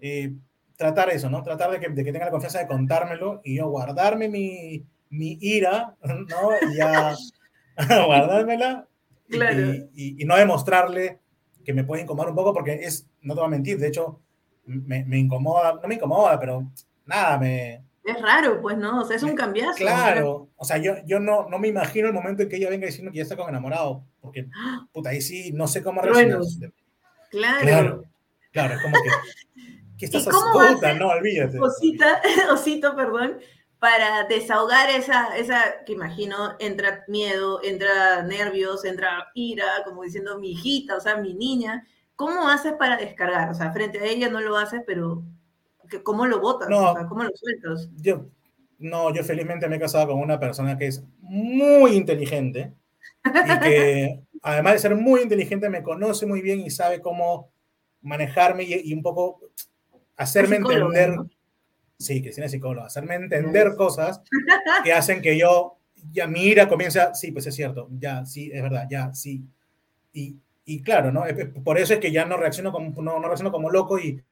Eh, 0.00 0.34
tratar 0.76 1.10
eso, 1.10 1.30
¿no? 1.30 1.42
Tratar 1.42 1.70
de 1.70 1.80
que, 1.80 1.88
de 1.88 2.04
que, 2.04 2.12
tenga 2.12 2.26
la 2.26 2.30
confianza 2.30 2.58
de 2.58 2.66
contármelo 2.66 3.40
y 3.42 3.56
yo 3.56 3.68
guardarme 3.68 4.28
mi, 4.28 4.84
mi 5.10 5.38
ira, 5.40 5.94
¿no? 6.02 6.50
Y 6.70 6.76
ya 6.76 7.14
guardármela 8.06 8.86
y, 9.28 10.22
y, 10.22 10.24
no 10.24 10.36
demostrarle 10.36 11.20
que 11.64 11.72
me 11.72 11.84
puede 11.84 12.02
incomodar 12.02 12.30
un 12.30 12.36
poco 12.36 12.52
porque 12.52 12.74
es, 12.74 13.08
no 13.24 13.34
te 13.34 13.40
voy 13.40 13.46
a 13.46 13.50
mentir, 13.50 13.78
de 13.78 13.88
hecho, 13.88 14.20
me, 14.64 15.04
me 15.04 15.18
incomoda, 15.18 15.78
no 15.82 15.88
me 15.88 15.94
incomoda, 15.96 16.38
pero 16.38 16.70
nada, 17.04 17.38
me... 17.38 17.84
Es 18.04 18.20
raro, 18.20 18.60
pues, 18.60 18.76
¿no? 18.76 19.00
O 19.00 19.04
sea, 19.04 19.16
es 19.16 19.22
un 19.22 19.34
cambiazo. 19.34 19.76
Claro, 19.76 20.50
o 20.56 20.64
sea, 20.64 20.76
yo, 20.76 20.94
yo 21.06 21.18
no, 21.20 21.48
no 21.48 21.58
me 21.58 21.68
imagino 21.68 22.08
el 22.08 22.12
momento 22.12 22.42
en 22.42 22.50
que 22.50 22.56
ella 22.56 22.68
venga 22.68 22.86
diciendo 22.86 23.10
que 23.10 23.18
ya 23.18 23.22
está 23.22 23.36
con 23.36 23.48
enamorado, 23.48 24.04
porque, 24.20 24.46
puta, 24.92 25.10
ahí 25.10 25.20
sí, 25.20 25.52
no 25.52 25.66
sé 25.66 25.82
cómo 25.82 26.02
reaccionar. 26.02 26.40
Claro. 27.30 27.60
Claro, 27.60 28.04
claro, 28.52 28.74
como 28.82 28.94
que... 28.94 29.10
¿Qué 29.96 30.06
estás 30.06 30.26
haciendo? 30.26 31.06
No, 31.06 31.08
olvídate. 31.12 31.58
Osita, 31.60 32.20
osito, 32.52 32.96
perdón 32.96 33.38
para 33.84 34.24
desahogar 34.24 34.88
esa, 34.88 35.36
esa 35.36 35.84
que 35.84 35.92
imagino, 35.92 36.56
entra 36.58 37.04
miedo, 37.06 37.60
entra 37.62 38.22
nervios, 38.22 38.82
entra 38.86 39.30
ira, 39.34 39.66
como 39.84 40.04
diciendo 40.04 40.38
mi 40.38 40.52
hijita, 40.52 40.96
o 40.96 41.00
sea, 41.00 41.18
mi 41.18 41.34
niña. 41.34 41.86
¿Cómo 42.16 42.48
haces 42.48 42.74
para 42.74 42.96
descargar? 42.96 43.50
O 43.50 43.54
sea, 43.54 43.72
frente 43.72 43.98
a 43.98 44.04
ella 44.04 44.28
no 44.28 44.40
lo 44.40 44.56
haces, 44.56 44.82
pero 44.86 45.22
¿cómo 46.02 46.26
lo 46.26 46.40
botas? 46.40 46.68
o 46.70 46.94
sea, 46.94 47.06
¿Cómo 47.06 47.24
lo 47.24 47.30
sueltas? 47.34 47.88
Yo, 47.96 48.26
no, 48.78 49.12
yo 49.12 49.24
felizmente 49.24 49.68
me 49.68 49.76
he 49.76 49.80
casado 49.80 50.08
con 50.08 50.20
una 50.20 50.38
persona 50.38 50.78
que 50.78 50.86
es 50.86 51.02
muy 51.20 51.92
inteligente 51.92 52.72
y 53.24 53.60
que 53.60 54.20
además 54.42 54.74
de 54.74 54.78
ser 54.78 54.96
muy 54.96 55.22
inteligente 55.22 55.68
me 55.68 55.82
conoce 55.82 56.26
muy 56.26 56.40
bien 56.40 56.60
y 56.60 56.70
sabe 56.70 57.00
cómo 57.00 57.50
manejarme 58.02 58.64
y, 58.64 58.92
un 58.92 59.02
poco 59.02 59.40
hacerme 60.16 60.56
entender. 60.56 61.16
Sí, 61.98 62.20
Cristina 62.20 62.46
es 62.46 62.52
psicóloga. 62.52 62.86
Hacerme 62.86 63.14
entender 63.14 63.74
cosas 63.76 64.20
que 64.84 64.92
hacen 64.92 65.22
que 65.22 65.38
yo, 65.38 65.78
ya 66.12 66.26
mi 66.26 66.44
ira 66.44 66.68
comienza, 66.68 67.14
sí, 67.14 67.32
pues 67.32 67.46
es 67.46 67.54
cierto, 67.54 67.88
ya, 67.98 68.26
sí, 68.26 68.50
es 68.52 68.62
verdad, 68.62 68.86
ya, 68.90 69.14
sí. 69.14 69.44
Y, 70.12 70.36
y 70.64 70.82
claro, 70.82 71.12
¿no? 71.12 71.24
Por 71.62 71.78
eso 71.78 71.94
es 71.94 72.00
que 72.00 72.12
ya 72.12 72.24
no 72.24 72.36
reacciono 72.36 72.72
como, 72.72 72.90
no, 73.02 73.18
no 73.18 73.26
reacciono 73.26 73.52
como 73.52 73.70
loco 73.70 73.98
y, 73.98 74.22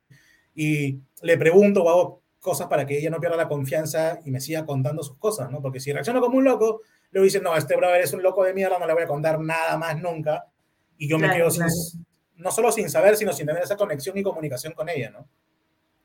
y 0.55 0.99
le 1.23 1.39
pregunto 1.39 1.83
o 1.83 1.91
hago 1.91 2.23
cosas 2.41 2.67
para 2.67 2.85
que 2.87 2.99
ella 2.99 3.11
no 3.11 3.21
pierda 3.21 3.37
la 3.37 3.49
confianza 3.49 4.19
y 4.25 4.31
me 4.31 4.41
siga 4.41 4.67
contando 4.67 5.03
sus 5.03 5.17
cosas, 5.17 5.51
¿no? 5.51 5.63
Porque 5.63 5.79
si 5.79 5.93
reacciono 5.93 6.21
como 6.21 6.39
un 6.39 6.45
loco, 6.45 6.81
le 7.11 7.21
dicen, 7.21 7.43
no, 7.43 7.57
este 7.57 7.77
brother 7.77 8.01
es 8.01 8.13
un 8.13 8.23
loco 8.23 8.43
de 8.45 8.55
mierda, 8.55 8.79
no 8.79 8.87
le 8.87 8.95
voy 8.95 9.05
a 9.05 9.07
contar 9.07 9.39
nada 9.39 9.77
más 9.77 10.01
nunca. 10.01 10.47
Y 10.99 11.09
yo 11.09 11.19
me 11.19 11.31
quedo 11.31 11.51
sin, 11.51 11.65
no 12.37 12.51
solo 12.51 12.73
sin 12.73 12.91
saber, 12.91 13.17
sino 13.17 13.33
sin 13.33 13.47
tener 13.47 13.63
esa 13.63 13.77
conexión 13.77 14.17
y 14.19 14.23
comunicación 14.23 14.73
con 14.73 14.89
ella, 14.89 15.11
¿no? 15.11 15.29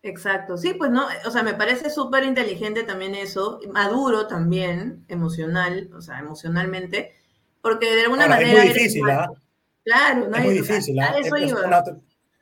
Exacto, 0.04 0.58
sí, 0.58 0.74
pues 0.74 0.92
no, 0.92 1.08
o 1.26 1.32
sea, 1.32 1.44
me 1.44 1.56
parece 1.56 1.90
súper 1.90 2.24
inteligente 2.24 2.84
también 2.84 3.16
eso, 3.16 3.60
maduro 3.72 4.28
también, 4.28 5.04
emocional, 5.08 5.90
o 5.94 6.02
sea, 6.02 6.20
emocionalmente, 6.20 7.14
porque 7.62 7.94
de 7.96 8.04
alguna 8.04 8.28
manera... 8.28 8.64
Es 8.64 8.66
muy 8.66 8.74
difícil, 8.74 9.10
¿ah? 9.10 9.30
Claro, 9.88 10.28
no 10.28 10.36
es 10.36 10.44
muy 10.44 10.54
difícil, 10.56 11.00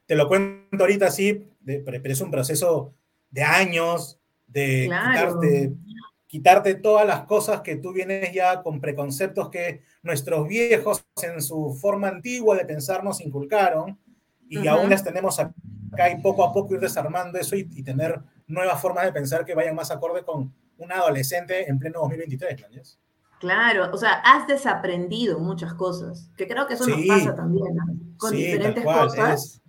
te 0.08 0.16
lo 0.16 0.28
cuento 0.28 0.84
ahorita 0.84 1.06
así, 1.06 1.48
pero 1.64 2.02
es 2.04 2.22
un 2.22 2.32
proceso 2.32 2.96
de 3.30 3.44
años, 3.44 4.20
de 4.48 4.90
quitarte, 4.90 5.74
quitarte 6.26 6.74
todas 6.74 7.06
las 7.06 7.26
cosas 7.26 7.62
que 7.62 7.76
tú 7.76 7.94
vienes 7.94 8.34
ya 8.34 8.64
con 8.64 8.82
preconceptos 8.82 9.50
que 9.50 9.84
nuestros 10.02 10.48
viejos 10.48 11.06
en 11.22 11.40
su 11.40 11.78
forma 11.80 12.08
antigua 12.08 12.58
de 12.58 12.66
pensar 12.66 13.04
nos 13.04 13.22
inculcaron 13.22 14.00
y 14.50 14.66
aún 14.68 14.90
las 14.90 15.04
tenemos 15.04 15.40
acá 15.40 16.10
y 16.12 16.22
poco 16.24 16.44
a 16.44 16.52
poco 16.52 16.74
ir 16.74 16.80
desarmando 16.80 17.38
eso 17.38 17.56
y, 17.56 17.84
tener 17.84 18.22
nuevas 18.48 18.82
formas 18.82 19.06
de 19.06 19.14
pensar 19.14 19.46
que 19.46 19.54
vayan 19.54 19.76
más 19.76 19.92
acorde 19.92 20.24
con 20.24 20.52
un 20.80 20.92
adolescente 20.92 21.70
en 21.70 21.78
pleno 21.78 22.00
2023, 22.00 22.60
¿no? 22.60 22.82
Claro, 23.40 23.90
o 23.94 23.98
sea, 23.98 24.14
has 24.24 24.48
desaprendido 24.48 25.40
muchas 25.40 25.74
cosas, 25.74 26.30
que 26.38 26.48
creo 26.48 26.68
que 26.68 26.76
eso 26.76 26.88
nos 26.88 27.06
pasa 27.06 27.36
también, 27.36 28.16
con 28.18 28.32
diferentes 28.32 28.84
cosas. 28.84 29.62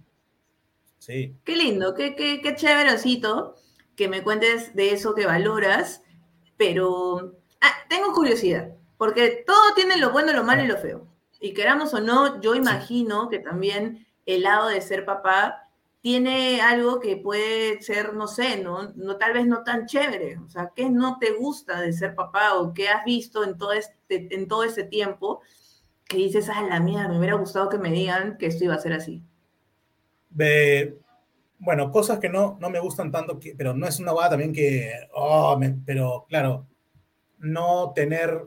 Sí. 0.99 1.37
Qué 1.45 1.57
lindo, 1.57 1.95
qué, 1.95 2.15
qué, 2.17 2.41
qué 2.41 2.55
chéverecito 2.55 3.57
que 3.97 4.09
me 4.09 4.23
cuentes 4.23 4.75
de 4.75 4.93
eso 4.93 5.15
que 5.15 5.27
valoras, 5.27 6.03
pero 6.57 7.35
ah, 7.61 7.73
tengo 7.89 8.13
curiosidad, 8.13 8.73
porque 8.97 9.45
todo 9.47 9.75
tiene 9.75 9.97
lo 9.99 10.11
bueno, 10.11 10.33
lo 10.33 10.45
malo 10.45 10.63
y 10.63 10.69
lo 10.69 10.77
feo. 10.77 11.07
Y 11.41 11.53
queramos 11.53 11.93
o 11.95 12.01
no, 12.01 12.41
yo 12.41 12.55
imagino 12.55 13.29
que 13.29 13.39
también 13.39 14.07
el 14.27 14.43
lado 14.43 14.69
de 14.69 14.81
ser 14.81 15.05
papá 15.05 15.66
tiene 16.07 16.61
algo 16.61 17.01
que 17.01 17.17
puede 17.17 17.83
ser, 17.83 18.15
no 18.15 18.29
sé, 18.29 18.63
¿no? 18.63 18.93
no 18.95 19.17
tal 19.17 19.33
vez 19.33 19.45
no 19.45 19.65
tan 19.65 19.87
chévere. 19.87 20.39
O 20.39 20.49
sea, 20.49 20.71
¿qué 20.73 20.89
no 20.89 21.19
te 21.19 21.33
gusta 21.33 21.81
de 21.81 21.93
ser 21.93 22.15
papá 22.15 22.55
o 22.55 22.73
qué 22.73 22.89
has 22.89 23.05
visto 23.05 23.43
en 23.43 23.59
todo 23.59 23.73
este, 23.73 24.33
en 24.33 24.47
todo 24.47 24.63
ese 24.63 24.85
tiempo 24.85 25.41
que 26.05 26.19
dices, 26.19 26.49
ah, 26.49 26.63
la 26.63 26.79
mía, 26.79 27.09
me 27.09 27.19
hubiera 27.19 27.35
gustado 27.35 27.69
que 27.69 27.79
me 27.79 27.91
digan 27.91 28.39
que 28.39 28.47
esto 28.47 28.63
iba 28.63 28.77
a 28.77 28.79
ser 28.79 28.93
así? 28.93 29.25
bueno, 31.59 31.91
cosas 31.91 32.21
que 32.21 32.29
no, 32.29 32.57
no 32.61 32.71
me 32.71 32.79
gustan 32.79 33.11
tanto, 33.11 33.41
pero 33.59 33.75
no 33.75 33.89
es 33.89 33.99
una 33.99 34.13
boda 34.13 34.31
también 34.31 34.53
que, 34.53 34.93
oh, 35.13 35.59
pero 35.85 36.25
claro, 36.29 36.69
no 37.39 37.93
tener, 37.97 38.47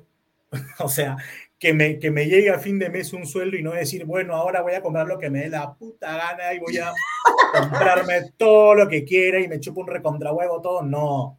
o 0.80 0.88
sea, 0.88 1.18
que 1.60 1.74
me, 1.74 2.00
que 2.00 2.10
me 2.10 2.26
llegue 2.26 2.50
a 2.50 2.58
fin 2.58 2.80
de 2.80 2.90
mes 2.90 3.12
un 3.12 3.26
sueldo 3.26 3.58
y 3.58 3.62
no 3.62 3.74
decir, 3.74 4.06
bueno, 4.06 4.34
ahora 4.34 4.62
voy 4.62 4.74
a 4.74 4.82
comprar 4.82 5.08
lo 5.08 5.20
que 5.20 5.30
me 5.30 5.42
dé 5.42 5.50
la 5.50 5.74
puta 5.74 6.16
gana 6.16 6.54
y 6.54 6.60
voy 6.60 6.78
a 6.78 6.94
comprarme 7.54 8.32
todo 8.38 8.76
lo 8.76 8.88
que 8.88 9.04
quiera 9.04 9.42
y 9.42 9.48
me 9.50 9.60
chupo 9.60 9.82
un 9.82 9.88
recontrahuevo 9.88 10.62
todo. 10.62 10.82
No. 10.82 11.38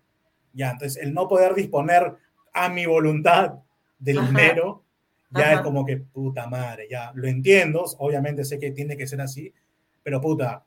Ya, 0.53 0.73
entonces 0.73 1.03
el 1.03 1.15
no 1.15 1.27
poder 1.27 1.55
disponer 1.55 2.15
a 2.53 2.69
mi 2.69 2.85
voluntad 2.85 3.55
del 3.99 4.27
dinero, 4.27 4.85
ya 5.31 5.55
es 5.55 5.61
como 5.61 5.87
que 5.87 5.97
puta 5.97 6.47
madre, 6.49 6.87
ya 6.91 7.13
lo 7.15 7.29
entiendo, 7.29 7.85
obviamente 7.99 8.45
sé 8.45 8.59
que 8.59 8.73
tiene 8.73 8.97
que 8.97 9.07
ser 9.07 9.21
así, 9.21 9.55
pero 10.03 10.21
puta, 10.21 10.65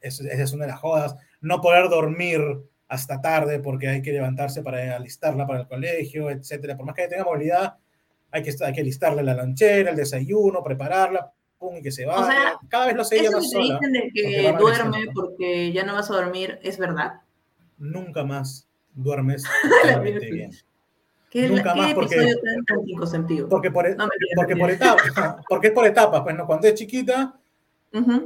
esa 0.00 0.24
es 0.24 0.52
una 0.52 0.64
de 0.64 0.70
las 0.70 0.80
jodas. 0.80 1.16
No 1.40 1.60
poder 1.60 1.88
dormir 1.88 2.40
hasta 2.86 3.20
tarde 3.20 3.58
porque 3.58 3.88
hay 3.88 4.02
que 4.02 4.12
levantarse 4.12 4.62
para 4.62 4.96
alistarla 4.96 5.46
para 5.46 5.60
el 5.60 5.68
colegio, 5.68 6.30
etcétera. 6.30 6.76
Por 6.76 6.86
más 6.86 6.94
que 6.94 7.08
tenga 7.08 7.24
movilidad, 7.24 7.76
hay 8.30 8.42
que, 8.42 8.52
hay 8.64 8.72
que 8.72 8.82
listarle 8.82 9.22
la 9.22 9.34
lonchera, 9.34 9.90
el 9.90 9.96
desayuno, 9.96 10.62
prepararla, 10.62 11.32
pum, 11.58 11.76
y 11.76 11.82
que 11.82 11.90
se 11.90 12.04
vaya. 12.04 12.20
O 12.20 12.26
sea, 12.26 12.58
Cada 12.68 12.86
vez 12.86 12.96
lo 12.96 13.04
sé 13.04 13.18
eso 13.18 13.32
más 13.32 13.50
que 13.50 13.58
dicen 13.58 13.92
de 13.92 14.10
que 14.14 14.54
duerme 14.58 15.06
porque 15.14 15.72
ya 15.72 15.84
no 15.84 15.94
vas 15.94 16.10
a 16.10 16.14
dormir, 16.14 16.58
¿es 16.62 16.78
verdad? 16.78 17.20
Nunca 17.78 18.24
más 18.24 18.68
duermes 18.94 19.44
bien. 20.30 20.50
¿Qué, 21.30 21.46
Nunca 21.46 21.74
más 21.74 21.92
porque, 21.92 22.16
tan? 22.66 23.48
Porque 23.50 23.70
por, 23.70 23.86
e- 23.86 23.96
porque 24.34 24.56
por 24.56 24.70
etapas, 24.70 25.36
porque 25.46 25.66
es 25.68 25.72
por 25.74 25.86
etapas, 25.86 26.22
pues 26.22 26.34
no, 26.34 26.46
cuando 26.46 26.66
es 26.68 26.74
chiquita, 26.74 27.38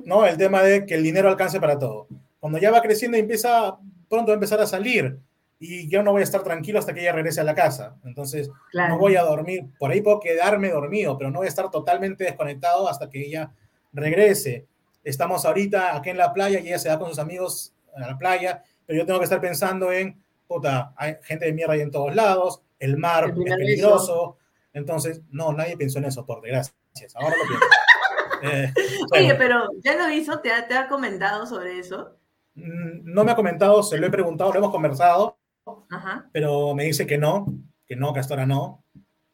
¿no? 0.04 0.24
El 0.24 0.36
tema 0.36 0.62
de 0.62 0.86
que 0.86 0.94
el 0.94 1.02
dinero 1.02 1.28
alcance 1.28 1.58
para 1.58 1.78
todo. 1.78 2.06
Cuando 2.38 2.58
ya 2.58 2.70
va 2.70 2.80
creciendo 2.80 3.16
y 3.16 3.20
empieza, 3.20 3.76
pronto 4.08 4.28
va 4.28 4.32
a 4.32 4.34
empezar 4.34 4.60
a 4.60 4.66
salir 4.66 5.18
y 5.64 5.88
yo 5.88 6.02
no 6.02 6.10
voy 6.10 6.22
a 6.22 6.24
estar 6.24 6.42
tranquilo 6.42 6.80
hasta 6.80 6.92
que 6.92 7.02
ella 7.02 7.12
regrese 7.12 7.40
a 7.40 7.44
la 7.44 7.54
casa. 7.54 7.94
Entonces, 8.04 8.50
no 8.72 8.98
voy 8.98 9.14
a 9.14 9.22
dormir, 9.22 9.66
por 9.78 9.92
ahí 9.92 10.00
puedo 10.00 10.18
quedarme 10.18 10.70
dormido, 10.70 11.16
pero 11.16 11.30
no 11.30 11.38
voy 11.38 11.46
a 11.46 11.50
estar 11.50 11.70
totalmente 11.70 12.24
desconectado 12.24 12.88
hasta 12.88 13.08
que 13.08 13.24
ella 13.24 13.52
regrese. 13.92 14.66
Estamos 15.04 15.44
ahorita 15.44 15.94
aquí 15.94 16.10
en 16.10 16.16
la 16.16 16.32
playa 16.32 16.58
y 16.58 16.66
ella 16.66 16.80
se 16.80 16.88
va 16.88 16.98
con 16.98 17.10
sus 17.10 17.20
amigos 17.20 17.76
a 17.94 18.00
la 18.00 18.18
playa, 18.18 18.64
pero 18.84 18.98
yo 18.98 19.06
tengo 19.06 19.20
que 19.20 19.24
estar 19.24 19.40
pensando 19.40 19.92
en, 19.92 20.20
puta, 20.48 20.94
hay 20.96 21.14
gente 21.22 21.44
de 21.44 21.52
mierda 21.52 21.74
ahí 21.74 21.80
en 21.80 21.92
todos 21.92 22.12
lados, 22.12 22.60
el 22.80 22.96
mar 22.96 23.32
es 23.36 23.56
peligroso, 23.56 24.38
Entonces, 24.72 25.22
no, 25.30 25.52
nadie 25.52 25.76
pensó 25.76 26.00
en 26.00 26.06
eso, 26.06 26.26
por 26.26 26.42
desgracia. 26.42 26.74
Ahora 27.14 27.36
lo 27.40 27.48
pienso. 27.48 27.66
Eh, 28.44 28.72
Oye, 29.12 29.36
pero 29.36 29.68
¿ya 29.84 29.94
lo 29.94 30.12
hizo? 30.12 30.40
¿Te 30.40 30.50
ha, 30.50 30.66
¿Te 30.66 30.74
ha 30.74 30.88
comentado 30.88 31.46
sobre 31.46 31.78
eso? 31.78 32.16
Mm, 32.56 33.04
no 33.04 33.22
me 33.22 33.30
ha 33.30 33.36
comentado, 33.36 33.84
se 33.84 33.98
lo 33.98 34.08
he 34.08 34.10
preguntado, 34.10 34.50
lo 34.50 34.58
hemos 34.58 34.72
conversado, 34.72 35.38
Ajá. 35.90 36.28
pero 36.32 36.74
me 36.74 36.84
dice 36.84 37.06
que 37.06 37.18
no, 37.18 37.46
que 37.86 37.96
no, 37.96 38.12
que 38.12 38.20
hasta 38.20 38.34
ahora 38.34 38.46
no. 38.46 38.82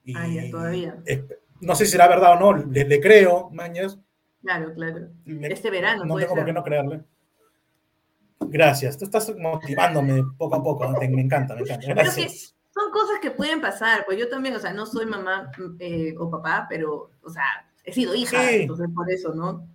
Y 0.04 0.16
ah, 0.16 0.26
ya, 0.26 0.50
todavía. 0.50 0.96
no 1.60 1.74
sé 1.74 1.84
si 1.84 1.92
será 1.92 2.08
verdad 2.08 2.32
o 2.32 2.40
no, 2.40 2.66
le, 2.66 2.84
le 2.84 3.00
creo, 3.00 3.50
Mañez. 3.50 3.98
Claro, 4.42 4.72
claro. 4.74 5.08
este 5.26 5.70
verano. 5.70 6.04
No 6.04 6.16
tengo 6.16 6.34
por 6.34 6.44
qué 6.44 6.52
no 6.52 6.62
creerle. 6.62 7.04
Gracias, 8.40 8.96
tú 8.96 9.04
estás 9.04 9.34
motivándome 9.36 10.24
poco 10.36 10.56
a 10.56 10.62
poco, 10.62 10.88
me 10.88 11.20
encanta, 11.20 11.54
me 11.54 11.62
encanta. 11.62 11.86
Gracias 11.88 12.54
son 12.78 12.92
cosas 12.92 13.18
que 13.20 13.30
pueden 13.30 13.60
pasar, 13.60 14.04
pues 14.06 14.18
yo 14.18 14.28
también, 14.28 14.54
o 14.54 14.58
sea, 14.58 14.72
no 14.72 14.86
soy 14.86 15.06
mamá 15.06 15.50
eh, 15.80 16.14
o 16.18 16.30
papá, 16.30 16.66
pero, 16.68 17.10
o 17.22 17.30
sea, 17.30 17.44
he 17.84 17.92
sido 17.92 18.14
hija, 18.14 18.52
entonces 18.52 18.88
por 18.94 19.10
eso, 19.10 19.34
¿no? 19.34 19.66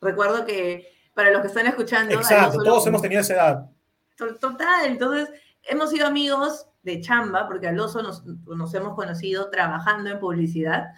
Recuerdo 0.00 0.44
que 0.44 0.88
para 1.14 1.30
los 1.30 1.42
que 1.42 1.48
están 1.48 1.66
escuchando... 1.66 2.14
Exacto, 2.14 2.62
todos 2.62 2.86
hemos 2.86 3.02
tenido 3.02 3.20
esa 3.20 3.34
edad. 3.34 3.70
Total, 4.16 4.86
entonces 4.86 5.30
hemos 5.64 5.90
sido 5.90 6.06
amigos 6.06 6.66
de 6.82 7.00
chamba, 7.00 7.46
porque 7.46 7.68
al 7.68 7.78
oso 7.78 8.02
nos, 8.02 8.24
nos 8.24 8.74
hemos 8.74 8.94
conocido 8.94 9.50
trabajando 9.50 10.10
en 10.10 10.18
publicidad, 10.18 10.88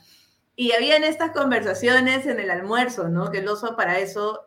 y 0.54 0.72
habían 0.72 1.02
estas 1.02 1.30
conversaciones 1.30 2.26
en 2.26 2.38
el 2.38 2.50
almuerzo, 2.50 3.08
¿no? 3.08 3.30
Que 3.30 3.38
el 3.38 3.48
oso 3.48 3.74
para 3.76 3.98
eso, 3.98 4.40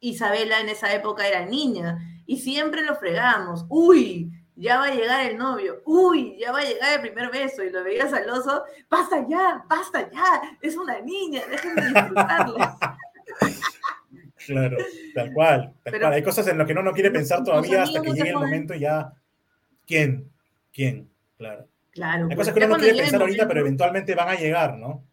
Isabela 0.00 0.60
en 0.60 0.68
esa 0.68 0.92
época 0.92 1.28
era 1.28 1.46
niña, 1.46 1.98
y 2.26 2.38
siempre 2.38 2.82
lo 2.82 2.96
fregábamos, 2.96 3.66
uy, 3.68 4.32
ya 4.56 4.78
va 4.78 4.86
a 4.86 4.94
llegar 4.94 5.26
el 5.26 5.38
novio, 5.38 5.82
uy, 5.84 6.36
ya 6.38 6.52
va 6.52 6.60
a 6.60 6.64
llegar 6.64 6.94
el 6.94 7.00
primer 7.00 7.30
beso, 7.30 7.62
y 7.62 7.70
lo 7.70 7.84
veías 7.84 8.12
al 8.12 8.28
oso, 8.30 8.64
basta 8.90 9.26
ya, 9.28 9.64
basta 9.68 10.10
ya, 10.10 10.56
es 10.60 10.76
una 10.76 11.00
niña, 11.00 11.42
déjenme 11.50 11.82
disfrutarla. 11.82 12.78
Claro, 14.44 14.76
tal 15.14 15.32
cual, 15.32 15.72
tal 15.84 16.00
cual. 16.00 16.12
Hay 16.14 16.22
cosas 16.24 16.48
en 16.48 16.58
las 16.58 16.66
que 16.66 16.72
uno 16.72 16.82
no 16.82 16.92
quiere 16.92 17.12
pensar 17.12 17.44
todavía 17.44 17.84
hasta 17.84 18.02
que 18.02 18.10
llegue 18.12 18.30
el 18.30 18.36
momento 18.36 18.74
y 18.74 18.80
ya. 18.80 19.12
¿Quién? 19.86 20.30
¿Quién? 20.72 21.10
Claro. 21.36 21.68
Claro. 21.90 22.28
Hay 22.30 22.36
cosas 22.36 22.54
que 22.54 22.64
uno 22.64 22.76
no 22.76 22.82
quiere 22.82 22.98
pensar 22.98 23.20
ahorita, 23.20 23.46
pero 23.46 23.60
eventualmente 23.60 24.14
van 24.14 24.28
a 24.28 24.34
llegar, 24.34 24.78
¿no? 24.78 25.04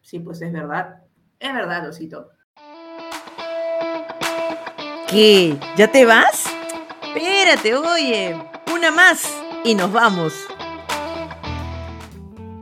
Sí, 0.00 0.18
pues 0.20 0.40
es 0.40 0.52
verdad. 0.52 1.02
Es 1.38 1.52
verdad, 1.52 1.88
Osito. 1.88 2.30
¿Qué? 5.08 5.56
¿Ya 5.76 5.90
te 5.90 6.06
vas? 6.06 6.46
Espérate, 7.02 7.74
oye 7.74 8.50
una 8.72 8.90
más 8.90 9.28
y 9.64 9.74
nos 9.74 9.92
vamos. 9.92 10.32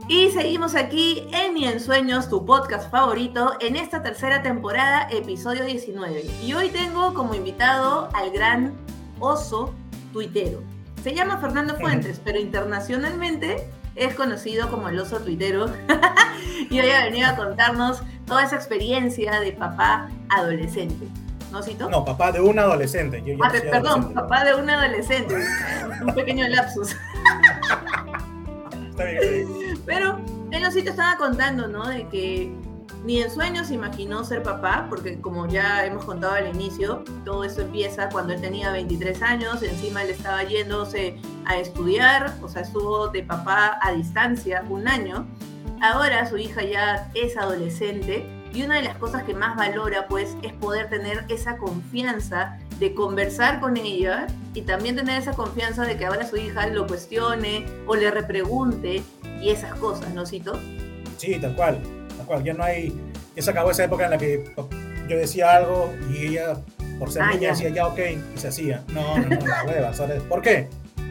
Y 0.07 0.31
seguimos 0.31 0.73
aquí 0.75 1.27
en 1.31 1.53
Mi 1.53 1.65
Ensueños, 1.65 2.29
tu 2.29 2.45
podcast 2.45 2.89
favorito, 2.89 3.53
en 3.59 3.75
esta 3.75 4.01
tercera 4.01 4.41
temporada, 4.41 5.07
episodio 5.11 5.65
19. 5.65 6.25
Y 6.43 6.53
hoy 6.53 6.69
tengo 6.69 7.13
como 7.13 7.35
invitado 7.35 8.09
al 8.13 8.31
gran 8.31 8.73
oso 9.19 9.73
tuitero. 10.11 10.63
Se 11.03 11.13
llama 11.13 11.37
Fernando 11.37 11.75
Fuentes, 11.75 12.21
pero 12.23 12.39
internacionalmente 12.39 13.69
es 13.95 14.15
conocido 14.15 14.69
como 14.69 14.89
el 14.89 14.99
oso 14.99 15.19
tuitero. 15.19 15.67
y 16.69 16.79
hoy 16.79 16.89
ha 16.89 17.05
venido 17.05 17.29
a 17.29 17.35
contarnos 17.35 18.01
toda 18.25 18.43
esa 18.43 18.55
experiencia 18.55 19.39
de 19.39 19.53
papá 19.53 20.09
adolescente. 20.29 21.07
¿no, 21.51 21.63
Cito? 21.63 21.89
No, 21.89 22.05
papá 22.05 22.31
de 22.31 22.41
un 22.41 22.59
adolescente. 22.59 23.23
ah, 23.41 23.51
perdón, 23.51 24.13
papá 24.13 24.43
de 24.43 24.55
un 24.55 24.69
adolescente. 24.69 25.35
un 26.05 26.13
pequeño 26.13 26.47
lapsus. 26.47 26.95
está 28.89 29.03
bien, 29.05 29.17
está 29.17 29.31
bien. 29.31 29.81
Pero 29.85 30.19
el 30.51 30.65
osito 30.65 30.91
estaba 30.91 31.17
contando, 31.17 31.67
¿no? 31.67 31.87
De 31.87 32.07
que 32.07 32.53
ni 33.05 33.21
en 33.21 33.31
sueños 33.31 33.71
imaginó 33.71 34.23
ser 34.23 34.43
papá, 34.43 34.87
porque 34.89 35.19
como 35.21 35.47
ya 35.47 35.85
hemos 35.85 36.05
contado 36.05 36.33
al 36.33 36.47
inicio, 36.47 37.03
todo 37.23 37.43
eso 37.43 37.61
empieza 37.61 38.09
cuando 38.09 38.33
él 38.33 38.41
tenía 38.41 38.71
23 38.71 39.21
años, 39.21 39.63
encima 39.63 40.03
él 40.03 40.09
estaba 40.09 40.43
yéndose 40.43 41.17
a 41.45 41.57
estudiar, 41.57 42.35
o 42.41 42.49
sea, 42.49 42.63
estuvo 42.63 43.07
de 43.07 43.23
papá 43.23 43.79
a 43.81 43.93
distancia 43.93 44.63
un 44.69 44.87
año. 44.87 45.25
Ahora 45.81 46.25
su 46.29 46.37
hija 46.37 46.61
ya 46.63 47.09
es 47.13 47.37
adolescente 47.37 48.25
y 48.53 48.63
una 48.63 48.75
de 48.75 48.83
las 48.83 48.97
cosas 48.97 49.23
que 49.23 49.33
más 49.33 49.55
valora, 49.55 50.07
pues, 50.07 50.35
es 50.41 50.51
poder 50.53 50.89
tener 50.89 51.23
esa 51.29 51.57
confianza 51.57 52.57
de 52.79 52.93
conversar 52.93 53.59
con 53.59 53.77
ella 53.77 54.27
y 54.53 54.63
también 54.63 54.95
tener 54.95 55.21
esa 55.21 55.33
confianza 55.33 55.83
de 55.85 55.97
que 55.97 56.05
ahora 56.05 56.25
su 56.25 56.35
hija 56.35 56.67
lo 56.67 56.87
cuestione 56.87 57.65
o 57.87 57.95
le 57.95 58.11
repregunte 58.11 59.03
y 59.41 59.49
esas 59.49 59.75
cosas, 59.75 60.13
¿no, 60.13 60.25
Cito? 60.25 60.59
Sí, 61.17 61.39
tal 61.39 61.55
cual, 61.55 61.81
cual. 62.29 62.43
Ya 62.43 62.53
no 62.53 62.63
hay, 62.63 62.93
ya 63.35 63.43
se 63.43 63.51
acabó 63.51 63.71
esa 63.71 63.83
época 63.83 64.05
en 64.05 64.11
la 64.11 64.17
que 64.17 64.45
yo 65.07 65.17
decía 65.17 65.55
algo 65.55 65.93
y 66.11 66.27
ella, 66.27 66.57
por 66.99 67.11
ser 67.11 67.23
ah, 67.23 67.33
niña, 67.33 67.49
decía 67.49 67.69
ya 67.69 67.87
ok 67.87 67.99
y 68.35 68.39
se 68.39 68.47
hacía. 68.47 68.83
No, 68.93 69.17
no, 69.17 69.27
no, 69.27 69.47
la 69.47 69.63
hueva, 69.65 69.93
¿sabes? 69.93 70.21
¿Por 70.23 70.41
qué? 70.41 70.67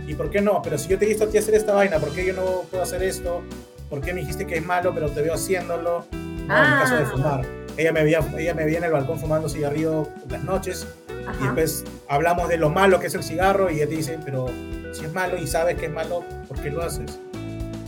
¿Y 0.07 0.14
por 0.14 0.31
qué 0.31 0.40
no? 0.40 0.62
Pero 0.62 0.78
si 0.78 0.88
yo 0.88 0.98
te 0.98 1.04
he 1.04 1.09
visto 1.09 1.24
a 1.24 1.28
ti 1.28 1.37
hacer 1.37 1.54
esta 1.54 1.74
vaina, 1.74 1.98
¿por 1.98 2.14
qué 2.14 2.24
yo 2.24 2.33
no 2.33 2.62
puedo 2.70 2.83
hacer 2.83 3.02
esto? 3.02 3.42
¿Por 3.90 4.00
qué 4.00 4.14
me 4.14 4.20
dijiste 4.20 4.46
que 4.46 4.57
es 4.57 4.64
malo, 4.64 4.94
pero 4.94 5.11
te 5.11 5.20
veo 5.20 5.35
haciéndolo? 5.35 6.07
en 6.12 6.46
caso 6.46 6.96
de 6.96 7.02
ah. 7.02 7.11
fumar. 7.11 7.46
Ella 7.76 7.92
me, 7.92 8.02
veía, 8.02 8.20
ella 8.38 8.54
me 8.54 8.64
veía 8.64 8.78
en 8.78 8.85
el 8.85 8.90
balcón 8.90 9.20
fumando 9.20 9.48
cigarrillo 9.48 10.09
las 10.28 10.42
noches 10.42 10.87
y 11.40 11.44
después 11.44 11.85
hablamos 12.09 12.48
de 12.48 12.57
lo 12.57 12.70
malo 12.70 12.98
que 12.98 13.07
es 13.07 13.14
el 13.14 13.22
cigarro 13.22 13.70
y 13.70 13.76
ella 13.76 13.88
te 13.88 13.96
dice, 13.96 14.18
pero 14.24 14.46
si 14.92 15.04
es 15.04 15.12
malo 15.12 15.37
y 15.37 15.46
sabes 15.46 15.76
que 15.76 15.87
es 15.87 15.92
malo, 15.92 16.24
¿por 16.48 16.61
qué 16.61 16.70
lo 16.70 16.83
haces? 16.83 17.20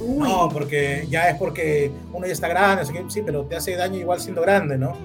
No, 0.01 0.49
porque 0.49 1.07
ya 1.09 1.29
es 1.29 1.37
porque 1.37 1.93
uno 2.13 2.27
ya 2.27 2.33
está 2.33 2.49
grande, 2.49 2.85
sí, 3.09 3.23
pero 3.25 3.45
te 3.45 3.57
hace 3.57 3.77
daño 3.77 3.99
igual 3.99 4.21
siendo 4.21 4.43
grande, 4.43 4.79
¿no? 4.79 4.97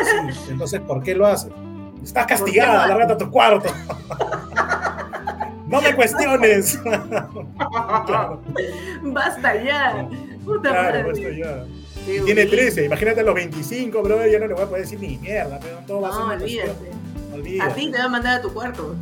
entonces, 0.50 0.80
¿por 0.80 1.02
qué 1.02 1.14
lo 1.14 1.26
haces? 1.26 1.52
Estás 2.02 2.26
castigada, 2.26 2.86
lárgate 2.86 3.12
a 3.12 3.18
tu 3.18 3.30
cuarto. 3.30 3.70
no 5.66 5.80
me 5.80 5.94
cuestiones. 5.94 6.78
Basta 9.02 9.62
ya. 9.62 10.08
Puta 10.44 10.70
claro, 10.70 11.08
basta 11.08 11.30
ya 11.30 11.64
tiene 12.04 12.46
13, 12.46 12.86
imagínate 12.86 13.20
a 13.20 13.22
los 13.22 13.34
25, 13.34 14.02
bro, 14.02 14.26
ya 14.26 14.38
no 14.38 14.46
le 14.46 14.54
voy 14.54 14.62
a 14.62 14.66
poder 14.66 14.82
decir 14.82 15.00
ni 15.00 15.18
mierda, 15.18 15.58
pero 15.60 15.78
todo 15.86 16.00
va 16.00 16.08
a 16.08 16.12
ser. 16.12 16.20
No, 16.20 16.44
olvídate. 16.44 16.90
olvídate. 17.34 17.70
A 17.70 17.74
ti 17.74 17.90
te 17.90 17.98
va 17.98 18.04
a 18.04 18.08
mandar 18.08 18.38
a 18.38 18.42
tu 18.42 18.52
cuarto. 18.52 18.94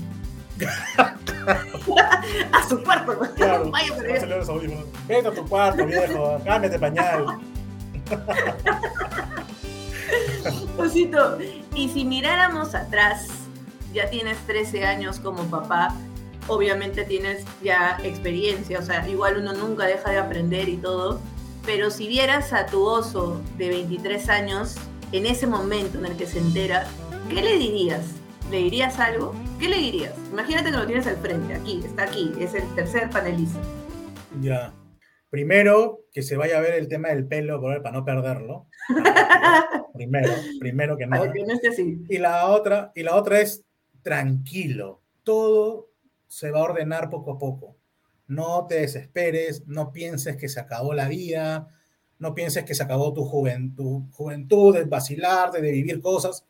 a 2.52 2.68
su 2.68 2.82
cuarto. 2.82 3.20
Claro, 3.36 3.70
Vaya, 3.70 3.94
pero 3.96 4.60
Vete 5.06 5.28
a 5.28 5.32
tu 5.32 5.46
cuarto, 5.46 5.86
viejo. 5.86 6.40
Cámbiate 6.44 6.78
pañal. 6.78 7.38
Osito, 10.78 11.38
y 11.74 11.88
si 11.88 12.04
miráramos 12.04 12.74
atrás, 12.74 13.28
ya 13.92 14.08
tienes 14.08 14.38
13 14.46 14.86
años 14.86 15.18
como 15.18 15.42
papá, 15.44 15.94
obviamente 16.46 17.04
tienes 17.04 17.44
ya 17.62 17.98
experiencia, 18.02 18.78
o 18.78 18.82
sea, 18.82 19.06
igual 19.08 19.38
uno 19.38 19.52
nunca 19.52 19.84
deja 19.84 20.10
de 20.10 20.18
aprender 20.18 20.68
y 20.68 20.78
todo 20.78 21.20
pero 21.68 21.90
si 21.90 22.08
vieras 22.08 22.54
a 22.54 22.64
tu 22.64 22.82
oso 22.82 23.42
de 23.58 23.68
23 23.68 24.30
años 24.30 24.76
en 25.12 25.26
ese 25.26 25.46
momento 25.46 25.98
en 25.98 26.06
el 26.06 26.16
que 26.16 26.26
se 26.26 26.38
entera, 26.38 26.86
¿qué 27.28 27.42
le 27.42 27.58
dirías? 27.58 28.06
¿Le 28.50 28.58
dirías 28.58 28.98
algo? 28.98 29.34
¿Qué 29.58 29.68
le 29.68 29.76
dirías? 29.76 30.14
Imagínate 30.32 30.70
que 30.70 30.76
lo 30.76 30.86
tienes 30.86 31.06
al 31.06 31.16
frente, 31.16 31.54
aquí, 31.54 31.82
está 31.84 32.04
aquí, 32.04 32.32
es 32.40 32.54
el 32.54 32.74
tercer 32.74 33.10
panelista. 33.10 33.60
Ya. 34.40 34.72
Primero, 35.30 36.00
que 36.10 36.22
se 36.22 36.36
vaya 36.36 36.58
a 36.58 36.60
ver 36.60 36.74
el 36.74 36.88
tema 36.88 37.08
del 37.08 37.26
pelo 37.26 37.60
para 37.60 37.92
no 37.92 38.04
perderlo. 38.04 38.66
primero, 39.94 40.32
primero 40.58 40.96
que 40.96 41.06
nada. 41.06 41.32
Y 42.08 42.18
la 42.18 42.46
otra, 42.46 42.92
y 42.94 43.02
la 43.02 43.14
otra 43.14 43.40
es 43.40 43.64
tranquilo. 44.02 45.02
Todo 45.22 45.90
se 46.26 46.50
va 46.50 46.60
a 46.60 46.64
ordenar 46.64 47.10
poco 47.10 47.32
a 47.32 47.38
poco 47.38 47.78
no 48.28 48.66
te 48.68 48.76
desesperes, 48.82 49.66
no 49.66 49.90
pienses 49.90 50.36
que 50.36 50.48
se 50.48 50.60
acabó 50.60 50.94
la 50.94 51.08
vida, 51.08 51.68
no 52.18 52.34
pienses 52.34 52.64
que 52.64 52.74
se 52.74 52.82
acabó 52.82 53.12
tu 53.12 53.24
juventud, 53.24 54.02
juventud 54.12 54.74
de 54.74 54.84
vacilar, 54.84 55.50
de 55.50 55.60
vivir 55.60 56.00
cosas. 56.00 56.44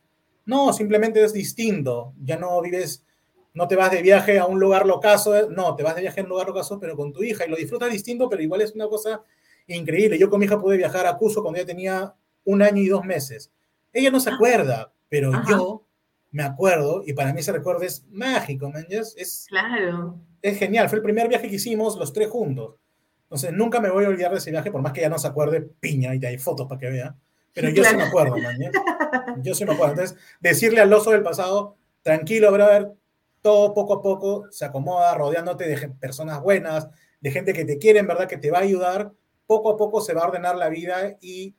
No, 0.49 0.73
simplemente 0.73 1.23
es 1.23 1.31
distinto. 1.31 2.13
Ya 2.23 2.37
no 2.37 2.61
vives, 2.61 3.05
no 3.53 3.67
te 3.67 3.75
vas 3.75 3.91
de 3.91 4.01
viaje 4.01 4.39
a 4.39 4.45
un 4.45 4.59
lugar 4.59 4.85
locazo, 4.85 5.49
no, 5.49 5.75
te 5.75 5.83
vas 5.83 5.95
de 5.95 6.01
viaje 6.01 6.21
a 6.21 6.23
un 6.23 6.29
lugar 6.29 6.47
locazo, 6.47 6.79
pero 6.79 6.95
con 6.95 7.13
tu 7.13 7.23
hija 7.23 7.45
y 7.45 7.49
lo 7.49 7.55
disfrutas 7.55 7.91
distinto, 7.91 8.27
pero 8.29 8.41
igual 8.41 8.61
es 8.61 8.73
una 8.73 8.87
cosa 8.87 9.21
increíble. 9.67 10.17
Yo 10.17 10.29
con 10.29 10.39
mi 10.39 10.45
hija 10.45 10.59
pude 10.59 10.77
viajar 10.77 11.05
a 11.05 11.17
Cuso 11.17 11.41
cuando 11.41 11.59
ella 11.59 11.67
tenía 11.67 12.13
un 12.45 12.61
año 12.61 12.81
y 12.81 12.87
dos 12.87 13.05
meses. 13.05 13.51
Ella 13.93 14.09
no 14.09 14.19
se 14.19 14.31
acuerda, 14.31 14.91
pero 15.07 15.31
yo 15.47 15.85
me 16.31 16.43
acuerdo 16.43 17.03
y 17.05 17.13
para 17.13 17.33
mí 17.33 17.39
ese 17.41 17.51
recuerdo 17.51 17.83
es 17.83 18.05
mágico, 18.09 18.69
man. 18.69 18.85
Es, 18.89 19.45
claro 19.47 20.19
es 20.41 20.57
genial. 20.57 20.89
Fue 20.89 20.97
el 20.97 21.03
primer 21.03 21.27
viaje 21.27 21.49
que 21.49 21.55
hicimos 21.55 21.97
los 21.97 22.13
tres 22.13 22.29
juntos. 22.29 22.75
Entonces, 23.23 23.53
nunca 23.53 23.79
me 23.79 23.89
voy 23.89 24.05
a 24.05 24.09
olvidar 24.09 24.31
de 24.31 24.37
ese 24.37 24.51
viaje, 24.51 24.71
por 24.71 24.81
más 24.81 24.91
que 24.91 25.01
ya 25.01 25.09
no 25.09 25.19
se 25.19 25.27
acuerde, 25.27 25.61
piña, 25.61 26.15
y 26.15 26.25
hay 26.25 26.37
fotos 26.37 26.67
para 26.67 26.79
que 26.79 26.89
vea. 26.89 27.15
Pero 27.53 27.69
yo 27.69 27.83
sí 27.83 27.95
me 27.95 28.03
acuerdo, 28.03 28.37
man, 28.37 28.57
Yo 29.41 29.55
sí 29.55 29.65
me 29.65 29.73
acuerdo. 29.73 29.93
Entonces, 29.93 30.17
decirle 30.39 30.81
al 30.81 30.93
oso 30.93 31.11
del 31.11 31.23
pasado, 31.23 31.75
tranquilo, 32.01 32.51
brother, 32.51 32.93
todo 33.41 33.73
poco 33.73 33.93
a 33.93 34.01
poco 34.01 34.45
se 34.51 34.65
acomoda 34.65 35.15
rodeándote 35.15 35.67
de 35.67 35.89
personas 35.89 36.41
buenas, 36.41 36.89
de 37.21 37.31
gente 37.31 37.53
que 37.53 37.65
te 37.65 37.77
quiere 37.77 37.99
en 37.99 38.07
verdad, 38.07 38.27
que 38.27 38.37
te 38.37 38.51
va 38.51 38.59
a 38.59 38.61
ayudar, 38.61 39.11
poco 39.45 39.71
a 39.71 39.77
poco 39.77 40.01
se 40.01 40.13
va 40.13 40.21
a 40.21 40.27
ordenar 40.27 40.55
la 40.55 40.69
vida 40.69 41.17
y 41.21 41.55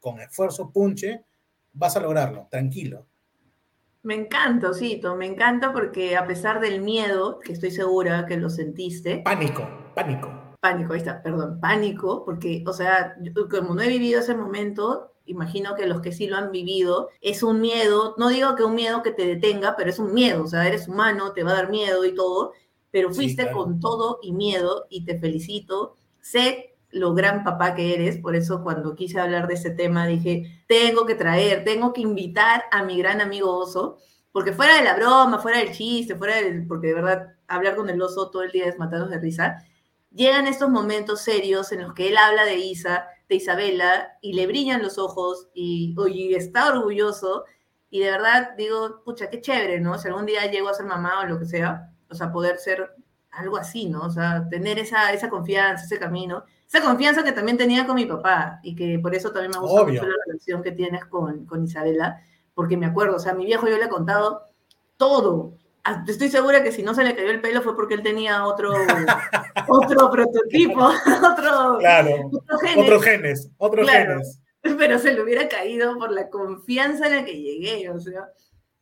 con 0.00 0.20
esfuerzo, 0.20 0.70
punche, 0.70 1.24
vas 1.72 1.96
a 1.96 2.00
lograrlo, 2.00 2.46
tranquilo. 2.50 3.06
Me 4.02 4.14
encanta, 4.14 4.70
Osito, 4.70 5.16
me 5.16 5.26
encanta 5.26 5.72
porque 5.72 6.16
a 6.16 6.26
pesar 6.26 6.60
del 6.60 6.80
miedo, 6.80 7.40
que 7.40 7.52
estoy 7.52 7.72
segura 7.72 8.24
que 8.26 8.36
lo 8.36 8.50
sentiste. 8.50 9.18
Pánico, 9.24 9.68
pánico. 9.96 10.30
Pánico, 10.60 10.92
ahí 10.92 11.00
está, 11.00 11.22
perdón, 11.22 11.58
pánico, 11.60 12.24
porque, 12.24 12.62
o 12.66 12.72
sea, 12.72 13.16
como 13.50 13.74
no 13.74 13.82
he 13.82 13.88
vivido 13.88 14.20
ese 14.20 14.36
momento, 14.36 15.15
imagino 15.26 15.74
que 15.74 15.86
los 15.86 16.00
que 16.00 16.12
sí 16.12 16.26
lo 16.26 16.36
han 16.36 16.50
vivido, 16.50 17.10
es 17.20 17.42
un 17.42 17.60
miedo, 17.60 18.14
no 18.18 18.28
digo 18.28 18.54
que 18.56 18.64
un 18.64 18.74
miedo 18.74 19.02
que 19.02 19.12
te 19.12 19.26
detenga, 19.26 19.76
pero 19.76 19.90
es 19.90 19.98
un 19.98 20.14
miedo, 20.14 20.44
o 20.44 20.46
sea, 20.46 20.66
eres 20.66 20.88
humano, 20.88 21.32
te 21.32 21.42
va 21.42 21.52
a 21.52 21.56
dar 21.56 21.70
miedo 21.70 22.04
y 22.04 22.14
todo, 22.14 22.52
pero 22.90 23.12
fuiste 23.12 23.50
con 23.52 23.80
todo 23.80 24.20
y 24.22 24.32
miedo 24.32 24.86
y 24.88 25.04
te 25.04 25.18
felicito. 25.18 25.96
Sé 26.20 26.76
lo 26.90 27.14
gran 27.14 27.44
papá 27.44 27.74
que 27.74 27.94
eres, 27.94 28.18
por 28.18 28.34
eso 28.34 28.62
cuando 28.62 28.94
quise 28.94 29.20
hablar 29.20 29.48
de 29.48 29.54
ese 29.54 29.70
tema 29.70 30.06
dije, 30.06 30.64
tengo 30.66 31.04
que 31.04 31.14
traer, 31.14 31.64
tengo 31.64 31.92
que 31.92 32.00
invitar 32.00 32.64
a 32.70 32.84
mi 32.84 32.96
gran 32.98 33.20
amigo 33.20 33.54
oso, 33.54 33.98
porque 34.32 34.52
fuera 34.52 34.76
de 34.76 34.84
la 34.84 34.96
broma, 34.96 35.38
fuera 35.38 35.58
del 35.58 35.72
chiste, 35.72 36.14
fuera 36.14 36.36
del, 36.36 36.66
porque 36.66 36.88
de 36.88 36.94
verdad 36.94 37.34
hablar 37.48 37.76
con 37.76 37.90
el 37.90 38.00
oso 38.00 38.30
todo 38.30 38.42
el 38.42 38.52
día 38.52 38.66
es 38.66 38.78
matarnos 38.78 39.10
de 39.10 39.18
risa, 39.18 39.58
llegan 40.10 40.46
estos 40.46 40.70
momentos 40.70 41.20
serios 41.20 41.72
en 41.72 41.82
los 41.82 41.92
que 41.92 42.08
él 42.08 42.16
habla 42.16 42.44
de 42.44 42.56
Isa, 42.58 43.06
de 43.28 43.36
Isabela, 43.36 44.18
y 44.20 44.34
le 44.34 44.46
brillan 44.46 44.82
los 44.82 44.98
ojos 44.98 45.48
y, 45.54 45.94
y 46.08 46.34
está 46.34 46.68
orgulloso, 46.68 47.44
y 47.90 48.00
de 48.00 48.10
verdad 48.10 48.50
digo, 48.56 49.02
pucha, 49.04 49.30
qué 49.30 49.40
chévere, 49.40 49.80
¿no? 49.80 49.98
Si 49.98 50.08
algún 50.08 50.26
día 50.26 50.50
llego 50.50 50.68
a 50.68 50.74
ser 50.74 50.86
mamá 50.86 51.20
o 51.20 51.26
lo 51.26 51.38
que 51.38 51.46
sea, 51.46 51.92
o 52.10 52.14
sea, 52.14 52.32
poder 52.32 52.58
ser 52.58 52.94
algo 53.30 53.56
así, 53.56 53.86
¿no? 53.88 54.02
O 54.02 54.10
sea, 54.10 54.48
tener 54.48 54.78
esa, 54.78 55.12
esa 55.12 55.28
confianza, 55.28 55.84
ese 55.84 55.98
camino, 55.98 56.44
esa 56.66 56.82
confianza 56.82 57.22
que 57.22 57.32
también 57.32 57.56
tenía 57.56 57.86
con 57.86 57.96
mi 57.96 58.06
papá 58.06 58.60
y 58.62 58.74
que 58.74 58.98
por 58.98 59.14
eso 59.14 59.30
también 59.30 59.52
me 59.52 59.58
gusta 59.58 59.84
mucho 59.84 60.06
la 60.06 60.14
relación 60.26 60.62
que 60.62 60.72
tienes 60.72 61.04
con, 61.04 61.46
con 61.46 61.62
Isabela, 61.64 62.20
porque 62.54 62.76
me 62.76 62.86
acuerdo, 62.86 63.16
o 63.16 63.18
sea, 63.18 63.32
a 63.32 63.34
mi 63.34 63.44
viejo 63.44 63.68
yo 63.68 63.76
le 63.76 63.84
he 63.84 63.88
contado 63.88 64.42
todo. 64.96 65.54
Ah, 65.88 66.04
estoy 66.08 66.28
segura 66.28 66.64
que 66.64 66.72
si 66.72 66.82
no 66.82 66.94
se 66.94 67.04
le 67.04 67.14
cayó 67.14 67.30
el 67.30 67.40
pelo 67.40 67.62
fue 67.62 67.76
porque 67.76 67.94
él 67.94 68.02
tenía 68.02 68.44
otro, 68.44 68.72
otro 69.68 70.10
prototipo, 70.10 70.80
otro, 71.32 71.78
claro, 71.78 72.30
genes, 73.00 73.48
otros 73.56 73.88
genes. 73.88 74.40
Pero 74.62 74.98
se 74.98 75.14
le 75.14 75.22
hubiera 75.22 75.48
caído 75.48 75.96
por 75.96 76.10
la 76.10 76.28
confianza 76.28 77.06
en 77.06 77.16
la 77.16 77.24
que 77.24 77.40
llegué, 77.40 77.88
o 77.88 78.00
sea, 78.00 78.28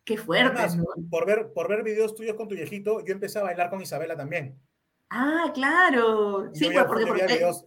Qué 0.02 0.16
fuerte. 0.16 0.62
por, 1.10 1.26
ver, 1.26 1.52
por 1.52 1.68
ver 1.68 1.82
videos 1.82 2.14
tuyos 2.14 2.36
con 2.36 2.48
tu 2.48 2.54
viejito, 2.54 3.04
yo 3.04 3.12
empecé 3.12 3.38
a 3.38 3.42
bailar 3.42 3.68
con 3.68 3.82
Isabela 3.82 4.16
también. 4.16 4.58
Ah, 5.10 5.50
claro. 5.52 6.50
Sí, 6.54 6.70
pues 6.72 6.84
porque, 6.84 7.06
yo, 7.06 7.14
videos, 7.14 7.66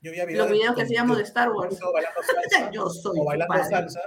yo 0.00 0.12
vi 0.12 0.20
videos. 0.26 0.38
Los 0.38 0.50
videos 0.50 0.76
que 0.76 0.82
hacíamos 0.82 1.16
de 1.16 1.24
Star 1.24 1.50
Wars. 1.50 1.76
Bailando 1.92 2.22
salsa, 2.50 2.70
yo 2.70 2.88
soy 2.88 3.18
o 3.18 3.24
bailando 3.24 3.64
salsa. 3.64 4.00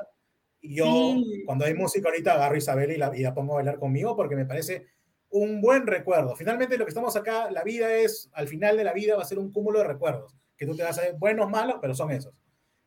Y 0.61 0.75
yo, 0.75 1.15
cuando 1.45 1.65
hay 1.65 1.73
música 1.73 2.09
ahorita, 2.09 2.33
agarro 2.33 2.55
a 2.55 2.57
Isabela 2.57 2.93
y 2.93 2.97
la, 2.97 3.15
y 3.15 3.21
la 3.21 3.33
pongo 3.33 3.53
a 3.53 3.55
bailar 3.57 3.79
conmigo 3.79 4.15
porque 4.15 4.35
me 4.35 4.45
parece 4.45 4.87
un 5.29 5.61
buen 5.61 5.85
recuerdo. 5.87 6.35
Finalmente, 6.35 6.77
lo 6.77 6.85
que 6.85 6.89
estamos 6.89 7.15
acá, 7.15 7.51
la 7.51 7.63
vida 7.63 7.93
es, 7.93 8.29
al 8.33 8.47
final 8.47 8.77
de 8.77 8.83
la 8.83 8.93
vida, 8.93 9.15
va 9.15 9.23
a 9.23 9.25
ser 9.25 9.39
un 9.39 9.51
cúmulo 9.51 9.79
de 9.79 9.85
recuerdos. 9.85 10.35
Que 10.57 10.65
tú 10.65 10.75
te 10.75 10.83
vas 10.83 10.97
a 10.97 11.01
ver 11.01 11.15
buenos, 11.15 11.49
malos, 11.49 11.77
pero 11.81 11.93
son 11.93 12.11
esos. 12.11 12.33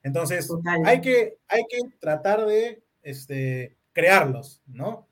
Entonces, 0.02 0.48
hay 0.84 1.00
que, 1.00 1.38
hay 1.46 1.62
que 1.68 1.78
tratar 2.00 2.46
de 2.46 2.82
este, 3.02 3.76
crearlos, 3.92 4.62
¿no? 4.66 5.06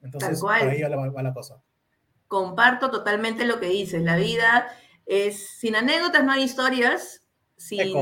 Entonces, 0.00 0.40
por 0.40 0.52
ahí 0.52 0.82
va 0.82 1.22
la, 1.22 1.34
cosa. 1.34 1.62
Comparto 2.26 2.90
totalmente 2.90 3.44
lo 3.44 3.60
que 3.60 3.66
dices. 3.66 4.02
La 4.02 4.16
vida 4.16 4.68
es, 5.06 5.58
sin 5.58 5.76
anécdotas 5.76 6.24
no 6.24 6.32
hay 6.32 6.42
historias, 6.42 7.22
sin, 7.56 7.92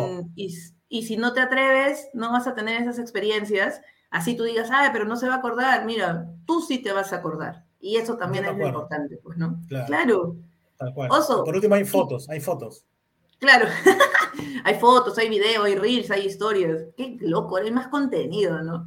y, 0.90 1.04
si 1.04 1.16
no 1.16 1.32
te 1.32 1.40
atreves, 1.40 2.08
no 2.12 2.32
vas 2.32 2.46
a 2.46 2.54
tener 2.54 2.82
esas 2.82 2.98
experiencias. 2.98 3.80
Así 4.10 4.36
tú 4.36 4.42
digas, 4.42 4.68
ay, 4.72 4.90
pero 4.92 5.04
no 5.04 5.16
se 5.16 5.28
va 5.28 5.34
a 5.34 5.38
acordar. 5.38 5.86
Mira, 5.86 6.26
tú 6.46 6.60
sí 6.60 6.78
te 6.78 6.92
vas 6.92 7.12
a 7.12 7.16
acordar. 7.16 7.64
Y 7.80 7.96
eso 7.96 8.16
también 8.16 8.44
es 8.44 8.56
lo 8.56 8.66
importante, 8.66 9.16
pues, 9.22 9.38
¿no? 9.38 9.58
Claro. 9.86 10.36
Tal 10.76 10.92
cual. 10.92 11.10
Por 11.26 11.54
último, 11.54 11.74
hay 11.76 11.84
fotos, 11.84 12.28
hay 12.28 12.40
fotos. 12.40 12.84
Claro, 13.38 13.68
hay 14.64 14.74
fotos, 14.74 15.16
hay 15.16 15.30
videos, 15.30 15.64
hay 15.64 15.74
reels, 15.74 16.10
hay 16.10 16.26
historias. 16.26 16.82
Qué 16.96 17.16
loco, 17.20 17.56
hay 17.56 17.70
más 17.70 17.88
contenido, 17.88 18.60
¿no? 18.62 18.86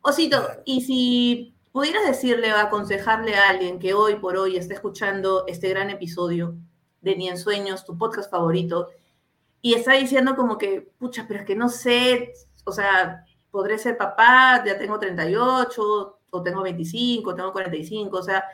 Osito, 0.00 0.42
y 0.64 0.80
si 0.80 1.54
pudieras 1.72 2.06
decirle 2.06 2.52
o 2.52 2.56
aconsejarle 2.56 3.34
a 3.34 3.50
alguien 3.50 3.78
que 3.78 3.92
hoy 3.92 4.16
por 4.16 4.38
hoy 4.38 4.56
está 4.56 4.72
escuchando 4.72 5.44
este 5.46 5.68
gran 5.68 5.90
episodio 5.90 6.54
de 7.02 7.16
Ni 7.16 7.28
en 7.28 7.36
Sueños, 7.36 7.84
tu 7.84 7.98
podcast 7.98 8.30
favorito, 8.30 8.88
y 9.62 9.74
está 9.74 9.94
diciendo 9.94 10.36
como 10.36 10.58
que, 10.58 10.90
pucha, 10.98 11.26
pero 11.28 11.40
es 11.40 11.46
que 11.46 11.54
no 11.54 11.68
sé, 11.68 12.32
o 12.64 12.72
sea, 12.72 13.24
podré 13.50 13.78
ser 13.78 13.96
papá, 13.96 14.62
ya 14.64 14.78
tengo 14.78 14.98
38, 14.98 16.18
o 16.30 16.42
tengo 16.42 16.62
25, 16.62 17.34
tengo 17.34 17.52
45, 17.52 18.16
o 18.16 18.22
sea, 18.22 18.44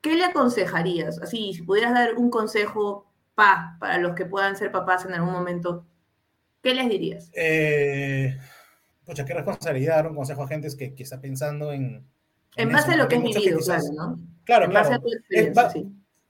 ¿qué 0.00 0.14
le 0.14 0.24
aconsejarías? 0.24 1.20
Así, 1.20 1.52
si 1.54 1.62
pudieras 1.62 1.94
dar 1.94 2.14
un 2.16 2.30
consejo 2.30 3.12
pa, 3.34 3.76
para 3.78 3.98
los 3.98 4.14
que 4.14 4.26
puedan 4.26 4.56
ser 4.56 4.72
papás 4.72 5.04
en 5.04 5.14
algún 5.14 5.32
momento, 5.32 5.86
¿qué 6.62 6.74
les 6.74 6.88
dirías? 6.88 7.30
Eh, 7.34 8.36
pucha, 9.04 9.24
qué 9.24 9.34
responsabilidad 9.34 9.96
dar 9.96 10.08
un 10.08 10.16
consejo 10.16 10.42
a 10.42 10.48
gente 10.48 10.68
que, 10.76 10.94
que 10.94 11.02
está 11.02 11.20
pensando 11.20 11.72
en... 11.72 12.04
En, 12.56 12.70
base 12.70 12.92
a 12.92 12.96
lo 12.96 13.08
que 13.08 13.16
has 13.16 13.22
vivido, 13.22 13.58
claro, 13.60 13.84
¿no? 13.94 14.18
Claro, 14.44 14.68
claro. 14.68 15.02
es, 15.30 15.54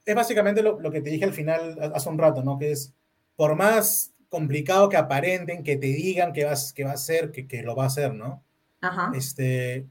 es, 0.04 0.14
básicamente 0.14 0.62
lo, 0.62 0.78
lo, 0.78 0.92
que 0.92 1.00
te 1.00 1.10
dije 1.10 1.24
al 1.24 1.32
final, 1.32 1.76
hace 1.94 2.08
un 2.08 2.18
rato, 2.18 2.44
¿no? 2.44 2.58
Que 2.58 2.70
es, 2.70 2.94
por 3.42 3.56
más 3.56 4.14
complicado 4.28 4.88
que 4.88 4.96
aparenten, 4.96 5.64
que 5.64 5.76
te 5.76 5.88
digan 5.88 6.32
que, 6.32 6.44
vas, 6.44 6.72
que 6.72 6.84
va 6.84 6.92
a 6.92 6.96
ser, 6.96 7.32
que, 7.32 7.48
que 7.48 7.64
lo 7.64 7.74
va 7.74 7.82
a 7.82 7.86
hacer, 7.88 8.14
¿no? 8.14 8.40
Ajá. 8.80 9.10
Este, 9.16 9.88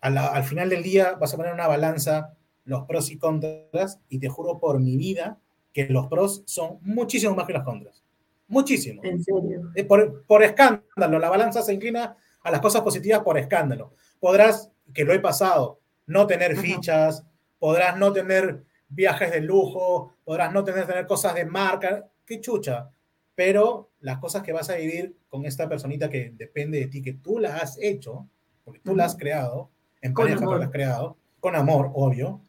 al 0.00 0.42
final 0.44 0.70
del 0.70 0.82
día 0.82 1.12
vas 1.20 1.34
a 1.34 1.36
poner 1.36 1.52
una 1.52 1.66
balanza 1.66 2.32
los 2.64 2.86
pros 2.86 3.10
y 3.10 3.18
contras 3.18 4.00
y 4.08 4.20
te 4.20 4.30
juro 4.30 4.58
por 4.58 4.80
mi 4.80 4.96
vida 4.96 5.38
que 5.74 5.84
los 5.90 6.06
pros 6.06 6.42
son 6.46 6.78
muchísimo 6.80 7.34
más 7.34 7.46
que 7.46 7.52
los 7.52 7.62
contras. 7.62 8.02
Muchísimo. 8.46 9.02
¿En 9.04 9.22
serio? 9.22 9.70
Eh, 9.74 9.84
por, 9.84 10.24
por, 10.24 10.42
escándalo, 10.42 11.18
la 11.18 11.28
balanza 11.28 11.60
se 11.60 11.74
inclina 11.74 12.16
a 12.42 12.50
las 12.50 12.62
cosas 12.62 12.80
positivas 12.80 13.20
por 13.20 13.36
escándalo. 13.36 13.92
Podrás, 14.18 14.70
que 14.94 15.04
lo 15.04 15.12
he 15.12 15.20
pasado, 15.20 15.78
no 16.06 16.26
tener 16.26 16.56
fichas, 16.56 17.22
podrás 17.58 17.98
no 17.98 18.14
tener 18.14 18.64
viajes 18.88 19.30
de 19.30 19.42
lujo, 19.42 20.14
podrás 20.24 20.54
no 20.54 20.64
tener, 20.64 20.86
tener 20.86 21.06
cosas 21.06 21.34
de 21.34 21.44
marca, 21.44 22.08
qué 22.28 22.40
chucha. 22.40 22.90
Pero 23.34 23.90
las 24.00 24.18
cosas 24.18 24.42
que 24.42 24.52
vas 24.52 24.68
a 24.70 24.74
vivir 24.74 25.16
con 25.28 25.44
esta 25.46 25.68
personita 25.68 26.10
que 26.10 26.32
depende 26.36 26.78
de 26.78 26.86
ti, 26.88 27.02
que 27.02 27.14
tú 27.14 27.38
la 27.38 27.56
has 27.56 27.78
hecho, 27.80 28.26
porque 28.64 28.80
tú 28.80 28.94
la 28.94 29.04
has 29.06 29.16
creado, 29.16 29.70
en 30.02 30.12
pareja 30.12 30.44
tú 30.44 30.54
la 30.54 30.66
has 30.66 30.70
creado, 30.70 31.16
con 31.40 31.56
amor, 31.56 31.90
obvio. 31.94 32.40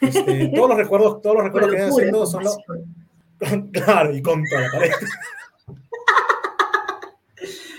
Este, 0.00 0.48
todos 0.54 0.68
los 0.70 0.78
recuerdos, 0.78 1.22
todos 1.22 1.36
los 1.36 1.44
recuerdos 1.44 1.70
que 1.70 1.76
estás 1.76 1.92
haciendo 1.92 2.26
son 2.26 2.44
los... 2.44 2.58
Claro, 3.72 4.14
y 4.14 4.22
con 4.22 4.44
toda 4.44 4.62
la 4.62 4.70
pareja. 4.70 4.98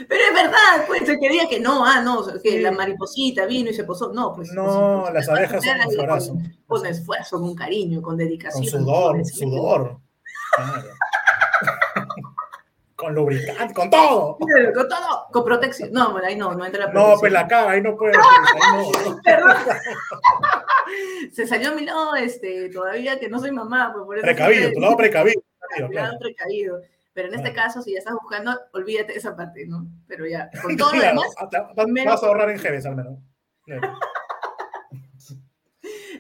Pero 0.10 0.22
es 0.22 0.34
verdad, 0.34 0.86
pues 0.88 1.06
se 1.06 1.18
quería 1.20 1.48
que 1.48 1.60
no, 1.60 1.86
ah, 1.86 2.02
no, 2.02 2.26
que 2.42 2.62
la 2.62 2.72
mariposita 2.72 3.46
vino 3.46 3.70
y 3.70 3.74
se 3.74 3.86
posó. 3.86 4.12
No, 4.12 4.34
pues. 4.34 4.52
No, 4.52 5.10
las 5.12 5.30
abejas 5.30 5.64
son 5.64 5.80
un 5.80 6.08
Con, 6.08 6.56
con, 6.68 6.86
esfuerzo, 6.86 7.40
con 7.40 7.56
cariño, 7.56 8.02
con 8.02 8.18
dedicación. 8.18 8.64
Con 8.64 8.82
sudor, 8.82 9.26
sudor. 9.26 10.00
Claro. 10.56 10.90
Con 13.04 13.14
lubricante, 13.14 13.74
con 13.74 13.90
todo. 13.90 14.38
Con 14.38 14.88
todo, 14.88 15.28
con 15.32 15.44
protección. 15.44 15.92
No, 15.92 16.14
bueno, 16.14 16.28
ahí 16.28 16.38
no, 16.38 16.54
no 16.54 16.66
entra 16.66 16.86
la 16.86 16.92
protección. 16.92 17.14
No, 17.14 17.20
pues 17.20 17.32
la 17.34 17.48
cara, 17.48 17.72
ahí 17.72 17.82
no 17.82 17.98
puede. 17.98 18.14
Pues, 18.14 18.24
no. 19.08 19.20
Perdón. 19.22 19.58
Se 21.34 21.46
salió 21.46 21.76
mi 21.76 21.86
lado, 21.86 22.16
este, 22.16 22.70
todavía 22.70 23.20
que 23.20 23.28
no 23.28 23.40
soy 23.40 23.52
mamá. 23.52 23.92
Pues 23.94 24.06
por 24.06 24.18
eso 24.18 24.26
precavido, 24.26 24.72
tu 24.72 24.80
lado 24.80 24.96
precavido. 24.98 25.42
Claro, 25.92 26.18
precavido. 26.20 26.82
Pero 27.14 27.28
en 27.28 27.36
este 27.36 27.54
caso, 27.54 27.82
si 27.82 27.92
ya 27.92 28.00
estás 28.00 28.16
buscando, 28.20 28.58
olvídate 28.72 29.18
esa 29.18 29.36
parte, 29.36 29.66
¿no? 29.68 29.86
Pero 30.08 30.26
ya, 30.26 30.50
con 30.62 30.78
todo 30.78 30.94
lo 30.96 31.02
demás. 31.02 31.28
Vas 32.06 32.24
a 32.24 32.26
ahorrar 32.26 32.50
en 32.52 32.60
Jeves 32.60 32.86
al 32.86 32.96
menos. 32.96 33.20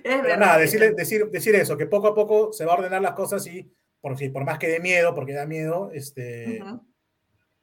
Pero 0.03 0.37
nada, 0.37 0.57
decir, 0.57 0.93
decir, 0.95 1.29
decir 1.29 1.55
eso, 1.55 1.77
que 1.77 1.85
poco 1.85 2.09
a 2.09 2.15
poco 2.15 2.51
se 2.51 2.65
va 2.65 2.73
a 2.73 2.77
ordenar 2.77 3.01
las 3.01 3.13
cosas 3.13 3.47
y 3.47 3.73
por, 4.03 4.31
por 4.33 4.43
más 4.43 4.59
que 4.59 4.67
dé 4.67 4.81
miedo, 4.81 5.15
porque 5.15 5.31
da 5.31 5.45
miedo, 5.45 5.89
este, 5.93 6.61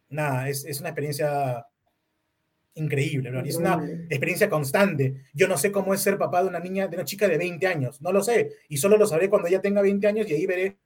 nada, 0.08 0.48
es, 0.48 0.64
es, 0.64 0.80
una 0.80 0.88
experiencia 0.88 1.66
increíble, 2.72 3.30
¿no? 3.30 3.40
es 3.40 3.56
una 3.56 3.74
experiencia 4.08 4.48
constante. 4.48 5.16
Yo 5.34 5.46
no 5.46 5.58
sé 5.58 5.70
cómo 5.70 5.92
es 5.92 6.00
ser 6.00 6.16
papá 6.16 6.42
de 6.42 6.48
una 6.48 6.58
niña, 6.58 6.88
de 6.88 6.96
una 6.96 7.04
chica 7.04 7.28
de 7.28 7.36
20 7.36 7.66
años, 7.66 8.00
no 8.00 8.10
lo 8.10 8.22
sé, 8.22 8.52
y 8.70 8.78
solo 8.78 8.96
lo 8.96 9.06
sabré 9.06 9.28
cuando 9.28 9.48
ella 9.48 9.60
tenga 9.60 9.82
20 9.82 10.06
años 10.06 10.30
y 10.30 10.32
ahí 10.32 10.46
veré, 10.46 10.78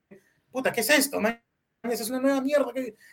puta, 0.50 0.72
¿qué 0.72 0.80
es 0.80 0.90
esto, 0.90 1.20
man? 1.20 1.40
es 1.84 2.11
una 2.11 2.18
nueva 2.18 2.40
mierda. 2.40 2.72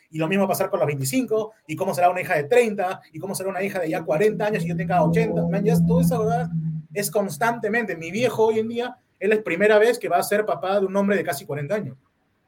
Y 0.10 0.18
lo 0.18 0.28
mismo 0.28 0.46
va 0.46 0.46
a 0.46 0.56
pasar 0.56 0.72
con 0.72 0.80
los 0.80 0.88
25, 0.88 1.54
y 1.68 1.76
cómo 1.76 1.94
será 1.94 2.10
una 2.10 2.22
hija 2.22 2.38
de 2.38 2.46
30, 2.46 3.02
y 3.14 3.20
cómo 3.20 3.36
será 3.36 3.50
una 3.50 3.62
hija 3.62 3.80
de 3.80 3.90
ya 3.90 4.02
40 4.02 4.44
años 4.44 4.66
y 4.66 4.70
yo 4.70 4.76
tenga 4.76 5.04
80. 5.04 5.44
Man, 5.48 5.64
ya 5.64 5.76
todo 5.86 6.02
eso 6.02 6.22
¿verdad? 6.22 6.50
es 6.92 7.12
constantemente. 7.12 7.96
Mi 7.96 8.10
viejo 8.10 8.48
hoy 8.48 8.58
en 8.58 8.70
día, 8.70 8.98
es 9.20 9.38
primera 9.44 9.78
vez 9.78 10.00
que 10.00 10.10
va 10.10 10.18
a 10.18 10.24
ser 10.24 10.44
papá 10.44 10.80
de 10.80 10.88
un 10.88 10.96
hombre 10.96 11.18
de 11.18 11.24
casi 11.24 11.46
40 11.46 11.76
años. 11.76 11.98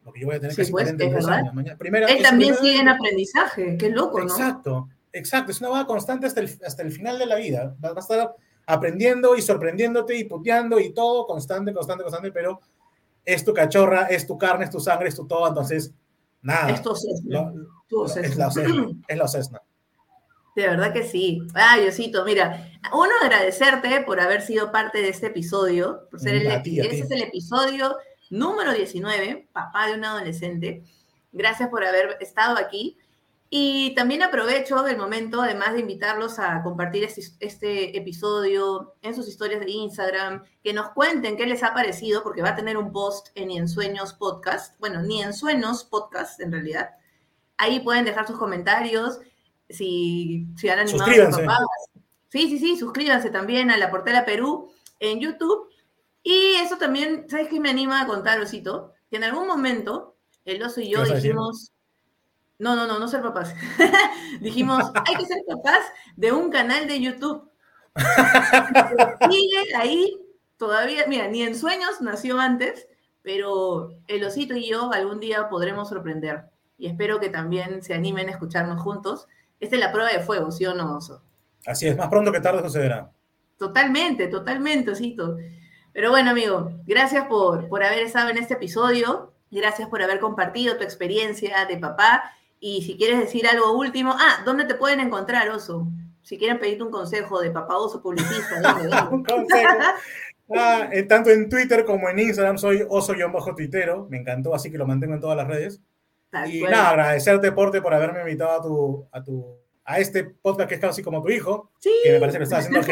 Porque 0.03 0.19
yo 0.21 0.27
voy 0.27 0.35
a 0.35 0.39
tener 0.39 0.53
Sí, 0.55 0.61
casi 0.61 0.71
pues, 0.71 0.85
42 0.85 1.19
es 1.19 1.25
verdad. 1.25 1.39
años. 1.39 1.53
Mañana, 1.53 1.77
primera, 1.77 2.07
Él 2.07 2.21
también 2.21 2.55
sigue 2.55 2.79
en 2.79 2.89
aprendizaje, 2.89 3.77
qué 3.77 3.89
loco, 3.89 4.19
¿no? 4.19 4.25
Exacto, 4.25 4.89
exacto. 5.11 5.51
Es 5.51 5.59
una 5.61 5.69
va 5.69 5.87
constante 5.87 6.27
hasta 6.27 6.41
el, 6.41 6.49
hasta 6.65 6.81
el 6.83 6.91
final 6.91 7.17
de 7.19 7.25
la 7.25 7.35
vida. 7.35 7.75
Va 7.83 7.89
va 7.93 7.97
a 7.97 7.99
estar 7.99 8.35
aprendiendo 8.65 9.35
y 9.35 9.41
sorprendiéndote 9.41 10.15
y 10.17 10.23
puteando 10.25 10.79
y 10.79 10.93
todo, 10.93 11.25
constante, 11.25 11.73
constante, 11.73 12.03
constante, 12.03 12.31
pero 12.31 12.59
es 13.25 13.43
tu 13.45 13.53
cachorra, 13.53 14.03
es 14.07 14.27
tu 14.27 14.37
carne, 14.37 14.65
es 14.65 14.71
tu 14.71 14.79
sangre, 14.79 15.07
es 15.09 15.15
tu 15.15 15.25
todo, 15.27 15.47
entonces, 15.47 15.91
nada. 16.41 16.69
Es, 16.69 16.83
lo- 16.85 16.95
César. 16.95 18.25
es 18.25 18.35
la 18.37 18.47
Ocesna, 18.47 18.93
es 19.07 19.51
la. 19.51 19.61
De 20.55 20.67
verdad 20.67 20.93
que 20.93 21.03
sí. 21.03 21.41
Ay, 21.55 21.81
Diosito, 21.81 22.23
mira, 22.25 22.71
uno 22.93 23.09
agradecerte 23.23 24.01
por 24.05 24.19
haber 24.19 24.41
sido 24.41 24.71
parte 24.71 25.01
de 25.01 25.09
este 25.09 25.27
episodio, 25.27 26.07
por 26.11 26.19
ser 26.19 26.35
el, 26.35 26.47
Mm, 26.47 26.51
A 26.51 26.61
ti, 26.61 26.79
ese 26.79 26.99
es 26.99 27.11
el 27.11 27.23
episodio 27.23 27.95
número 28.33 28.73
19, 28.73 29.47
papá 29.51 29.87
de 29.87 29.93
un 29.93 30.05
adolescente. 30.05 30.83
Gracias 31.31 31.69
por 31.69 31.83
haber 31.83 32.17
estado 32.19 32.57
aquí. 32.57 32.97
Y 33.55 33.93
también 33.93 34.23
aprovecho 34.23 34.87
el 34.87 34.97
momento, 34.97 35.39
además 35.39 35.73
de 35.73 35.81
invitarlos 35.81 36.39
a 36.39 36.63
compartir 36.63 37.03
este, 37.03 37.21
este 37.39 37.95
episodio 37.95 38.95
en 39.03 39.13
sus 39.13 39.27
historias 39.27 39.59
de 39.59 39.69
Instagram, 39.69 40.43
que 40.63 40.73
nos 40.73 40.89
cuenten 40.89 41.37
qué 41.37 41.45
les 41.45 41.61
ha 41.61 41.71
parecido, 41.71 42.23
porque 42.23 42.41
va 42.41 42.49
a 42.49 42.55
tener 42.55 42.77
un 42.77 42.91
post 42.91 43.27
en 43.35 43.49
Ni 43.49 43.59
en 43.59 43.67
Sueños 43.67 44.13
Podcast, 44.13 44.79
bueno, 44.79 45.03
Ni 45.03 45.21
en 45.21 45.33
Sueños 45.33 45.83
Podcast 45.83 46.39
en 46.39 46.51
realidad. 46.51 46.89
Ahí 47.57 47.79
pueden 47.81 48.05
dejar 48.05 48.25
sus 48.25 48.39
comentarios, 48.39 49.19
si, 49.69 50.47
si 50.57 50.69
han 50.69 50.79
animado 50.79 51.03
a 51.03 51.07
sus 51.07 51.15
Suscríbanse. 51.25 51.43
papás. 51.43 51.67
Sí, 52.29 52.49
sí, 52.49 52.57
sí, 52.57 52.77
suscríbanse 52.77 53.29
también 53.29 53.69
a 53.69 53.77
La 53.77 53.91
Portela 53.91 54.25
Perú 54.25 54.71
en 54.99 55.19
YouTube. 55.19 55.69
Y 56.23 56.55
eso 56.55 56.77
también, 56.77 57.25
¿sabes 57.29 57.49
qué 57.49 57.59
me 57.59 57.69
anima 57.69 58.01
a 58.01 58.07
contar, 58.07 58.39
Osito? 58.39 58.93
Que 59.09 59.17
en 59.17 59.25
algún 59.25 59.45
momento 59.45 60.15
el 60.45 60.63
oso 60.63 60.79
y 60.81 60.89
yo 60.89 61.03
dijimos, 61.03 61.73
no, 62.59 62.75
no, 62.75 62.87
no, 62.87 62.97
no 62.97 63.07
ser 63.07 63.21
papás. 63.21 63.53
dijimos, 64.41 64.91
hay 65.05 65.15
que 65.15 65.25
ser 65.25 65.39
papás 65.45 65.85
de 66.15 66.31
un 66.31 66.49
canal 66.49 66.87
de 66.87 67.01
YouTube. 67.01 67.49
Sigue 69.29 69.75
ahí 69.75 70.17
todavía, 70.57 71.05
mira, 71.07 71.27
ni 71.27 71.43
en 71.43 71.55
sueños 71.55 72.01
nació 72.01 72.39
antes, 72.39 72.87
pero 73.21 73.89
el 74.07 74.23
osito 74.23 74.55
y 74.55 74.69
yo 74.69 74.91
algún 74.93 75.19
día 75.19 75.49
podremos 75.49 75.89
sorprender. 75.89 76.45
Y 76.77 76.87
espero 76.87 77.19
que 77.19 77.29
también 77.29 77.83
se 77.83 77.93
animen 77.93 78.29
a 78.29 78.31
escucharnos 78.31 78.81
juntos. 78.81 79.27
Esta 79.59 79.75
es 79.75 79.81
la 79.81 79.91
prueba 79.91 80.11
de 80.11 80.19
fuego, 80.19 80.51
¿sí 80.51 80.65
o 80.65 80.73
no, 80.73 80.97
oso? 80.97 81.21
Así 81.65 81.87
es, 81.87 81.97
más 81.97 82.07
pronto 82.07 82.31
que 82.31 82.41
tarde 82.41 82.61
sucederá. 82.61 83.11
Totalmente, 83.57 84.27
totalmente, 84.27 84.91
Osito. 84.91 85.37
Pero 85.93 86.09
bueno, 86.09 86.31
amigo, 86.31 86.71
gracias 86.85 87.25
por, 87.27 87.67
por 87.69 87.83
haber 87.83 87.99
estado 87.99 88.29
en 88.29 88.37
este 88.37 88.55
episodio. 88.55 89.31
Gracias 89.51 89.87
por 89.89 90.01
haber 90.01 90.19
compartido 90.19 90.75
tu 90.77 90.83
experiencia 90.83 91.65
de 91.65 91.77
papá. 91.77 92.23
Y 92.59 92.81
si 92.83 92.97
quieres 92.97 93.19
decir 93.19 93.45
algo 93.47 93.77
último, 93.77 94.15
ah, 94.17 94.41
¿dónde 94.45 94.65
te 94.65 94.75
pueden 94.75 94.99
encontrar, 94.99 95.49
Oso? 95.49 95.87
Si 96.23 96.37
quieren 96.37 96.57
pedirte 96.57 96.83
un 96.83 96.91
consejo 96.91 97.41
de 97.41 97.51
papá 97.51 97.77
oso 97.77 98.01
publicista, 98.01 98.61
¿dónde? 98.61 98.89
Un 99.11 99.23
consejo. 99.25 99.77
Ah, 100.55 100.87
eh, 100.91 101.03
tanto 101.03 101.29
en 101.29 101.49
Twitter 101.49 101.83
como 101.85 102.09
en 102.09 102.19
Instagram 102.19 102.57
soy 102.57 102.85
oso-tuitero. 102.87 104.07
Me 104.09 104.17
encantó, 104.17 104.55
así 104.55 104.71
que 104.71 104.77
lo 104.77 104.87
mantengo 104.87 105.13
en 105.13 105.19
todas 105.19 105.37
las 105.37 105.47
redes. 105.47 105.81
Tal 106.29 106.49
Y 106.53 106.61
cual. 106.61 106.71
nada, 106.71 106.89
agradecerte, 106.91 107.51
Porte, 107.51 107.81
por 107.81 107.93
haberme 107.93 108.21
invitado 108.21 108.51
a 108.51 108.61
tu, 108.61 109.07
a 109.11 109.23
tu, 109.23 109.57
a 109.85 109.99
este 109.99 110.23
podcast 110.23 110.69
que 110.69 110.75
es 110.75 110.81
casi 110.81 111.03
como 111.03 111.21
tu 111.21 111.29
hijo, 111.29 111.71
Sí. 111.79 111.91
que 112.03 112.13
me 112.13 112.19
parece 112.19 112.37
que 112.37 112.39
lo 112.39 112.43
estás 112.45 112.65
haciendo 112.65 112.87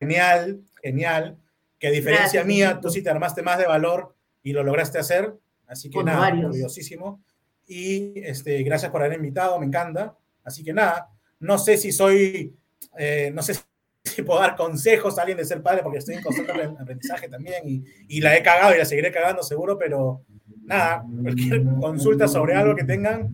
genial, 0.00 0.60
genial, 0.82 1.38
que 1.84 1.88
a 1.88 1.90
diferencia 1.90 2.22
Gracias, 2.40 2.46
mía, 2.46 2.78
tú 2.80 2.88
sí 2.88 3.02
te 3.02 3.10
armaste 3.10 3.42
más 3.42 3.58
de 3.58 3.66
valor 3.66 4.14
y 4.42 4.54
lo 4.54 4.62
lograste 4.62 4.98
hacer, 4.98 5.34
así 5.66 5.90
que 5.90 6.02
nada, 6.02 6.18
varios. 6.20 6.46
orgullosísimo. 6.46 7.22
Y 7.66 8.20
este, 8.24 8.62
gracias 8.62 8.90
por 8.90 9.02
haber 9.02 9.18
invitado, 9.18 9.58
me 9.58 9.66
encanta. 9.66 10.16
Así 10.42 10.64
que 10.64 10.72
nada, 10.72 11.10
no 11.40 11.58
sé 11.58 11.76
si 11.76 11.92
soy, 11.92 12.56
eh, 12.96 13.30
no 13.34 13.42
sé 13.42 13.54
si 14.04 14.22
puedo 14.22 14.40
dar 14.40 14.56
consejos 14.56 15.18
a 15.18 15.22
alguien 15.22 15.36
de 15.36 15.44
ser 15.44 15.60
padre, 15.62 15.82
porque 15.82 15.98
estoy 15.98 16.14
en 16.14 16.22
constante 16.22 16.52
apren- 16.54 16.76
aprendizaje 16.80 17.28
también 17.28 17.68
y, 17.68 17.84
y 18.08 18.20
la 18.22 18.34
he 18.34 18.42
cagado 18.42 18.74
y 18.74 18.78
la 18.78 18.86
seguiré 18.86 19.12
cagando 19.12 19.42
seguro, 19.42 19.78
pero 19.78 20.22
nada, 20.62 21.04
cualquier 21.22 21.64
consulta 21.80 22.26
sobre 22.28 22.54
algo 22.54 22.74
que 22.74 22.84
tengan, 22.84 23.28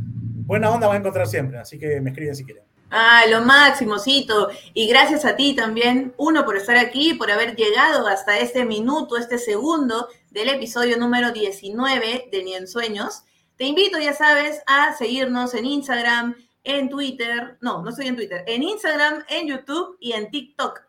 buena 0.45 0.71
onda 0.73 0.89
va 0.89 0.95
a 0.95 0.97
encontrar 0.97 1.29
siempre, 1.29 1.57
así 1.59 1.79
que 1.79 2.01
me 2.01 2.11
escriben 2.11 2.35
si 2.35 2.45
quieren. 2.45 2.65
Ah, 2.93 3.25
lo 3.29 3.43
máximo, 3.43 4.01
Cito. 4.01 4.51
Y 4.75 4.89
gracias 4.89 5.25
a 5.25 5.37
ti 5.37 5.55
también, 5.55 6.13
uno, 6.17 6.45
por 6.45 6.57
estar 6.57 6.77
aquí, 6.77 7.15
por 7.15 7.31
haber 7.31 7.55
llegado 7.55 8.09
hasta 8.09 8.41
este 8.41 8.65
minuto, 8.65 9.17
este 9.17 9.39
segundo 9.39 10.09
del 10.31 10.49
episodio 10.49 10.97
número 10.97 11.31
19 11.31 12.29
de 12.33 12.43
Ni 12.43 12.55
en 12.55 12.67
Sueños. 12.67 13.23
Te 13.57 13.67
invito, 13.67 14.01
ya 14.01 14.13
sabes, 14.13 14.61
a 14.67 14.93
seguirnos 14.95 15.55
en 15.55 15.67
Instagram, 15.67 16.35
en 16.65 16.89
Twitter, 16.89 17.59
no, 17.61 17.81
no 17.83 17.91
estoy 17.91 18.09
en 18.09 18.17
Twitter, 18.17 18.43
en 18.49 18.65
Instagram, 18.65 19.25
en 19.29 19.47
YouTube 19.47 19.97
y 20.01 20.13
en 20.13 20.29
TikTok. 20.31 20.83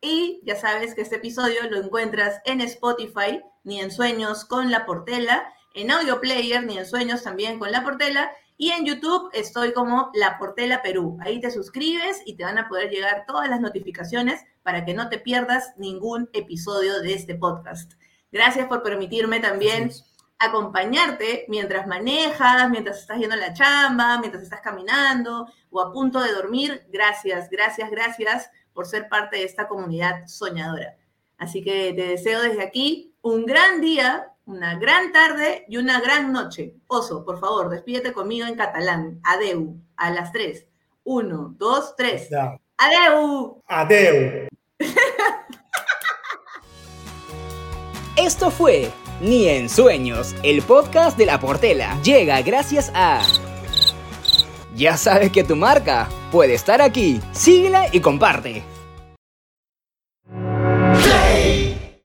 Y 0.00 0.40
ya 0.44 0.56
sabes 0.56 0.94
que 0.94 1.02
este 1.02 1.16
episodio 1.16 1.68
lo 1.70 1.76
encuentras 1.76 2.40
en 2.46 2.62
Spotify, 2.62 3.42
Ni 3.62 3.80
en 3.80 3.90
Sueños 3.90 4.46
con 4.46 4.70
la 4.70 4.86
Portela, 4.86 5.52
en 5.74 5.90
Audio 5.90 6.18
Player, 6.20 6.64
Ni 6.64 6.78
en 6.78 6.86
Sueños 6.86 7.22
también 7.22 7.58
con 7.58 7.70
la 7.70 7.84
Portela, 7.84 8.32
y 8.56 8.70
en 8.70 8.84
YouTube 8.84 9.30
estoy 9.32 9.72
como 9.72 10.10
La 10.14 10.38
Portela 10.38 10.82
Perú. 10.82 11.18
Ahí 11.20 11.40
te 11.40 11.50
suscribes 11.50 12.22
y 12.26 12.36
te 12.36 12.44
van 12.44 12.58
a 12.58 12.68
poder 12.68 12.90
llegar 12.90 13.24
todas 13.26 13.48
las 13.48 13.60
notificaciones 13.60 14.44
para 14.62 14.84
que 14.84 14.94
no 14.94 15.08
te 15.08 15.18
pierdas 15.18 15.72
ningún 15.76 16.28
episodio 16.32 17.00
de 17.00 17.14
este 17.14 17.34
podcast. 17.34 17.92
Gracias 18.30 18.66
por 18.66 18.82
permitirme 18.82 19.40
también 19.40 19.90
acompañarte 20.38 21.44
mientras 21.48 21.86
manejas, 21.86 22.68
mientras 22.70 22.98
estás 22.98 23.18
yendo 23.18 23.34
a 23.34 23.38
la 23.38 23.52
chamba, 23.52 24.18
mientras 24.18 24.42
estás 24.42 24.60
caminando 24.60 25.46
o 25.70 25.80
a 25.80 25.92
punto 25.92 26.20
de 26.20 26.32
dormir. 26.32 26.84
Gracias, 26.88 27.48
gracias, 27.48 27.90
gracias 27.90 28.50
por 28.72 28.86
ser 28.86 29.08
parte 29.08 29.36
de 29.36 29.44
esta 29.44 29.68
comunidad 29.68 30.26
soñadora. 30.26 30.96
Así 31.38 31.62
que 31.62 31.92
te 31.94 32.08
deseo 32.08 32.40
desde 32.42 32.62
aquí 32.62 33.14
un 33.22 33.46
gran 33.46 33.80
día, 33.80 34.31
una 34.46 34.76
gran 34.78 35.12
tarde 35.12 35.64
y 35.68 35.76
una 35.76 36.00
gran 36.00 36.32
noche. 36.32 36.74
Oso, 36.86 37.24
por 37.24 37.38
favor, 37.38 37.68
despídete 37.70 38.12
conmigo 38.12 38.46
en 38.46 38.56
catalán. 38.56 39.20
Adeu, 39.22 39.76
a 39.96 40.10
las 40.10 40.32
tres. 40.32 40.66
Uno, 41.04 41.54
dos, 41.58 41.94
tres. 41.96 42.28
Ya. 42.30 42.58
Adeu. 42.76 43.62
Adeu. 43.66 44.48
Esto 48.16 48.50
fue 48.50 48.90
Ni 49.20 49.48
en 49.48 49.68
Sueños, 49.68 50.34
el 50.42 50.62
podcast 50.62 51.16
de 51.16 51.26
la 51.26 51.38
Portela. 51.40 52.00
Llega 52.02 52.42
gracias 52.42 52.90
a... 52.94 53.22
Ya 54.74 54.96
sabes 54.96 55.30
que 55.30 55.44
tu 55.44 55.54
marca 55.54 56.08
puede 56.30 56.54
estar 56.54 56.80
aquí. 56.80 57.20
Síguela 57.32 57.88
y 57.92 58.00
comparte. 58.00 58.71